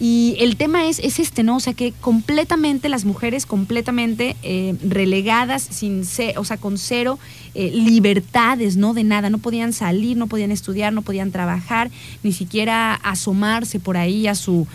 Y 0.00 0.36
el 0.40 0.56
tema 0.56 0.88
es, 0.88 0.98
es 0.98 1.20
este, 1.20 1.44
¿no? 1.44 1.56
O 1.56 1.60
sea, 1.60 1.74
que 1.74 1.92
completamente 1.92 2.88
las 2.88 3.04
mujeres, 3.04 3.46
completamente 3.46 4.34
eh, 4.42 4.74
relegadas, 4.82 5.62
sin 5.62 6.02
o 6.36 6.44
sea, 6.44 6.56
con 6.56 6.76
cero 6.76 7.20
eh, 7.54 7.70
libertades, 7.72 8.76
¿no? 8.76 8.94
De 8.94 9.04
nada, 9.04 9.30
no 9.30 9.38
podían 9.38 9.72
salir, 9.72 10.16
no 10.16 10.26
podían 10.26 10.50
estudiar, 10.50 10.92
no 10.92 11.02
podían 11.02 11.30
trabajar, 11.30 11.88
ni 12.24 12.32
siquiera 12.32 12.94
asomarse 12.94 13.78
por 13.78 13.96
ahí 13.96 14.26
a 14.26 14.34
su... 14.34 14.66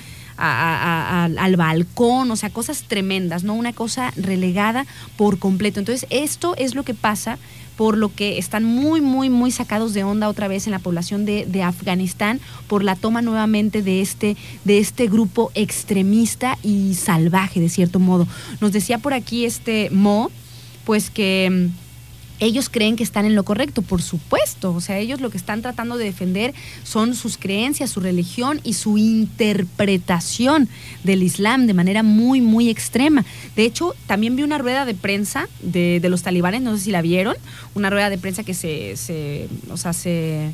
A, 0.44 1.26
al 1.26 1.56
balcón, 1.56 2.32
o 2.32 2.36
sea, 2.36 2.50
cosas 2.50 2.86
tremendas, 2.88 3.44
¿no? 3.44 3.54
Una 3.54 3.74
cosa 3.74 4.12
relegada 4.16 4.88
por 5.16 5.38
completo. 5.38 5.80
Entonces, 5.80 6.08
esto 6.10 6.56
es 6.58 6.74
lo 6.74 6.82
que 6.82 6.96
pasa 6.96 7.38
por 7.82 7.98
lo 7.98 8.14
que 8.14 8.38
están 8.38 8.64
muy, 8.64 9.02
muy, 9.02 9.32
muy 9.32 9.50
sacados 9.50 9.96
de 9.96 10.04
onda 10.04 10.30
otra 10.30 10.48
vez 10.48 10.68
en 10.68 10.72
la 10.72 10.78
población 10.78 11.26
de, 11.26 11.48
de, 11.48 11.64
Afganistán 11.64 12.40
por 12.68 12.84
la 12.84 12.96
toma 12.96 13.24
nuevamente 13.24 13.82
de 13.82 14.02
este, 14.02 14.38
de 14.66 14.78
este 14.78 15.08
grupo 15.08 15.50
extremista 15.56 16.60
y 16.62 16.94
salvaje, 16.94 17.60
de 17.60 17.70
cierto 17.70 17.98
modo. 17.98 18.28
Nos 18.60 18.72
decía 18.72 19.00
por 19.00 19.16
aquí 19.16 19.46
este 19.46 19.90
Mo, 19.90 20.30
pues 20.86 21.10
que 21.10 21.72
ellos 22.42 22.70
creen 22.70 22.96
que 22.96 23.04
están 23.04 23.26
en 23.26 23.36
lo 23.36 23.44
correcto, 23.44 23.84
por 23.84 24.02
supuesto. 24.02 24.74
O 24.74 24.82
sea, 24.82 24.98
ellos 24.98 25.22
lo 25.22 25.30
que 25.30 25.38
están 25.38 25.62
tratando 25.62 25.96
de 25.96 26.06
defender 26.06 26.54
son 26.84 27.16
sus 27.16 27.38
creencias, 27.38 27.92
su 27.92 28.00
religión 28.00 28.60
y 28.64 28.74
su 28.74 28.98
interpretación 28.98 30.68
del 31.04 31.22
Islam 31.22 31.68
de 31.68 31.76
manera 31.76 32.02
muy, 32.02 32.42
muy 32.42 32.70
extrema. 32.70 33.24
De 33.56 33.64
hecho, 33.64 33.96
también 34.08 34.36
vi 34.36 34.42
una 34.42 34.58
rueda 34.58 34.86
de 34.86 34.96
prensa 34.96 35.48
de, 35.62 36.00
de 36.02 36.10
los 36.10 36.24
talibanes, 36.24 36.64
no 36.64 36.76
sé 36.76 36.86
si 36.86 36.92
la 36.92 37.04
vieron, 37.04 37.36
una 37.76 37.92
rueda 37.92 38.10
de 38.10 38.18
prensa 38.18 38.44
que 38.44 38.56
se, 38.56 38.98
se 38.98 39.48
o 39.70 39.78
sea, 39.78 39.94
se 39.94 40.52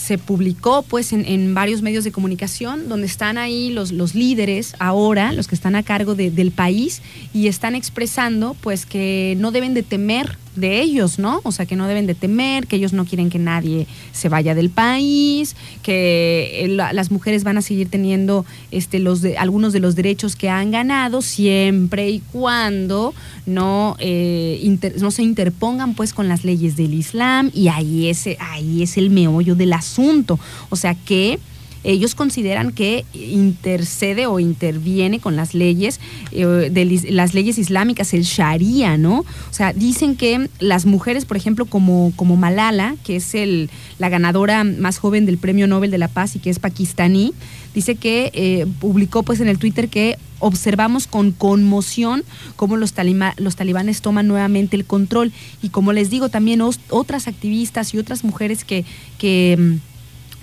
se 0.00 0.18
publicó 0.18 0.82
pues 0.82 1.12
en, 1.12 1.26
en, 1.26 1.52
varios 1.52 1.82
medios 1.82 2.04
de 2.04 2.12
comunicación 2.12 2.88
donde 2.88 3.06
están 3.06 3.36
ahí 3.38 3.70
los, 3.70 3.92
líderes 4.14 4.74
ahora, 4.78 5.32
los 5.32 5.46
que 5.46 5.54
están 5.54 5.74
a 5.74 5.82
cargo 5.82 6.14
de, 6.14 6.30
del 6.30 6.52
país 6.52 7.02
y 7.34 7.48
están 7.48 7.74
expresando 7.74 8.56
pues 8.60 8.86
que 8.86 9.36
no 9.38 9.50
deben 9.50 9.74
de 9.74 9.82
temer 9.82 10.38
de 10.60 10.80
ellos, 10.80 11.18
¿no? 11.18 11.40
O 11.44 11.52
sea, 11.52 11.66
que 11.66 11.76
no 11.76 11.86
deben 11.86 12.06
de 12.06 12.14
temer, 12.14 12.66
que 12.66 12.76
ellos 12.76 12.92
no 12.92 13.04
quieren 13.04 13.30
que 13.30 13.38
nadie 13.38 13.86
se 14.12 14.28
vaya 14.28 14.54
del 14.54 14.70
país, 14.70 15.56
que 15.82 16.66
la, 16.68 16.92
las 16.92 17.10
mujeres 17.10 17.44
van 17.44 17.58
a 17.58 17.62
seguir 17.62 17.88
teniendo 17.88 18.44
este, 18.70 18.98
los 18.98 19.22
de, 19.22 19.36
algunos 19.38 19.72
de 19.72 19.80
los 19.80 19.96
derechos 19.96 20.36
que 20.36 20.48
han 20.48 20.70
ganado 20.70 21.22
siempre 21.22 22.10
y 22.10 22.20
cuando 22.20 23.14
no, 23.46 23.96
eh, 23.98 24.78
no 24.98 25.10
se 25.10 25.22
interpongan 25.22 25.94
pues 25.94 26.12
con 26.12 26.28
las 26.28 26.44
leyes 26.44 26.76
del 26.76 26.94
Islam 26.94 27.50
y 27.54 27.68
ahí 27.68 28.08
es, 28.08 28.28
ahí 28.38 28.82
es 28.82 28.96
el 28.96 29.10
meollo 29.10 29.54
del 29.54 29.72
asunto. 29.72 30.38
O 30.68 30.76
sea, 30.76 30.94
que 30.94 31.38
ellos 31.84 32.14
consideran 32.14 32.72
que 32.72 33.04
intercede 33.14 34.26
o 34.26 34.38
interviene 34.38 35.20
con 35.20 35.36
las 35.36 35.54
leyes 35.54 36.00
eh, 36.32 36.44
de 36.70 37.10
las 37.10 37.34
leyes 37.34 37.58
islámicas, 37.58 38.12
el 38.12 38.22
Sharia, 38.22 38.96
¿no? 38.96 39.20
O 39.20 39.52
sea, 39.52 39.72
dicen 39.72 40.16
que 40.16 40.48
las 40.58 40.86
mujeres, 40.86 41.24
por 41.24 41.36
ejemplo, 41.36 41.64
como, 41.64 42.12
como 42.16 42.36
Malala, 42.36 42.96
que 43.04 43.16
es 43.16 43.34
el, 43.34 43.70
la 43.98 44.08
ganadora 44.08 44.64
más 44.64 44.98
joven 44.98 45.26
del 45.26 45.38
Premio 45.38 45.66
Nobel 45.66 45.90
de 45.90 45.98
la 45.98 46.08
Paz 46.08 46.36
y 46.36 46.38
que 46.38 46.50
es 46.50 46.58
pakistaní, 46.58 47.32
dice 47.74 47.94
que 47.94 48.30
eh, 48.34 48.66
publicó 48.80 49.22
pues 49.22 49.40
en 49.40 49.48
el 49.48 49.58
Twitter 49.58 49.88
que 49.88 50.18
observamos 50.40 51.06
con 51.06 51.32
conmoción 51.32 52.24
cómo 52.56 52.76
los, 52.76 52.94
talima, 52.94 53.34
los 53.36 53.56
talibanes 53.56 54.00
toman 54.00 54.26
nuevamente 54.26 54.74
el 54.76 54.84
control 54.84 55.32
y 55.62 55.68
como 55.68 55.92
les 55.92 56.10
digo 56.10 56.30
también 56.30 56.62
otras 56.62 57.28
activistas 57.28 57.94
y 57.94 57.98
otras 57.98 58.24
mujeres 58.24 58.64
que, 58.64 58.84
que 59.18 59.78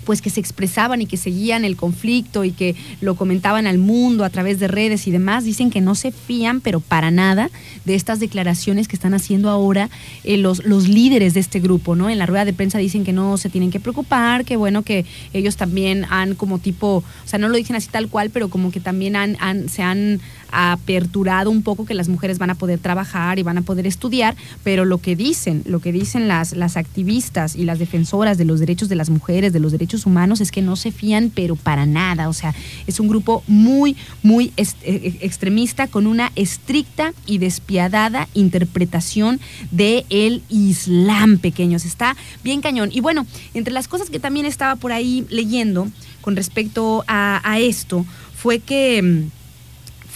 pues 0.08 0.22
que 0.22 0.30
se 0.30 0.40
expresaban 0.40 1.02
y 1.02 1.06
que 1.06 1.18
seguían 1.18 1.66
el 1.66 1.76
conflicto 1.76 2.42
y 2.42 2.52
que 2.52 2.74
lo 3.02 3.14
comentaban 3.14 3.66
al 3.66 3.76
mundo 3.76 4.24
a 4.24 4.30
través 4.30 4.58
de 4.58 4.66
redes 4.66 5.06
y 5.06 5.10
demás, 5.10 5.44
dicen 5.44 5.68
que 5.68 5.82
no 5.82 5.94
se 5.94 6.12
fían, 6.12 6.62
pero 6.62 6.80
para 6.80 7.10
nada, 7.10 7.50
de 7.84 7.94
estas 7.94 8.18
declaraciones 8.18 8.88
que 8.88 8.96
están 8.96 9.12
haciendo 9.12 9.50
ahora 9.50 9.90
eh, 10.24 10.38
los, 10.38 10.64
los 10.64 10.88
líderes 10.88 11.34
de 11.34 11.40
este 11.40 11.60
grupo, 11.60 11.94
¿no? 11.94 12.08
En 12.08 12.16
la 12.16 12.24
rueda 12.24 12.46
de 12.46 12.54
prensa 12.54 12.78
dicen 12.78 13.04
que 13.04 13.12
no 13.12 13.36
se 13.36 13.50
tienen 13.50 13.70
que 13.70 13.80
preocupar, 13.80 14.46
que 14.46 14.56
bueno, 14.56 14.82
que 14.82 15.04
ellos 15.34 15.56
también 15.56 16.06
han 16.08 16.34
como 16.36 16.58
tipo, 16.58 16.88
o 16.96 17.04
sea, 17.26 17.38
no 17.38 17.50
lo 17.50 17.58
dicen 17.58 17.76
así 17.76 17.90
tal 17.90 18.08
cual, 18.08 18.30
pero 18.30 18.48
como 18.48 18.70
que 18.70 18.80
también 18.80 19.14
han, 19.14 19.36
han 19.40 19.68
se 19.68 19.82
han 19.82 20.22
aperturado 20.50 21.50
un 21.50 21.62
poco 21.62 21.84
que 21.84 21.94
las 21.94 22.08
mujeres 22.08 22.38
van 22.38 22.50
a 22.50 22.54
poder 22.54 22.78
trabajar 22.78 23.38
y 23.38 23.42
van 23.42 23.58
a 23.58 23.62
poder 23.62 23.86
estudiar, 23.86 24.36
pero 24.64 24.84
lo 24.84 24.98
que 24.98 25.16
dicen, 25.16 25.62
lo 25.66 25.80
que 25.80 25.92
dicen 25.92 26.28
las, 26.28 26.52
las 26.52 26.76
activistas 26.76 27.56
y 27.56 27.64
las 27.64 27.78
defensoras 27.78 28.38
de 28.38 28.44
los 28.44 28.60
derechos 28.60 28.88
de 28.88 28.96
las 28.96 29.10
mujeres, 29.10 29.52
de 29.52 29.60
los 29.60 29.72
derechos 29.72 30.06
humanos, 30.06 30.40
es 30.40 30.50
que 30.50 30.62
no 30.62 30.76
se 30.76 30.92
fían, 30.92 31.30
pero 31.34 31.56
para 31.56 31.86
nada. 31.86 32.28
O 32.28 32.32
sea, 32.32 32.54
es 32.86 33.00
un 33.00 33.08
grupo 33.08 33.42
muy, 33.46 33.96
muy 34.22 34.52
eh, 34.56 34.66
eh, 34.82 35.18
extremista 35.20 35.86
con 35.86 36.06
una 36.06 36.32
estricta 36.36 37.12
y 37.26 37.38
despiadada 37.38 38.28
interpretación 38.34 39.40
del 39.70 40.04
el 40.10 40.42
Islam, 40.48 41.38
pequeños. 41.38 41.84
Está 41.84 42.16
bien 42.42 42.60
cañón. 42.60 42.90
Y 42.92 43.00
bueno, 43.00 43.26
entre 43.54 43.72
las 43.72 43.88
cosas 43.88 44.10
que 44.10 44.20
también 44.20 44.46
estaba 44.46 44.76
por 44.76 44.92
ahí 44.92 45.26
leyendo 45.30 45.88
con 46.20 46.36
respecto 46.36 47.04
a, 47.06 47.40
a 47.44 47.58
esto, 47.58 48.04
fue 48.34 48.60
que 48.60 49.02
mm, 49.02 49.37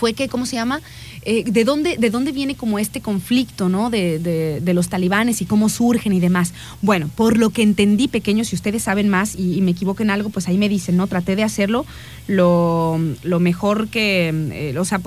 fue 0.03 0.15
que, 0.15 0.29
¿cómo 0.29 0.47
se 0.47 0.57
llama? 0.57 0.81
Eh, 1.25 1.45
¿de, 1.47 1.63
dónde, 1.63 1.97
¿De 1.97 2.11
dónde 2.11 2.33
viene 2.33 2.57
como 2.57 2.81
este 2.81 3.01
conflicto, 3.01 3.69
¿no? 3.69 3.89
De, 3.89 4.19
de, 4.19 4.75
los 4.75 4.89
talibanes 4.89 5.41
y 5.41 5.45
cómo 5.45 5.69
surgen 5.69 6.13
y 6.13 6.19
demás. 6.19 6.53
Bueno, 6.81 7.09
por 7.15 7.39
lo 7.39 7.51
que 7.51 7.63
entendí, 7.63 8.09
pequeño, 8.09 8.43
si 8.45 8.57
ustedes 8.57 8.83
saben 8.83 9.09
más 9.09 9.37
y, 9.37 9.61
me 9.61 9.71
equivoco 9.71 10.03
en 10.03 10.11
algo, 10.11 10.31
pues 10.31 10.49
ahí 10.49 10.59
me 10.59 10.69
dicen, 10.69 10.97
¿no? 10.97 11.07
Traté 11.07 11.37
de 11.37 11.45
hacerlo 11.45 11.87
lo, 12.27 12.99
lo 13.23 13.39
mejor 13.39 13.87
que, 13.91 14.35
eh, 14.53 14.77
o 14.77 14.85
sea, 14.85 15.01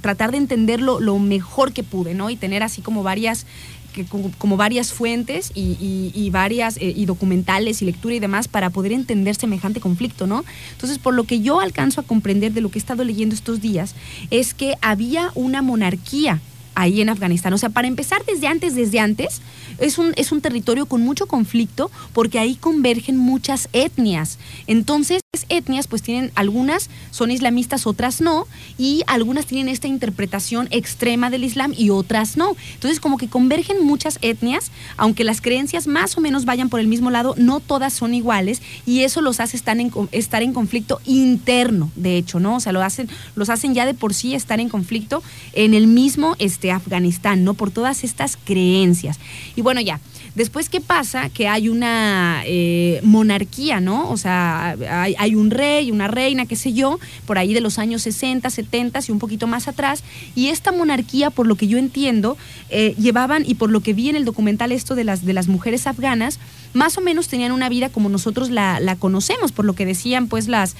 tratar 0.00 0.32
de 0.32 0.38
entenderlo 0.38 0.98
lo 0.98 1.20
mejor 1.20 1.72
que 1.72 1.84
pude, 1.84 2.14
¿no? 2.14 2.28
Y 2.28 2.34
tener 2.34 2.64
así 2.64 2.82
como 2.82 3.04
varias 3.04 3.46
que 3.92 4.04
como, 4.04 4.56
varias 4.56 4.92
fuentes 4.92 5.52
y, 5.54 6.30
varias 6.30 6.76
eh, 6.76 6.92
y 6.96 7.06
documentales 7.06 7.82
y 7.82 7.84
lectura 7.84 8.14
y 8.14 8.20
demás 8.20 8.48
para 8.48 8.70
poder 8.70 8.92
entender 8.92 9.34
semejante 9.34 9.80
conflicto, 9.80 10.26
¿no? 10.26 10.44
Entonces, 10.72 10.98
por 10.98 11.14
lo 11.14 11.24
que 11.24 11.40
yo 11.40 11.60
alcanzo 11.60 12.00
a 12.00 12.04
comprender 12.04 12.52
de 12.52 12.60
lo 12.60 12.70
que 12.70 12.78
he 12.78 12.80
estado 12.82 13.04
leyendo 13.04 13.34
estos 13.34 13.60
días, 13.60 13.94
es 14.30 14.54
que 14.54 14.76
había 14.80 15.32
una 15.34 15.62
monarquía 15.62 16.40
ahí 16.74 17.00
en 17.00 17.08
Afganistán. 17.08 17.52
O 17.52 17.58
sea, 17.58 17.70
para 17.70 17.88
empezar 17.88 18.24
desde 18.24 18.46
antes, 18.46 18.74
desde 18.74 19.00
antes, 19.00 19.40
es 19.78 19.98
un, 19.98 20.12
es 20.16 20.32
un 20.32 20.40
territorio 20.40 20.86
con 20.86 21.02
mucho 21.02 21.26
conflicto 21.26 21.90
porque 22.12 22.38
ahí 22.38 22.54
convergen 22.56 23.16
muchas 23.16 23.68
etnias. 23.72 24.38
Entonces, 24.66 25.22
etnias 25.48 25.86
pues 25.86 26.02
tienen, 26.02 26.32
algunas 26.34 26.90
son 27.10 27.30
islamistas, 27.30 27.86
otras 27.86 28.20
no, 28.20 28.46
y 28.78 29.02
algunas 29.06 29.46
tienen 29.46 29.68
esta 29.68 29.88
interpretación 29.88 30.68
extrema 30.70 31.30
del 31.30 31.44
Islam 31.44 31.72
y 31.76 31.90
otras 31.90 32.36
no. 32.36 32.56
Entonces, 32.74 33.00
como 33.00 33.16
que 33.16 33.28
convergen 33.28 33.84
muchas 33.84 34.18
etnias, 34.22 34.70
aunque 34.96 35.24
las 35.24 35.40
creencias 35.40 35.86
más 35.86 36.16
o 36.16 36.20
menos 36.20 36.44
vayan 36.44 36.68
por 36.68 36.80
el 36.80 36.88
mismo 36.88 37.10
lado, 37.10 37.34
no 37.38 37.60
todas 37.60 37.92
son 37.92 38.14
iguales 38.14 38.60
y 38.86 39.00
eso 39.00 39.20
los 39.20 39.40
hace 39.40 39.56
estar 39.56 39.78
en, 39.78 39.92
estar 40.12 40.42
en 40.42 40.52
conflicto 40.52 41.00
interno, 41.04 41.90
de 41.94 42.16
hecho, 42.16 42.40
¿no? 42.40 42.56
O 42.56 42.60
sea, 42.60 42.72
lo 42.72 42.82
hacen, 42.82 43.08
los 43.34 43.50
hacen 43.50 43.74
ya 43.74 43.86
de 43.86 43.94
por 43.94 44.14
sí 44.14 44.34
estar 44.34 44.60
en 44.60 44.68
conflicto 44.68 45.22
en 45.52 45.74
el 45.74 45.86
mismo 45.86 46.36
este, 46.60 46.72
Afganistán, 46.72 47.42
¿no? 47.42 47.54
Por 47.54 47.70
todas 47.70 48.04
estas 48.04 48.36
creencias. 48.36 49.18
Y 49.56 49.62
bueno, 49.62 49.80
ya. 49.80 49.98
Después, 50.34 50.68
¿qué 50.68 50.82
pasa? 50.82 51.30
Que 51.30 51.48
hay 51.48 51.70
una 51.70 52.42
eh, 52.44 53.00
monarquía, 53.02 53.80
¿no? 53.80 54.10
O 54.10 54.18
sea, 54.18 54.76
hay, 55.18 55.34
un 55.34 55.50
rey, 55.50 55.90
una 55.90 56.06
reina, 56.06 56.44
qué 56.44 56.56
sé 56.56 56.74
yo, 56.74 57.00
por 57.26 57.38
ahí 57.38 57.54
de 57.54 57.62
los 57.62 57.78
años 57.78 58.02
60, 58.02 58.48
70 58.48 59.00
y 59.08 59.12
un 59.12 59.18
poquito 59.18 59.46
más 59.46 59.68
atrás. 59.68 60.04
Y 60.36 60.48
esta 60.48 60.70
monarquía, 60.70 61.30
por 61.30 61.46
lo 61.46 61.54
que 61.56 61.66
yo 61.66 61.78
entiendo, 61.78 62.36
eh, 62.68 62.94
llevaban, 62.98 63.44
y 63.46 63.54
por 63.54 63.70
lo 63.70 63.80
que 63.80 63.94
vi 63.94 64.10
en 64.10 64.16
el 64.16 64.26
documental 64.26 64.70
esto 64.70 64.94
de 64.94 65.04
las, 65.04 65.24
de 65.24 65.32
las 65.32 65.48
mujeres 65.48 65.86
afganas, 65.86 66.38
más 66.74 66.98
o 66.98 67.00
menos 67.00 67.26
tenían 67.26 67.52
una 67.52 67.70
vida 67.70 67.88
como 67.88 68.10
nosotros 68.10 68.50
la, 68.50 68.80
la 68.80 68.96
conocemos, 68.96 69.50
por 69.50 69.64
lo 69.64 69.74
que 69.74 69.86
decían 69.86 70.28
pues 70.28 70.46
las, 70.46 70.76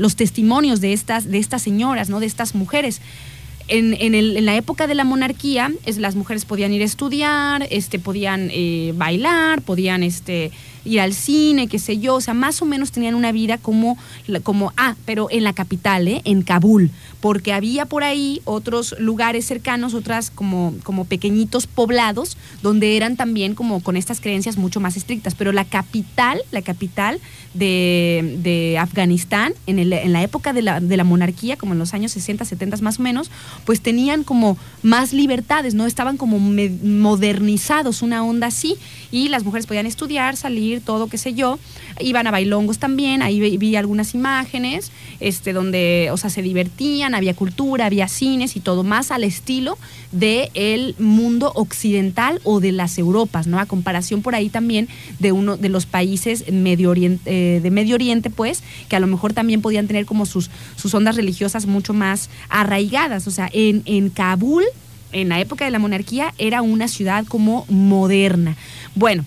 los 0.00 0.16
testimonios 0.16 0.80
de 0.80 0.94
estas, 0.94 1.30
de 1.30 1.38
estas 1.38 1.62
señoras, 1.62 2.08
¿no? 2.08 2.20
De 2.20 2.26
estas 2.26 2.54
mujeres 2.54 3.00
en, 3.68 3.94
en, 3.94 4.14
el, 4.14 4.36
en, 4.36 4.46
la 4.46 4.56
época 4.56 4.86
de 4.86 4.94
la 4.94 5.04
monarquía, 5.04 5.72
es, 5.86 5.98
las 5.98 6.16
mujeres 6.16 6.44
podían 6.44 6.72
ir 6.72 6.82
a 6.82 6.84
estudiar, 6.84 7.66
este, 7.70 7.98
podían 7.98 8.48
eh, 8.52 8.92
bailar, 8.96 9.62
podían 9.62 10.02
este, 10.02 10.50
ir 10.88 11.00
al 11.00 11.14
cine, 11.14 11.68
qué 11.68 11.78
sé 11.78 11.98
yo, 11.98 12.16
o 12.16 12.20
sea, 12.20 12.34
más 12.34 12.62
o 12.62 12.64
menos 12.64 12.90
tenían 12.92 13.14
una 13.14 13.32
vida 13.32 13.58
como, 13.58 13.98
como 14.42 14.72
ah, 14.76 14.96
pero 15.04 15.28
en 15.30 15.44
la 15.44 15.52
capital, 15.52 16.08
¿eh? 16.08 16.22
en 16.24 16.42
Kabul, 16.42 16.90
porque 17.20 17.52
había 17.52 17.86
por 17.86 18.04
ahí 18.04 18.40
otros 18.44 18.94
lugares 18.98 19.46
cercanos, 19.46 19.94
otras 19.94 20.30
como, 20.30 20.74
como 20.82 21.04
pequeñitos 21.04 21.66
poblados, 21.66 22.36
donde 22.62 22.96
eran 22.96 23.16
también 23.16 23.54
como 23.54 23.80
con 23.80 23.96
estas 23.96 24.20
creencias 24.20 24.56
mucho 24.56 24.80
más 24.80 24.96
estrictas, 24.96 25.34
pero 25.34 25.52
la 25.52 25.64
capital, 25.64 26.40
la 26.50 26.62
capital 26.62 27.20
de, 27.54 28.38
de 28.42 28.78
Afganistán, 28.78 29.52
en, 29.66 29.78
el, 29.78 29.92
en 29.92 30.12
la 30.12 30.22
época 30.22 30.52
de 30.52 30.62
la, 30.62 30.80
de 30.80 30.96
la 30.96 31.04
monarquía, 31.04 31.56
como 31.56 31.72
en 31.72 31.78
los 31.78 31.94
años 31.94 32.12
60, 32.12 32.44
70 32.44 32.78
más 32.78 32.98
o 32.98 33.02
menos, 33.02 33.30
pues 33.64 33.80
tenían 33.80 34.24
como 34.24 34.56
más 34.82 35.12
libertades, 35.12 35.74
¿no? 35.74 35.86
Estaban 35.86 36.16
como 36.16 36.38
modernizados, 36.38 38.02
una 38.02 38.24
onda 38.24 38.48
así, 38.48 38.76
y 39.10 39.28
las 39.28 39.44
mujeres 39.44 39.66
podían 39.66 39.86
estudiar, 39.86 40.36
salir, 40.36 40.77
todo, 40.80 41.08
qué 41.08 41.18
sé 41.18 41.34
yo. 41.34 41.58
Iban 42.00 42.26
a 42.26 42.30
bailongos 42.30 42.78
también, 42.78 43.22
ahí 43.22 43.56
vi, 43.56 43.76
algunas 43.76 44.14
imágenes, 44.14 44.92
este, 45.20 45.52
donde, 45.52 46.10
o 46.12 46.16
sea, 46.16 46.30
se 46.30 46.42
divertían, 46.42 47.14
había 47.14 47.34
cultura, 47.34 47.86
había 47.86 48.08
cines 48.08 48.56
y 48.56 48.60
todo, 48.60 48.84
más 48.84 49.10
al 49.10 49.24
estilo 49.24 49.78
del 50.12 50.50
el 50.54 50.94
mundo 50.98 51.52
occidental 51.54 52.40
o 52.44 52.60
de 52.60 52.72
las 52.72 52.98
Europas, 52.98 53.46
¿no? 53.46 53.58
A 53.58 53.66
comparación 53.66 54.22
por 54.22 54.34
ahí 54.34 54.48
también 54.48 54.88
de 55.18 55.32
uno 55.32 55.56
de 55.56 55.68
los 55.68 55.86
países 55.86 56.44
eh, 56.46 57.60
de 57.62 57.70
Medio 57.70 57.94
Oriente, 57.94 58.30
pues, 58.30 58.62
que 58.88 58.96
a 58.96 59.00
lo 59.00 59.06
mejor 59.06 59.32
también 59.32 59.60
podían 59.62 59.86
tener 59.86 60.06
como 60.06 60.26
sus, 60.26 60.50
sus 60.76 60.94
ondas 60.94 61.16
religiosas 61.16 61.66
mucho 61.66 61.94
más 61.94 62.30
arraigadas. 62.48 63.26
O 63.26 63.30
sea, 63.30 63.48
en, 63.52 63.82
en 63.86 64.10
Kabul, 64.10 64.64
en 65.12 65.28
la 65.28 65.40
época 65.40 65.64
de 65.64 65.70
la 65.70 65.78
monarquía, 65.78 66.34
era 66.38 66.62
una 66.62 66.88
ciudad 66.88 67.24
como 67.26 67.66
moderna. 67.68 68.56
Bueno, 68.94 69.24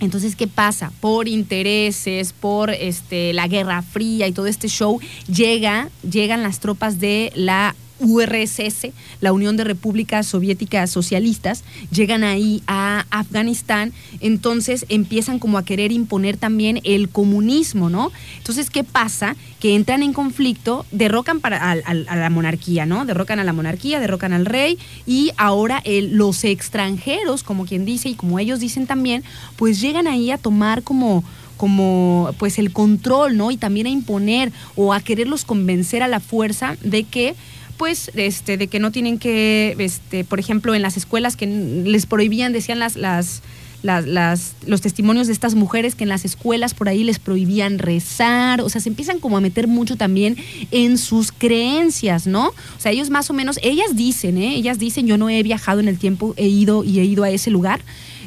entonces, 0.00 0.36
¿qué 0.36 0.46
pasa? 0.46 0.92
Por 1.00 1.26
intereses, 1.26 2.32
por 2.32 2.70
este, 2.70 3.32
la 3.32 3.48
Guerra 3.48 3.82
Fría 3.82 4.26
y 4.26 4.32
todo 4.32 4.46
este 4.46 4.68
show, 4.68 5.00
llega, 5.26 5.88
llegan 6.08 6.42
las 6.42 6.60
tropas 6.60 7.00
de 7.00 7.32
la 7.34 7.74
URSS, 8.00 8.88
la 9.20 9.32
Unión 9.32 9.56
de 9.56 9.64
Repúblicas 9.64 10.26
Soviéticas 10.26 10.90
Socialistas, 10.90 11.64
llegan 11.90 12.24
ahí 12.24 12.62
a 12.66 13.06
Afganistán, 13.10 13.92
entonces 14.20 14.86
empiezan 14.88 15.38
como 15.38 15.58
a 15.58 15.64
querer 15.64 15.92
imponer 15.92 16.36
también 16.36 16.80
el 16.84 17.08
comunismo, 17.08 17.90
¿no? 17.90 18.12
Entonces, 18.38 18.70
¿qué 18.70 18.84
pasa? 18.84 19.36
Que 19.60 19.74
entran 19.74 20.02
en 20.02 20.12
conflicto, 20.12 20.84
derrocan 20.92 21.40
para, 21.40 21.70
a, 21.70 21.94
la 21.94 22.30
monarquía, 22.30 22.86
¿no? 22.86 23.04
Derrocan 23.04 23.38
a 23.38 23.44
la 23.44 23.52
monarquía, 23.52 24.00
derrocan 24.00 24.32
al 24.32 24.46
rey 24.46 24.78
y 25.06 25.32
ahora 25.36 25.82
los 25.86 26.44
extranjeros, 26.44 27.42
como 27.42 27.66
quien 27.66 27.84
dice 27.84 28.10
y 28.10 28.14
como 28.14 28.38
ellos 28.38 28.60
dicen 28.60 28.86
también, 28.86 29.24
pues 29.56 29.80
llegan 29.80 30.06
ahí 30.06 30.30
a 30.30 30.38
tomar 30.38 30.82
como 30.82 31.24
como 31.56 32.34
pues 32.38 32.58
el 32.58 32.72
control, 32.72 33.36
¿no? 33.36 33.50
Y 33.50 33.56
también 33.56 33.86
a 33.86 33.90
imponer 33.90 34.52
o 34.74 34.92
a 34.92 35.00
quererlos 35.00 35.44
convencer 35.44 36.02
a 36.02 36.08
la 36.08 36.20
fuerza 36.20 36.76
de 36.82 37.04
que 37.04 37.34
pues 37.76 38.10
este 38.14 38.56
de 38.56 38.68
que 38.68 38.78
no 38.78 38.90
tienen 38.90 39.18
que 39.18 39.76
este 39.78 40.24
por 40.24 40.40
ejemplo 40.40 40.74
en 40.74 40.82
las 40.82 40.96
escuelas 40.96 41.36
que 41.36 41.46
les 41.46 42.06
prohibían 42.06 42.52
decían 42.52 42.78
las 42.78 42.96
las 42.96 43.42
las, 43.82 44.54
los 44.66 44.80
testimonios 44.80 45.26
de 45.26 45.32
estas 45.32 45.54
mujeres 45.54 45.94
que 45.94 46.04
en 46.04 46.08
las 46.08 46.24
escuelas 46.24 46.74
por 46.74 46.88
ahí 46.88 47.04
les 47.04 47.18
prohibían 47.18 47.78
rezar, 47.78 48.60
o 48.60 48.68
sea, 48.68 48.80
se 48.80 48.88
empiezan 48.88 49.20
como 49.20 49.36
a 49.36 49.40
meter 49.40 49.68
mucho 49.68 49.96
también 49.96 50.36
en 50.70 50.98
sus 50.98 51.32
creencias, 51.32 52.26
¿no? 52.26 52.48
O 52.48 52.80
sea, 52.80 52.92
ellos 52.92 53.10
más 53.10 53.30
o 53.30 53.32
menos, 53.32 53.58
ellas 53.62 53.94
dicen, 53.94 54.38
¿eh? 54.38 54.56
Ellas 54.56 54.78
dicen, 54.78 55.06
yo 55.06 55.18
no 55.18 55.30
he 55.30 55.42
viajado 55.42 55.80
en 55.80 55.88
el 55.88 55.98
tiempo, 55.98 56.34
he 56.36 56.48
ido 56.48 56.84
y 56.84 56.98
he 56.98 57.04
ido 57.04 57.22
a 57.24 57.30
ese 57.30 57.50
lugar, 57.50 57.80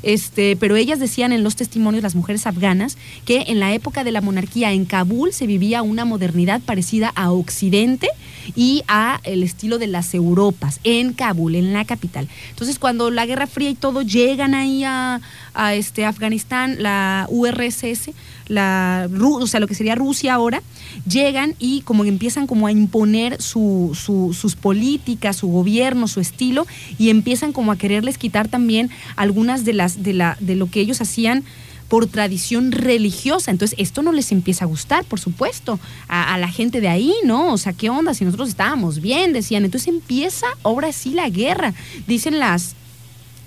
este, 0.04 0.56
pero 0.56 0.76
ellas 0.76 1.00
decían 1.00 1.32
en 1.32 1.44
los 1.44 1.56
testimonios, 1.56 2.04
las 2.04 2.16
mujeres 2.16 2.48
afganas, 2.48 2.98
que 3.26 3.46
en 3.48 3.60
la 3.60 3.74
época 3.74 4.04
de 4.04 4.12
la 4.12 4.22
monarquía 4.22 4.72
en 4.72 4.86
Kabul 4.86 5.34
se 5.34 5.48
vivía 5.48 5.82
una 5.82 6.06
modernidad 6.06 6.62
parecida 6.62 7.12
a 7.16 7.32
Occidente 7.32 8.10
y 8.56 8.84
a 8.88 9.20
el 9.24 9.44
estilo 9.44 9.78
de 9.78 9.88
las 9.88 10.14
Europas, 10.14 10.80
en 10.84 11.14
Kabul, 11.14 11.56
en 11.56 11.74
la 11.74 11.86
capital. 11.86 12.28
Entonces, 12.50 12.80
cuando 12.80 13.12
la 13.12 13.26
Guerra 13.26 13.48
Fría 13.48 13.70
y 13.70 13.76
todo 13.76 14.02
llegan 14.02 14.54
ahí 14.54 14.84
a, 14.84 15.22
a 15.54 15.74
este 15.76 16.06
Afganistán, 16.06 16.82
la 16.82 17.28
URSS, 17.30 18.12
la, 18.50 19.08
o 19.22 19.48
sea, 19.48 19.62
lo 19.62 19.68
que 19.68 19.76
sería 19.76 19.96
Rusia 19.96 20.34
ahora, 20.34 20.62
llegan 21.08 21.56
y 21.60 21.82
como 21.82 22.04
empiezan 22.04 22.48
como 22.48 22.68
a 22.68 22.72
imponer 22.72 23.42
su, 23.42 23.92
sus 23.96 24.56
políticas, 24.56 25.38
su 25.38 25.48
gobierno, 25.48 26.08
su 26.08 26.20
estilo, 26.20 26.68
y 26.98 27.10
empiezan 27.10 27.54
como 27.54 27.72
a 27.72 27.78
quererles 27.78 28.18
quitar 28.18 28.50
también 28.50 28.90
algunas 29.16 29.64
de 29.64 29.74
las 29.74 30.04
de 30.04 30.14
la 30.14 30.38
de 30.42 30.56
lo 30.56 30.70
que 30.70 30.82
ellos 30.82 31.00
hacían 31.00 31.44
por 31.88 32.06
tradición 32.08 32.72
religiosa. 32.72 33.50
Entonces, 33.50 33.78
esto 33.80 34.04
no 34.04 34.12
les 34.12 34.32
empieza 34.32 34.66
a 34.66 34.68
gustar, 34.68 35.06
por 35.06 35.20
supuesto, 35.20 35.80
a, 36.08 36.36
a 36.36 36.38
la 36.38 36.48
gente 36.48 36.82
de 36.82 36.88
ahí, 36.88 37.14
¿no? 37.24 37.52
O 37.52 37.58
sea, 37.58 37.74
¿qué 37.74 37.90
onda? 37.90 38.14
Si 38.14 38.26
nosotros 38.26 38.50
estábamos 38.50 39.02
bien, 39.02 39.34
decían. 39.34 39.66
Entonces 39.66 39.88
empieza 39.88 40.46
ahora 40.64 40.92
sí 40.92 41.12
la 41.12 41.30
guerra. 41.30 41.74
Dicen 42.06 42.40
las 42.40 42.76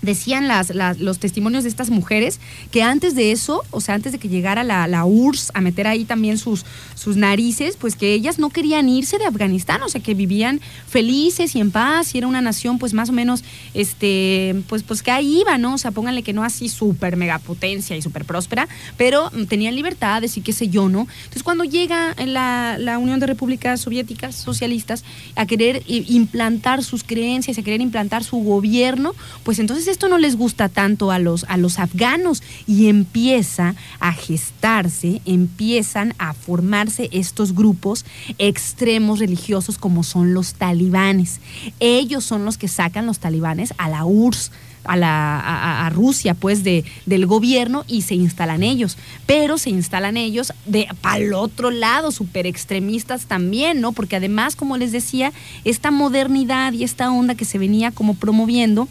decían 0.02 0.48
las, 0.48 0.70
los 0.98 1.18
testimonios 1.18 1.62
de 1.64 1.70
estas 1.70 1.90
mujeres 1.90 2.40
que 2.70 2.82
antes 2.82 3.14
de 3.14 3.32
eso, 3.32 3.62
o 3.70 3.80
sea, 3.80 3.94
antes 3.94 4.12
de 4.12 4.18
que 4.18 4.28
llegara 4.28 4.64
la, 4.64 5.04
URSS 5.04 5.50
a 5.54 5.60
meter 5.60 5.86
ahí 5.86 6.04
también 6.04 6.38
sus, 6.38 6.64
sus 6.94 7.16
narices, 7.16 7.76
pues 7.76 7.96
que 7.96 8.12
ellas 8.14 8.38
no 8.38 8.50
querían 8.50 8.88
irse 8.88 9.18
de 9.18 9.24
Afganistán, 9.24 9.82
o 9.82 9.88
sea, 9.88 10.00
que 10.00 10.14
vivían 10.14 10.60
felices 10.88 11.54
y 11.56 11.60
en 11.60 11.70
paz 11.70 12.14
y 12.14 12.18
era 12.18 12.26
una 12.26 12.40
nación 12.40 12.78
pues 12.78 12.94
más 12.94 13.08
o 13.08 13.12
menos, 13.12 13.42
este, 13.74 14.62
pues, 14.68 14.82
pues 14.82 15.02
que 15.02 15.10
ahí 15.10 15.40
iba, 15.40 15.58
¿no? 15.58 15.74
O 15.74 15.78
sea, 15.78 15.90
pónganle 15.90 16.22
que 16.22 16.32
no 16.32 16.44
así 16.44 16.68
súper 16.68 17.16
megapotencia 17.16 17.96
y 17.96 18.02
súper 18.02 18.24
próspera, 18.24 18.68
pero 18.96 19.30
tenían 19.48 19.74
libertades 19.74 20.36
y 20.36 20.40
qué 20.40 20.52
sé 20.52 20.68
yo, 20.68 20.88
¿no? 20.88 21.06
Entonces 21.18 21.42
cuando 21.42 21.64
llega 21.64 22.14
la, 22.26 22.76
la 22.78 22.98
Unión 22.98 23.20
de 23.20 23.26
Repúblicas 23.26 23.80
Soviéticas 23.80 24.34
Socialistas 24.36 25.04
a 25.36 25.46
querer 25.46 25.82
i- 25.86 26.04
implantar 26.14 26.82
sus 26.84 27.04
creencias, 27.04 27.58
a 27.58 27.62
querer 27.62 27.80
implantar 27.80 28.24
su 28.24 28.36
gobierno, 28.38 29.14
pues 29.42 29.58
entonces 29.58 29.88
esto 29.92 30.08
no 30.08 30.18
les 30.18 30.36
gusta 30.36 30.68
tanto 30.68 31.10
a 31.10 31.18
los, 31.18 31.44
a 31.44 31.56
los 31.56 31.78
afganos 31.78 32.42
y 32.66 32.88
empieza 32.88 33.74
a 34.00 34.12
gestarse, 34.12 35.20
empiezan 35.24 36.14
a 36.18 36.32
formarse 36.32 37.08
estos 37.12 37.54
grupos 37.54 38.04
extremos 38.38 39.20
religiosos 39.20 39.78
como 39.78 40.02
son 40.02 40.34
los 40.34 40.54
talibanes. 40.54 41.40
Ellos 41.78 42.24
son 42.24 42.44
los 42.44 42.58
que 42.58 42.68
sacan 42.68 43.06
los 43.06 43.18
talibanes 43.20 43.74
a 43.78 43.88
la 43.88 44.04
URSS 44.04 44.50
a, 44.84 44.96
la, 44.96 45.90
Rusia, 45.94 46.34
pues, 46.34 46.64
de, 46.64 46.84
del 47.06 47.26
gobierno 47.26 47.84
y 47.86 48.02
se 48.02 48.14
instalan 48.14 48.62
ellos. 48.62 48.96
Pero 49.26 49.58
se 49.58 49.70
instalan 49.70 50.16
ellos 50.16 50.52
de 50.66 50.88
para 51.00 51.18
el 51.18 51.34
otro 51.34 51.70
lado, 51.70 52.10
súper 52.10 52.46
extremistas 52.46 53.26
también, 53.26 53.80
¿no? 53.80 53.92
Porque 53.92 54.16
además, 54.16 54.56
como 54.56 54.76
les 54.76 54.92
decía, 54.92 55.32
esta 55.64 55.90
modernidad 55.90 56.72
y 56.72 56.84
esta 56.84 57.10
onda 57.12 57.34
que 57.34 57.44
se 57.44 57.58
venía 57.58 57.90
como 57.90 58.14
promoviendo 58.14 58.88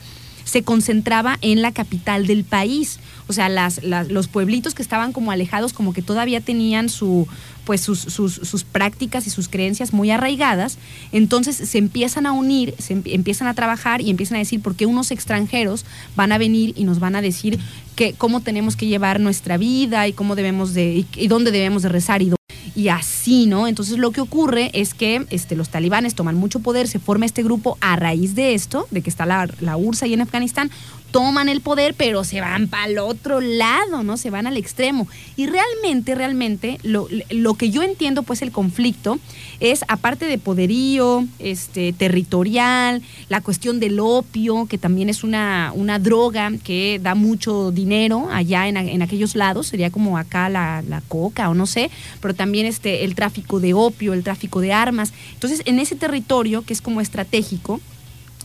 se 0.52 0.64
concentraba 0.64 1.38
en 1.42 1.62
la 1.62 1.72
capital 1.72 2.28
del 2.28 2.44
país. 2.44 3.00
O 3.28 3.34
sea, 3.34 3.48
las, 3.48 3.82
las- 3.84 4.10
los 4.10 4.28
pueblitos 4.28 4.74
que 4.76 4.82
estaban 4.82 5.14
como 5.14 5.32
alejados, 5.32 5.72
como 5.72 5.94
que 5.94 6.02
todavía 6.02 6.42
tenían 6.42 6.90
su, 6.90 7.26
pues 7.64 7.80
sus, 7.80 8.00
sus, 8.00 8.34
sus 8.34 8.66
prácticas 8.66 9.28
y 9.28 9.30
sus 9.30 9.48
creencias 9.48 9.94
muy 9.94 10.12
arraigadas. 10.12 10.78
Entonces 11.14 11.56
se 11.56 11.78
empiezan 11.78 12.26
a 12.26 12.34
unir, 12.34 12.76
se 12.80 12.94
em- 12.94 13.04
empiezan 13.06 13.48
a 13.48 13.54
trabajar 13.54 14.02
y 14.02 14.10
empiezan 14.10 14.36
a 14.36 14.40
decir 14.40 14.62
por 14.62 14.76
qué 14.76 14.86
unos 14.86 15.12
extranjeros 15.12 15.86
van 16.18 16.34
a 16.34 16.38
venir 16.38 16.74
y 16.76 16.84
nos 16.84 17.00
van 17.00 17.16
a 17.16 17.22
decir 17.22 17.58
que, 17.96 18.12
cómo 18.14 18.42
tenemos 18.42 18.76
que 18.76 18.88
llevar 18.88 19.22
nuestra 19.22 19.56
vida 19.58 20.06
y 20.10 20.14
cómo 20.14 20.36
debemos 20.36 20.74
de, 20.74 20.96
y, 20.98 21.08
y 21.16 21.28
dónde 21.30 21.52
debemos 21.52 21.84
de 21.84 21.90
rezar 21.90 22.22
y 22.22 22.26
dónde 22.26 22.36
y 22.82 22.90
así, 22.90 23.46
¿no? 23.46 23.68
Entonces 23.68 24.00
lo 24.00 24.10
que 24.10 24.22
ocurre 24.22 24.72
es 24.74 24.96
que 24.96 25.24
este, 25.30 25.56
los 25.56 25.70
talibanes 25.70 26.16
toman 26.16 26.36
mucho 26.36 26.62
poder, 26.62 26.88
se 26.88 26.98
forma 26.98 27.28
este 27.28 27.44
grupo 27.44 27.78
a 27.80 27.96
raíz 27.96 28.34
de 28.34 28.56
esto, 28.56 28.88
de 28.90 29.04
que 29.04 29.10
está 29.12 29.28
la, 29.28 29.48
la 29.60 29.78
URSS 29.78 30.04
ahí 30.04 30.14
en 30.16 30.22
Afganistán, 30.22 30.72
toman 31.12 31.50
el 31.50 31.62
poder, 31.62 31.94
pero 31.94 32.24
se 32.24 32.42
van 32.42 32.68
para 32.68 32.86
el 32.86 32.98
otro 32.98 33.42
lado, 33.42 34.04
¿no? 34.04 34.18
Se 34.18 34.30
van 34.30 34.48
al 34.48 34.58
extremo. 34.58 35.08
Y 35.36 35.46
realmente, 35.46 36.16
realmente, 36.16 36.80
lo, 36.84 37.08
lo 37.30 37.54
que 37.56 37.70
yo 37.70 37.84
entiendo, 37.84 38.24
pues, 38.24 38.42
el 38.42 38.52
conflicto 38.52 39.20
es, 39.60 39.84
aparte 39.88 40.26
de 40.26 40.38
poderío, 40.38 41.26
este, 41.40 41.94
territorial, 41.94 43.02
la 43.30 43.42
cuestión 43.42 43.80
del 43.80 44.00
opio, 44.00 44.66
que 44.68 44.78
también 44.78 45.10
es 45.10 45.24
una, 45.24 45.72
una 45.76 46.00
droga 46.00 46.52
que 46.64 47.00
da 47.02 47.14
mucho 47.14 47.72
dinero 47.72 48.30
allá 48.32 48.68
en, 48.68 48.78
en 48.78 49.02
aquellos 49.02 49.36
lados, 49.36 49.68
sería 49.68 49.92
como 49.92 50.18
acá 50.18 50.50
la, 50.50 50.82
la 50.88 51.02
coca 51.02 51.50
o 51.50 51.54
no 51.54 51.66
sé, 51.66 51.92
pero 52.22 52.34
también 52.34 52.66
este, 52.72 53.04
el 53.04 53.14
tráfico 53.14 53.60
de 53.60 53.74
opio, 53.74 54.14
el 54.14 54.24
tráfico 54.24 54.62
de 54.62 54.74
armas. 54.74 55.14
Entonces, 55.34 55.62
en 55.66 55.78
ese 55.78 55.96
territorio, 55.96 56.64
que 56.64 56.74
es 56.74 56.82
como 56.82 57.02
estratégico, 57.02 57.80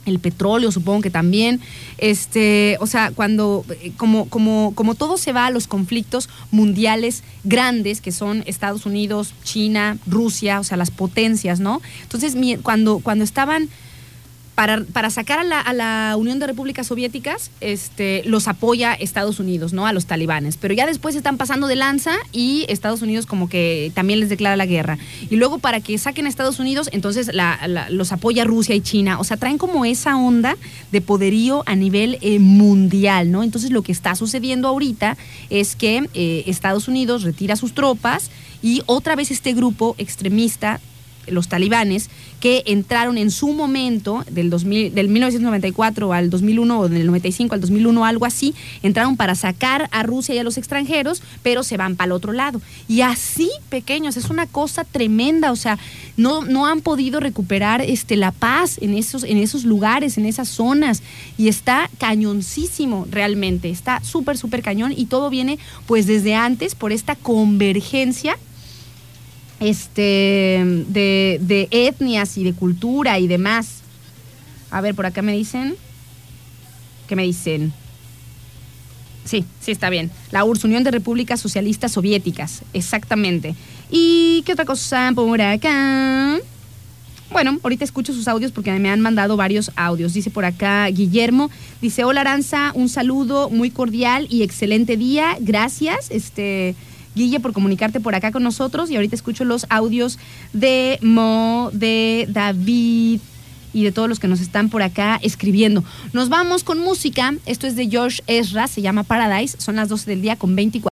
el 0.06 0.20
petróleo 0.20 0.70
supongo 0.70 1.02
que 1.02 1.10
también 1.10 1.60
este 1.98 2.76
o 2.80 2.86
sea 2.86 3.10
cuando 3.10 3.64
eh, 3.82 3.92
como 3.96 4.28
como 4.28 4.72
como 4.74 4.94
todo 4.94 5.16
se 5.16 5.32
va 5.32 5.46
a 5.46 5.50
los 5.50 5.66
conflictos 5.66 6.28
mundiales 6.52 7.24
grandes 7.42 8.00
que 8.00 8.12
son 8.12 8.44
Estados 8.46 8.86
Unidos 8.86 9.34
China 9.42 9.98
Rusia 10.06 10.60
o 10.60 10.64
sea 10.64 10.76
las 10.76 10.92
potencias 10.92 11.58
no 11.58 11.82
entonces 12.02 12.36
cuando 12.62 13.00
cuando 13.00 13.24
estaban 13.24 13.68
para, 14.56 14.84
para 14.84 15.10
sacar 15.10 15.38
a 15.38 15.72
la, 15.74 16.16
Unión 16.16 16.38
de 16.38 16.46
Repúblicas 16.46 16.86
Soviéticas, 16.86 17.50
este, 17.60 18.22
los 18.24 18.48
apoya 18.48 18.94
Estados 18.94 19.38
Unidos, 19.38 19.74
¿no? 19.74 19.86
A 19.86 19.92
los 19.92 20.06
talibanes. 20.06 20.56
Pero 20.56 20.72
ya 20.72 20.86
después 20.86 21.14
están 21.14 21.36
pasando 21.36 21.66
de 21.66 21.76
lanza 21.76 22.12
y 22.32 22.64
Estados 22.70 23.02
Unidos 23.02 23.26
como 23.26 23.50
que 23.50 23.92
también 23.94 24.18
les 24.18 24.30
declara 24.30 24.56
la 24.56 24.64
guerra. 24.64 24.96
Y 25.28 25.36
luego 25.36 25.58
para 25.58 25.80
que 25.80 25.98
saquen 25.98 26.24
a 26.24 26.30
Estados 26.30 26.58
Unidos, 26.58 26.88
entonces 26.92 27.30
los 27.90 28.12
apoya 28.12 28.44
Rusia 28.44 28.74
y 28.74 28.80
China. 28.80 29.20
O 29.20 29.24
sea, 29.24 29.36
traen 29.36 29.58
como 29.58 29.84
esa 29.84 30.16
onda 30.16 30.56
de 30.90 31.02
poderío 31.02 31.62
a 31.66 31.76
nivel 31.76 32.16
eh, 32.22 32.38
mundial, 32.38 33.30
¿no? 33.30 33.42
Entonces 33.42 33.70
lo 33.70 33.82
que 33.82 33.92
está 33.92 34.14
sucediendo 34.14 34.68
ahorita 34.68 35.18
es 35.50 35.76
que 35.76 36.08
eh, 36.14 36.44
Estados 36.46 36.88
Unidos 36.88 37.24
retira 37.24 37.56
sus 37.56 37.74
tropas 37.74 38.30
y 38.62 38.82
otra 38.86 39.16
vez 39.16 39.30
este 39.30 39.52
grupo 39.52 39.94
extremista 39.98 40.80
los 41.26 41.48
talibanes 41.48 42.10
que 42.40 42.62
entraron 42.66 43.18
en 43.18 43.30
su 43.30 43.52
momento 43.52 44.24
del 44.30 44.50
2000 44.50 44.94
del 44.94 45.08
1994 45.08 46.12
al 46.12 46.30
2001 46.30 46.78
o 46.78 46.88
del 46.88 47.06
95 47.06 47.54
al 47.54 47.60
2001 47.60 48.04
algo 48.04 48.26
así 48.26 48.54
entraron 48.82 49.16
para 49.16 49.34
sacar 49.34 49.88
a 49.92 50.02
Rusia 50.02 50.34
y 50.34 50.38
a 50.38 50.44
los 50.44 50.58
extranjeros 50.58 51.22
pero 51.42 51.62
se 51.62 51.76
van 51.76 51.96
para 51.96 52.06
el 52.06 52.12
otro 52.12 52.32
lado. 52.32 52.60
Y 52.88 53.00
así 53.00 53.50
pequeños 53.68 54.16
es 54.16 54.30
una 54.30 54.46
cosa 54.46 54.84
tremenda 54.84 55.52
o 55.52 55.56
sea 55.56 55.78
no 56.16 56.44
no 56.44 56.66
han 56.66 56.80
podido 56.80 57.20
recuperar 57.20 57.80
este 57.80 58.16
la 58.16 58.32
paz 58.32 58.78
en 58.80 58.94
esos 58.94 59.24
en 59.24 59.38
esos 59.38 59.64
lugares 59.64 60.18
en 60.18 60.26
esas 60.26 60.48
zonas. 60.48 61.02
Y 61.38 61.48
está 61.48 61.90
cañoncísimo 61.98 63.06
realmente 63.10 63.70
está 63.70 64.02
súper 64.02 64.36
súper 64.36 64.62
cañón 64.62 64.92
y 64.96 65.06
todo 65.06 65.30
viene 65.30 65.58
pues 65.86 66.06
desde 66.06 66.34
antes 66.34 66.74
por 66.74 66.92
esta 66.92 67.14
convergencia 67.16 68.36
este 69.60 70.62
de, 70.88 71.38
de 71.40 71.68
etnias 71.70 72.36
y 72.38 72.44
de 72.44 72.52
cultura 72.52 73.18
y 73.18 73.26
demás. 73.26 73.80
A 74.70 74.80
ver, 74.80 74.94
por 74.94 75.06
acá 75.06 75.22
me 75.22 75.32
dicen. 75.32 75.76
¿Qué 77.06 77.16
me 77.16 77.22
dicen? 77.22 77.72
Sí, 79.24 79.44
sí 79.60 79.72
está 79.72 79.90
bien. 79.90 80.10
La 80.30 80.44
URSS, 80.44 80.64
Unión 80.64 80.84
de 80.84 80.90
Repúblicas 80.92 81.40
Socialistas 81.40 81.92
Soviéticas, 81.92 82.62
exactamente. 82.72 83.56
¿Y 83.90 84.42
qué 84.46 84.52
otra 84.52 84.64
cosa 84.64 85.12
por 85.14 85.40
acá? 85.40 86.38
Bueno, 87.30 87.58
ahorita 87.62 87.84
escucho 87.84 88.12
sus 88.12 88.28
audios 88.28 88.52
porque 88.52 88.70
me 88.78 88.88
han 88.88 89.00
mandado 89.00 89.36
varios 89.36 89.72
audios. 89.74 90.14
Dice 90.14 90.30
por 90.30 90.44
acá 90.44 90.86
Guillermo, 90.86 91.50
dice, 91.82 92.04
hola 92.04 92.20
Aranza, 92.20 92.70
un 92.74 92.88
saludo 92.88 93.50
muy 93.50 93.70
cordial 93.70 94.28
y 94.30 94.42
excelente 94.42 94.96
día. 94.96 95.36
Gracias, 95.40 96.10
este, 96.10 96.76
Guille, 97.16 97.40
por 97.40 97.52
comunicarte 97.52 97.98
por 97.98 98.14
acá 98.14 98.30
con 98.30 98.44
nosotros. 98.44 98.90
Y 98.90 98.94
ahorita 98.94 99.16
escucho 99.16 99.44
los 99.44 99.66
audios 99.70 100.18
de 100.52 100.98
Mo, 101.02 101.70
de 101.72 102.28
David 102.28 103.20
y 103.72 103.84
de 103.84 103.92
todos 103.92 104.08
los 104.08 104.20
que 104.20 104.28
nos 104.28 104.40
están 104.40 104.68
por 104.68 104.82
acá 104.82 105.18
escribiendo. 105.22 105.82
Nos 106.12 106.28
vamos 106.28 106.62
con 106.62 106.78
música. 106.78 107.34
Esto 107.46 107.66
es 107.66 107.74
de 107.74 107.88
George 107.88 108.22
Ezra, 108.26 108.68
se 108.68 108.82
llama 108.82 109.02
Paradise. 109.02 109.60
Son 109.60 109.76
las 109.76 109.88
12 109.88 110.08
del 110.10 110.22
día 110.22 110.36
con 110.36 110.54
24. 110.54 110.95